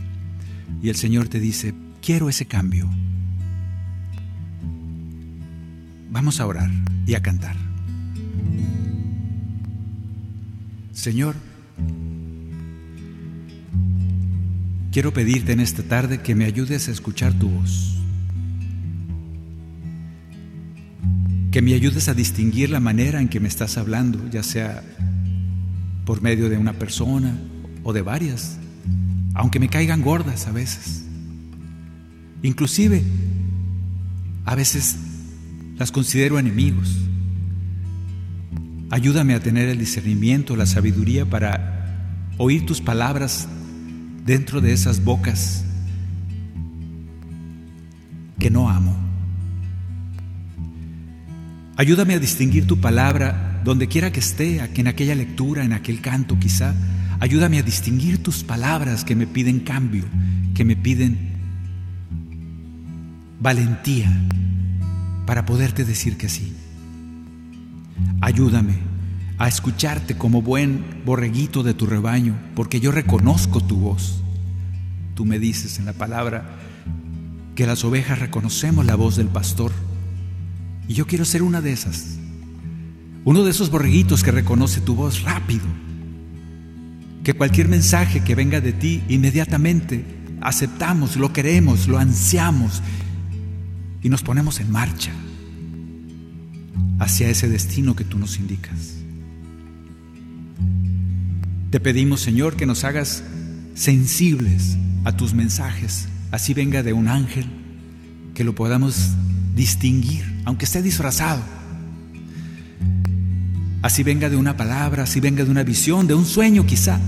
Y 0.82 0.88
el 0.88 0.96
Señor 0.96 1.28
te 1.28 1.38
dice, 1.38 1.74
quiero 2.00 2.30
ese 2.30 2.46
cambio. 2.46 2.88
Vamos 6.10 6.40
a 6.40 6.46
orar 6.46 6.70
y 7.06 7.14
a 7.14 7.20
cantar. 7.20 7.56
Señor, 10.92 11.36
quiero 14.90 15.12
pedirte 15.12 15.52
en 15.52 15.60
esta 15.60 15.82
tarde 15.82 16.22
que 16.22 16.34
me 16.34 16.46
ayudes 16.46 16.88
a 16.88 16.92
escuchar 16.92 17.38
tu 17.38 17.50
voz. 17.50 18.00
Que 21.50 21.62
me 21.62 21.74
ayudes 21.74 22.08
a 22.08 22.14
distinguir 22.14 22.70
la 22.70 22.80
manera 22.80 23.20
en 23.20 23.28
que 23.28 23.40
me 23.40 23.48
estás 23.48 23.76
hablando, 23.76 24.28
ya 24.30 24.42
sea 24.42 24.82
por 26.04 26.22
medio 26.22 26.48
de 26.48 26.58
una 26.58 26.74
persona 26.74 27.36
o 27.82 27.92
de 27.92 28.02
varias, 28.02 28.58
aunque 29.34 29.58
me 29.58 29.68
caigan 29.68 30.02
gordas 30.02 30.46
a 30.46 30.52
veces. 30.52 31.04
Inclusive, 32.42 33.02
a 34.44 34.54
veces 34.54 34.96
las 35.76 35.90
considero 35.90 36.38
enemigos. 36.38 36.96
Ayúdame 38.90 39.34
a 39.34 39.40
tener 39.40 39.68
el 39.68 39.78
discernimiento, 39.78 40.56
la 40.56 40.66
sabiduría 40.66 41.26
para 41.26 42.26
oír 42.38 42.64
tus 42.64 42.80
palabras 42.80 43.48
dentro 44.24 44.60
de 44.60 44.72
esas 44.72 45.04
bocas 45.04 45.64
que 48.38 48.50
no 48.50 48.68
amo. 48.68 49.09
Ayúdame 51.80 52.12
a 52.12 52.18
distinguir 52.18 52.66
tu 52.66 52.78
palabra 52.78 53.62
donde 53.64 53.88
quiera 53.88 54.12
que 54.12 54.20
esté, 54.20 54.60
en 54.74 54.86
aquella 54.86 55.14
lectura, 55.14 55.64
en 55.64 55.72
aquel 55.72 56.02
canto 56.02 56.38
quizá. 56.38 56.74
Ayúdame 57.20 57.58
a 57.58 57.62
distinguir 57.62 58.22
tus 58.22 58.44
palabras 58.44 59.02
que 59.02 59.16
me 59.16 59.26
piden 59.26 59.60
cambio, 59.60 60.04
que 60.54 60.62
me 60.62 60.76
piden 60.76 61.16
valentía 63.40 64.12
para 65.24 65.46
poderte 65.46 65.86
decir 65.86 66.18
que 66.18 66.28
sí. 66.28 66.52
Ayúdame 68.20 68.74
a 69.38 69.48
escucharte 69.48 70.18
como 70.18 70.42
buen 70.42 70.84
borreguito 71.06 71.62
de 71.62 71.72
tu 71.72 71.86
rebaño, 71.86 72.36
porque 72.54 72.80
yo 72.80 72.92
reconozco 72.92 73.62
tu 73.62 73.78
voz. 73.78 74.22
Tú 75.14 75.24
me 75.24 75.38
dices 75.38 75.78
en 75.78 75.86
la 75.86 75.94
palabra 75.94 76.44
que 77.54 77.66
las 77.66 77.84
ovejas 77.84 78.18
reconocemos 78.18 78.84
la 78.84 78.96
voz 78.96 79.16
del 79.16 79.28
pastor 79.28 79.72
y 80.90 80.94
yo 80.94 81.06
quiero 81.06 81.24
ser 81.24 81.44
una 81.44 81.60
de 81.60 81.70
esas. 81.70 82.18
Uno 83.24 83.44
de 83.44 83.52
esos 83.52 83.70
borreguitos 83.70 84.24
que 84.24 84.32
reconoce 84.32 84.80
tu 84.80 84.96
voz 84.96 85.22
rápido. 85.22 85.64
Que 87.22 87.32
cualquier 87.32 87.68
mensaje 87.68 88.24
que 88.24 88.34
venga 88.34 88.60
de 88.60 88.72
ti 88.72 89.00
inmediatamente 89.08 90.04
aceptamos, 90.40 91.14
lo 91.14 91.32
queremos, 91.32 91.86
lo 91.86 91.96
ansiamos 91.96 92.82
y 94.02 94.08
nos 94.08 94.22
ponemos 94.22 94.58
en 94.58 94.72
marcha 94.72 95.12
hacia 96.98 97.28
ese 97.28 97.48
destino 97.48 97.94
que 97.94 98.04
tú 98.04 98.18
nos 98.18 98.40
indicas. 98.40 98.96
Te 101.70 101.78
pedimos, 101.78 102.20
Señor, 102.20 102.56
que 102.56 102.66
nos 102.66 102.82
hagas 102.82 103.22
sensibles 103.74 104.76
a 105.04 105.16
tus 105.16 105.34
mensajes, 105.34 106.08
así 106.32 106.52
venga 106.52 106.82
de 106.82 106.94
un 106.94 107.06
ángel, 107.06 107.46
que 108.34 108.42
lo 108.42 108.56
podamos 108.56 109.10
distinguir, 109.54 110.29
aunque 110.50 110.64
esté 110.64 110.82
disfrazado. 110.82 111.40
Así 113.82 114.02
venga 114.02 114.28
de 114.28 114.34
una 114.34 114.56
palabra, 114.56 115.04
así 115.04 115.20
venga 115.20 115.44
de 115.44 115.50
una 115.50 115.62
visión, 115.62 116.08
de 116.08 116.14
un 116.14 116.26
sueño 116.26 116.66
quizá, 116.66 116.98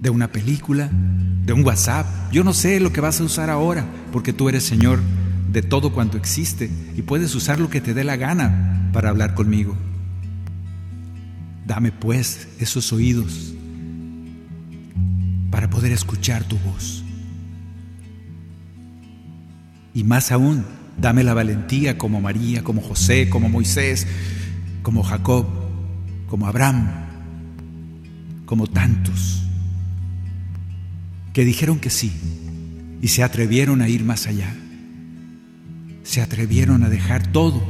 de 0.00 0.08
una 0.08 0.32
película, 0.32 0.88
de 1.44 1.52
un 1.52 1.66
WhatsApp. 1.66 2.06
Yo 2.32 2.44
no 2.44 2.54
sé 2.54 2.80
lo 2.80 2.94
que 2.94 3.02
vas 3.02 3.20
a 3.20 3.24
usar 3.24 3.50
ahora, 3.50 3.84
porque 4.10 4.32
tú 4.32 4.48
eres 4.48 4.64
Señor 4.64 5.00
de 5.52 5.60
todo 5.60 5.92
cuanto 5.92 6.16
existe 6.16 6.70
y 6.96 7.02
puedes 7.02 7.34
usar 7.34 7.60
lo 7.60 7.68
que 7.68 7.82
te 7.82 7.92
dé 7.92 8.02
la 8.02 8.16
gana 8.16 8.88
para 8.94 9.10
hablar 9.10 9.34
conmigo. 9.34 9.76
Dame 11.66 11.92
pues 11.92 12.48
esos 12.58 12.90
oídos 12.90 13.52
para 15.50 15.68
poder 15.68 15.92
escuchar 15.92 16.42
tu 16.44 16.56
voz. 16.60 17.03
Y 19.94 20.04
más 20.04 20.32
aún, 20.32 20.64
dame 21.00 21.22
la 21.24 21.34
valentía 21.34 21.96
como 21.96 22.20
María, 22.20 22.64
como 22.64 22.82
José, 22.82 23.28
como 23.30 23.48
Moisés, 23.48 24.06
como 24.82 25.02
Jacob, 25.02 25.46
como 26.28 26.46
Abraham, 26.46 26.90
como 28.44 28.66
tantos, 28.66 29.42
que 31.32 31.44
dijeron 31.44 31.78
que 31.78 31.90
sí 31.90 32.12
y 33.00 33.08
se 33.08 33.22
atrevieron 33.22 33.82
a 33.82 33.88
ir 33.88 34.04
más 34.04 34.26
allá. 34.26 34.54
Se 36.02 36.20
atrevieron 36.20 36.84
a 36.84 36.88
dejar 36.88 37.26
todo 37.32 37.62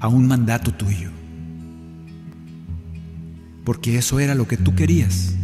a 0.00 0.08
un 0.08 0.26
mandato 0.26 0.72
tuyo. 0.72 1.10
Porque 3.64 3.98
eso 3.98 4.18
era 4.18 4.34
lo 4.34 4.48
que 4.48 4.56
tú 4.56 4.74
querías 4.74 5.34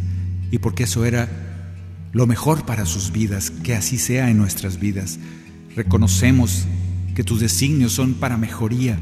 y 0.50 0.58
porque 0.58 0.84
eso 0.84 1.04
era 1.04 1.28
lo 2.18 2.26
mejor 2.26 2.66
para 2.66 2.84
sus 2.84 3.12
vidas, 3.12 3.52
que 3.52 3.76
así 3.76 3.96
sea 3.96 4.28
en 4.28 4.38
nuestras 4.38 4.80
vidas. 4.80 5.20
Reconocemos 5.76 6.66
que 7.14 7.22
tus 7.22 7.38
designios 7.38 7.92
son 7.92 8.14
para 8.14 8.36
mejoría, 8.36 8.98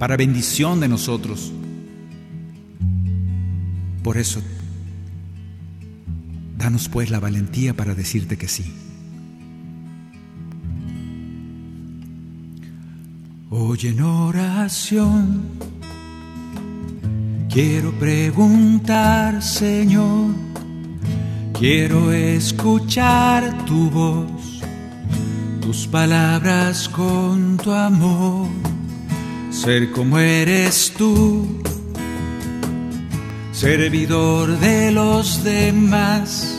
para 0.00 0.16
bendición 0.16 0.80
de 0.80 0.88
nosotros. 0.88 1.52
Por 4.02 4.18
eso, 4.18 4.42
danos 6.56 6.88
pues 6.88 7.10
la 7.10 7.20
valentía 7.20 7.74
para 7.74 7.94
decirte 7.94 8.36
que 8.36 8.48
sí. 8.48 8.64
Hoy 13.50 13.78
en 13.84 14.00
oración 14.00 15.42
quiero 17.48 17.92
preguntar, 18.00 19.44
Señor, 19.44 20.47
quiero 21.58 22.12
escuchar 22.12 23.64
tu 23.64 23.90
voz, 23.90 24.62
tus 25.60 25.88
palabras 25.88 26.88
con 26.88 27.56
tu 27.56 27.72
amor, 27.72 28.48
ser 29.50 29.90
como 29.90 30.18
eres 30.18 30.92
tú, 30.96 31.60
servidor 33.50 34.58
de 34.60 34.92
los 34.92 35.42
demás. 35.42 36.56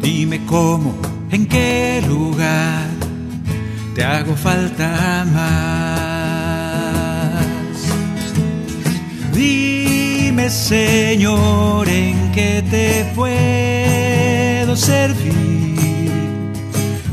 Dime 0.00 0.44
cómo, 0.46 0.94
en 1.32 1.46
qué 1.46 2.02
lugar 2.06 2.86
te 3.94 4.04
hago 4.04 4.36
falta 4.36 5.26
más. 5.32 6.06
Dime, 10.36 10.50
Señor, 10.50 11.88
en 11.88 12.30
qué 12.32 12.62
te 12.70 13.06
puedo 13.14 14.76
servir. 14.76 15.32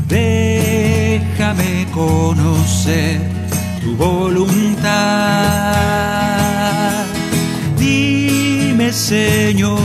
Déjame 0.06 1.86
conocer 1.90 3.22
tu 3.80 3.96
voluntad. 3.96 4.84
Dime, 7.78 8.92
Señor, 8.92 9.80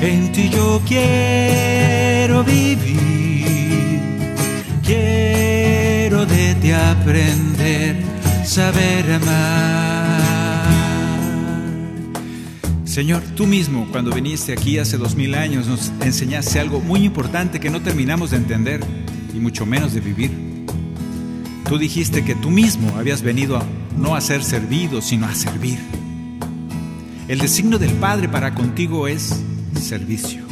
en 0.00 0.32
ti 0.32 0.48
yo 0.48 0.80
quiero 0.88 2.42
vivir. 2.42 4.00
Quiero 4.82 6.24
de 6.24 6.54
ti 6.54 6.72
aprender, 6.72 7.96
saber 8.46 9.12
amar. 9.12 9.95
Señor, 12.96 13.22
tú 13.36 13.46
mismo, 13.46 13.86
cuando 13.92 14.10
viniste 14.10 14.54
aquí 14.54 14.78
hace 14.78 14.96
dos 14.96 15.16
mil 15.16 15.34
años, 15.34 15.66
nos 15.66 15.92
enseñaste 16.00 16.60
algo 16.60 16.80
muy 16.80 17.04
importante 17.04 17.60
que 17.60 17.68
no 17.68 17.82
terminamos 17.82 18.30
de 18.30 18.38
entender 18.38 18.80
y 19.34 19.38
mucho 19.38 19.66
menos 19.66 19.92
de 19.92 20.00
vivir. 20.00 20.30
Tú 21.68 21.76
dijiste 21.76 22.24
que 22.24 22.34
tú 22.34 22.50
mismo 22.50 22.96
habías 22.96 23.20
venido 23.20 23.58
a, 23.58 23.66
no 23.98 24.16
a 24.16 24.22
ser 24.22 24.42
servido, 24.42 25.02
sino 25.02 25.26
a 25.26 25.34
servir. 25.34 25.78
El 27.28 27.38
designio 27.38 27.78
del 27.78 27.92
Padre 27.92 28.30
para 28.30 28.54
contigo 28.54 29.08
es 29.08 29.42
servicio. 29.78 30.42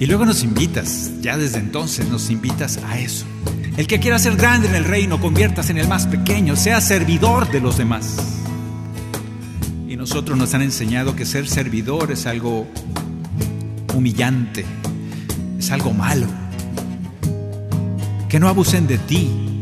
Y 0.00 0.06
luego 0.06 0.24
nos 0.24 0.42
invitas, 0.42 1.12
ya 1.20 1.38
desde 1.38 1.60
entonces 1.60 2.08
nos 2.08 2.30
invitas 2.30 2.80
a 2.84 2.98
eso. 2.98 3.26
El 3.76 3.86
que 3.86 4.00
quiera 4.00 4.18
ser 4.18 4.34
grande 4.34 4.66
en 4.66 4.74
el 4.74 4.82
reino, 4.82 5.20
conviertas 5.20 5.70
en 5.70 5.78
el 5.78 5.86
más 5.86 6.08
pequeño, 6.08 6.56
sea 6.56 6.80
servidor 6.80 7.48
de 7.52 7.60
los 7.60 7.78
demás. 7.78 8.37
Nosotros 10.08 10.38
nos 10.38 10.54
han 10.54 10.62
enseñado 10.62 11.14
que 11.14 11.26
ser 11.26 11.46
servidor 11.46 12.10
es 12.10 12.24
algo 12.24 12.66
humillante, 13.94 14.64
es 15.58 15.70
algo 15.70 15.92
malo. 15.92 16.26
Que 18.30 18.40
no 18.40 18.48
abusen 18.48 18.86
de 18.86 18.96
ti. 18.96 19.60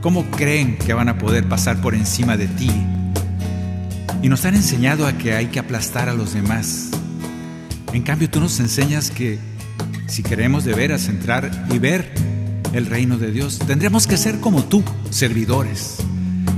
¿Cómo 0.00 0.30
creen 0.30 0.78
que 0.78 0.94
van 0.94 1.08
a 1.08 1.18
poder 1.18 1.48
pasar 1.48 1.80
por 1.80 1.96
encima 1.96 2.36
de 2.36 2.46
ti? 2.46 2.70
Y 4.22 4.28
nos 4.28 4.44
han 4.44 4.54
enseñado 4.54 5.04
a 5.04 5.14
que 5.14 5.34
hay 5.34 5.46
que 5.46 5.58
aplastar 5.58 6.08
a 6.08 6.14
los 6.14 6.32
demás. 6.32 6.90
En 7.92 8.04
cambio, 8.04 8.30
tú 8.30 8.38
nos 8.38 8.60
enseñas 8.60 9.10
que 9.10 9.40
si 10.06 10.22
queremos 10.22 10.64
de 10.64 10.74
veras 10.74 11.08
entrar 11.08 11.50
y 11.74 11.80
ver 11.80 12.14
el 12.72 12.86
reino 12.86 13.18
de 13.18 13.32
Dios, 13.32 13.58
tendremos 13.58 14.06
que 14.06 14.16
ser 14.16 14.38
como 14.38 14.62
tú, 14.62 14.84
servidores. 15.10 15.96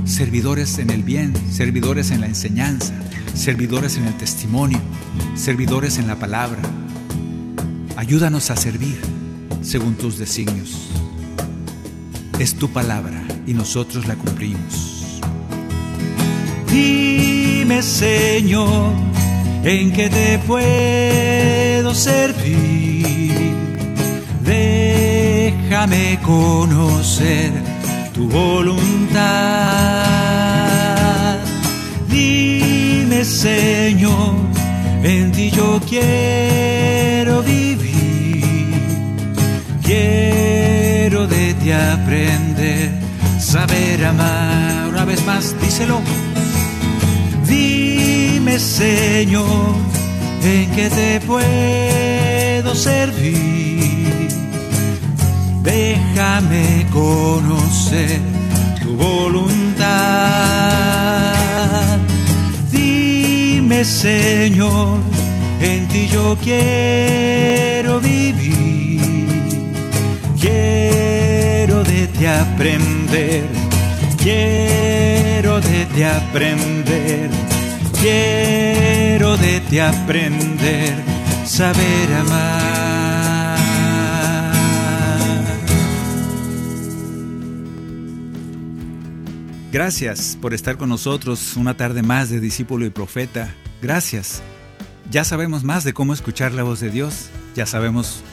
Servidores 0.05 0.77
en 0.77 0.91
el 0.91 1.01
bien, 1.01 1.33
servidores 1.51 2.11
en 2.11 2.21
la 2.21 2.27
enseñanza, 2.27 2.93
servidores 3.35 3.97
en 3.97 4.07
el 4.07 4.15
testimonio, 4.15 4.79
servidores 5.35 5.97
en 5.97 6.07
la 6.07 6.15
palabra. 6.15 6.61
Ayúdanos 7.97 8.49
a 8.49 8.55
servir 8.55 8.99
según 9.61 9.95
tus 9.95 10.17
designios. 10.17 10.89
Es 12.39 12.55
tu 12.55 12.69
palabra 12.69 13.21
y 13.45 13.53
nosotros 13.53 14.07
la 14.07 14.15
cumplimos. 14.15 15.21
Dime, 16.71 17.81
Señor, 17.81 18.93
en 19.63 19.91
qué 19.93 20.09
te 20.09 20.39
puedo 20.39 21.93
servir. 21.93 23.53
Déjame 24.43 26.19
conocer 26.23 27.51
tu 28.13 28.27
voluntad. 28.29 30.24
Señor, 33.25 34.35
en 35.03 35.31
ti 35.31 35.49
yo 35.49 35.81
quiero 35.89 37.41
vivir. 37.41 38.43
Quiero 39.81 41.25
de 41.25 41.55
ti 41.55 41.71
aprender, 41.71 42.91
saber 43.39 44.05
amar. 44.05 44.89
Una 44.89 45.05
vez 45.05 45.25
más, 45.25 45.55
díselo. 45.59 46.01
Dime, 47.47 48.59
Señor, 48.59 49.73
en 50.43 50.69
qué 50.75 50.89
te 50.89 51.19
puedo 51.21 52.75
servir. 52.75 54.29
Déjame 55.63 56.85
conocer 56.93 58.19
tu 58.83 58.95
voluntad. 58.95 60.44
Señor, 63.85 64.99
en 65.61 65.87
ti 65.87 66.07
yo 66.07 66.35
quiero 66.43 67.99
vivir. 67.99 68.99
Quiero 70.41 71.83
de 71.83 72.07
ti 72.07 72.25
aprender. 72.25 73.43
Quiero 74.17 75.61
de 75.61 75.85
ti 75.85 76.01
aprender. 76.01 77.29
Quiero 78.01 79.37
de 79.37 79.59
ti 79.61 79.77
aprender, 79.77 80.95
saber 81.45 82.13
amar. 82.13 83.55
Gracias 89.71 90.37
por 90.41 90.53
estar 90.53 90.77
con 90.77 90.89
nosotros 90.89 91.55
una 91.55 91.75
tarde 91.77 92.01
más 92.01 92.29
de 92.29 92.39
discípulo 92.39 92.85
y 92.85 92.89
profeta. 92.89 93.53
Gracias. 93.85 94.41
Ya 95.11 95.23
sabemos 95.23 95.63
más 95.63 95.83
de 95.83 95.93
cómo 95.93 96.15
escuchar 96.15 96.53
la 96.53 96.63
voz 96.63 96.79
de 96.79 96.89
Dios. 96.89 97.27
Ya 97.55 97.67
sabemos 97.67 98.23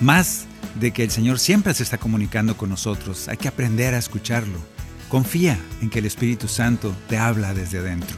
más 0.00 0.46
de 0.80 0.90
que 0.90 1.04
el 1.04 1.12
Señor 1.12 1.38
siempre 1.38 1.72
se 1.74 1.84
está 1.84 1.96
comunicando 1.96 2.56
con 2.56 2.70
nosotros. 2.70 3.28
Hay 3.28 3.36
que 3.36 3.46
aprender 3.46 3.94
a 3.94 3.98
escucharlo. 3.98 4.58
Confía 5.08 5.60
en 5.80 5.90
que 5.90 6.00
el 6.00 6.06
Espíritu 6.06 6.48
Santo 6.48 6.92
te 7.08 7.18
habla 7.18 7.54
desde 7.54 7.78
adentro. 7.78 8.16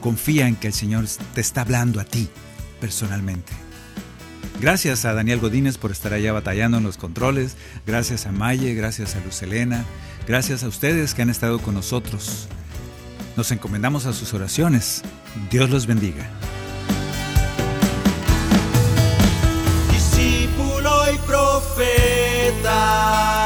Confía 0.00 0.48
en 0.48 0.56
que 0.56 0.68
el 0.68 0.72
Señor 0.72 1.04
te 1.34 1.42
está 1.42 1.60
hablando 1.60 2.00
a 2.00 2.04
ti 2.04 2.30
personalmente. 2.80 3.52
Gracias 4.62 5.04
a 5.04 5.12
Daniel 5.12 5.40
Godínez 5.40 5.76
por 5.76 5.90
estar 5.90 6.14
allá 6.14 6.32
batallando 6.32 6.78
en 6.78 6.84
los 6.84 6.96
controles. 6.96 7.58
Gracias 7.86 8.24
a 8.24 8.32
Maye, 8.32 8.72
gracias 8.72 9.14
a 9.14 9.20
Luz 9.20 9.42
Elena. 9.42 9.84
Gracias 10.26 10.64
a 10.64 10.68
ustedes 10.68 11.12
que 11.12 11.20
han 11.20 11.28
estado 11.28 11.58
con 11.58 11.74
nosotros. 11.74 12.48
Nos 13.36 13.52
encomendamos 13.52 14.06
a 14.06 14.14
sus 14.14 14.32
oraciones 14.32 15.02
Dios 15.50 15.70
los 15.70 15.86
bendiga. 15.86 16.28
Discípulo 19.90 21.12
y 21.12 21.18
profeta. 21.18 23.39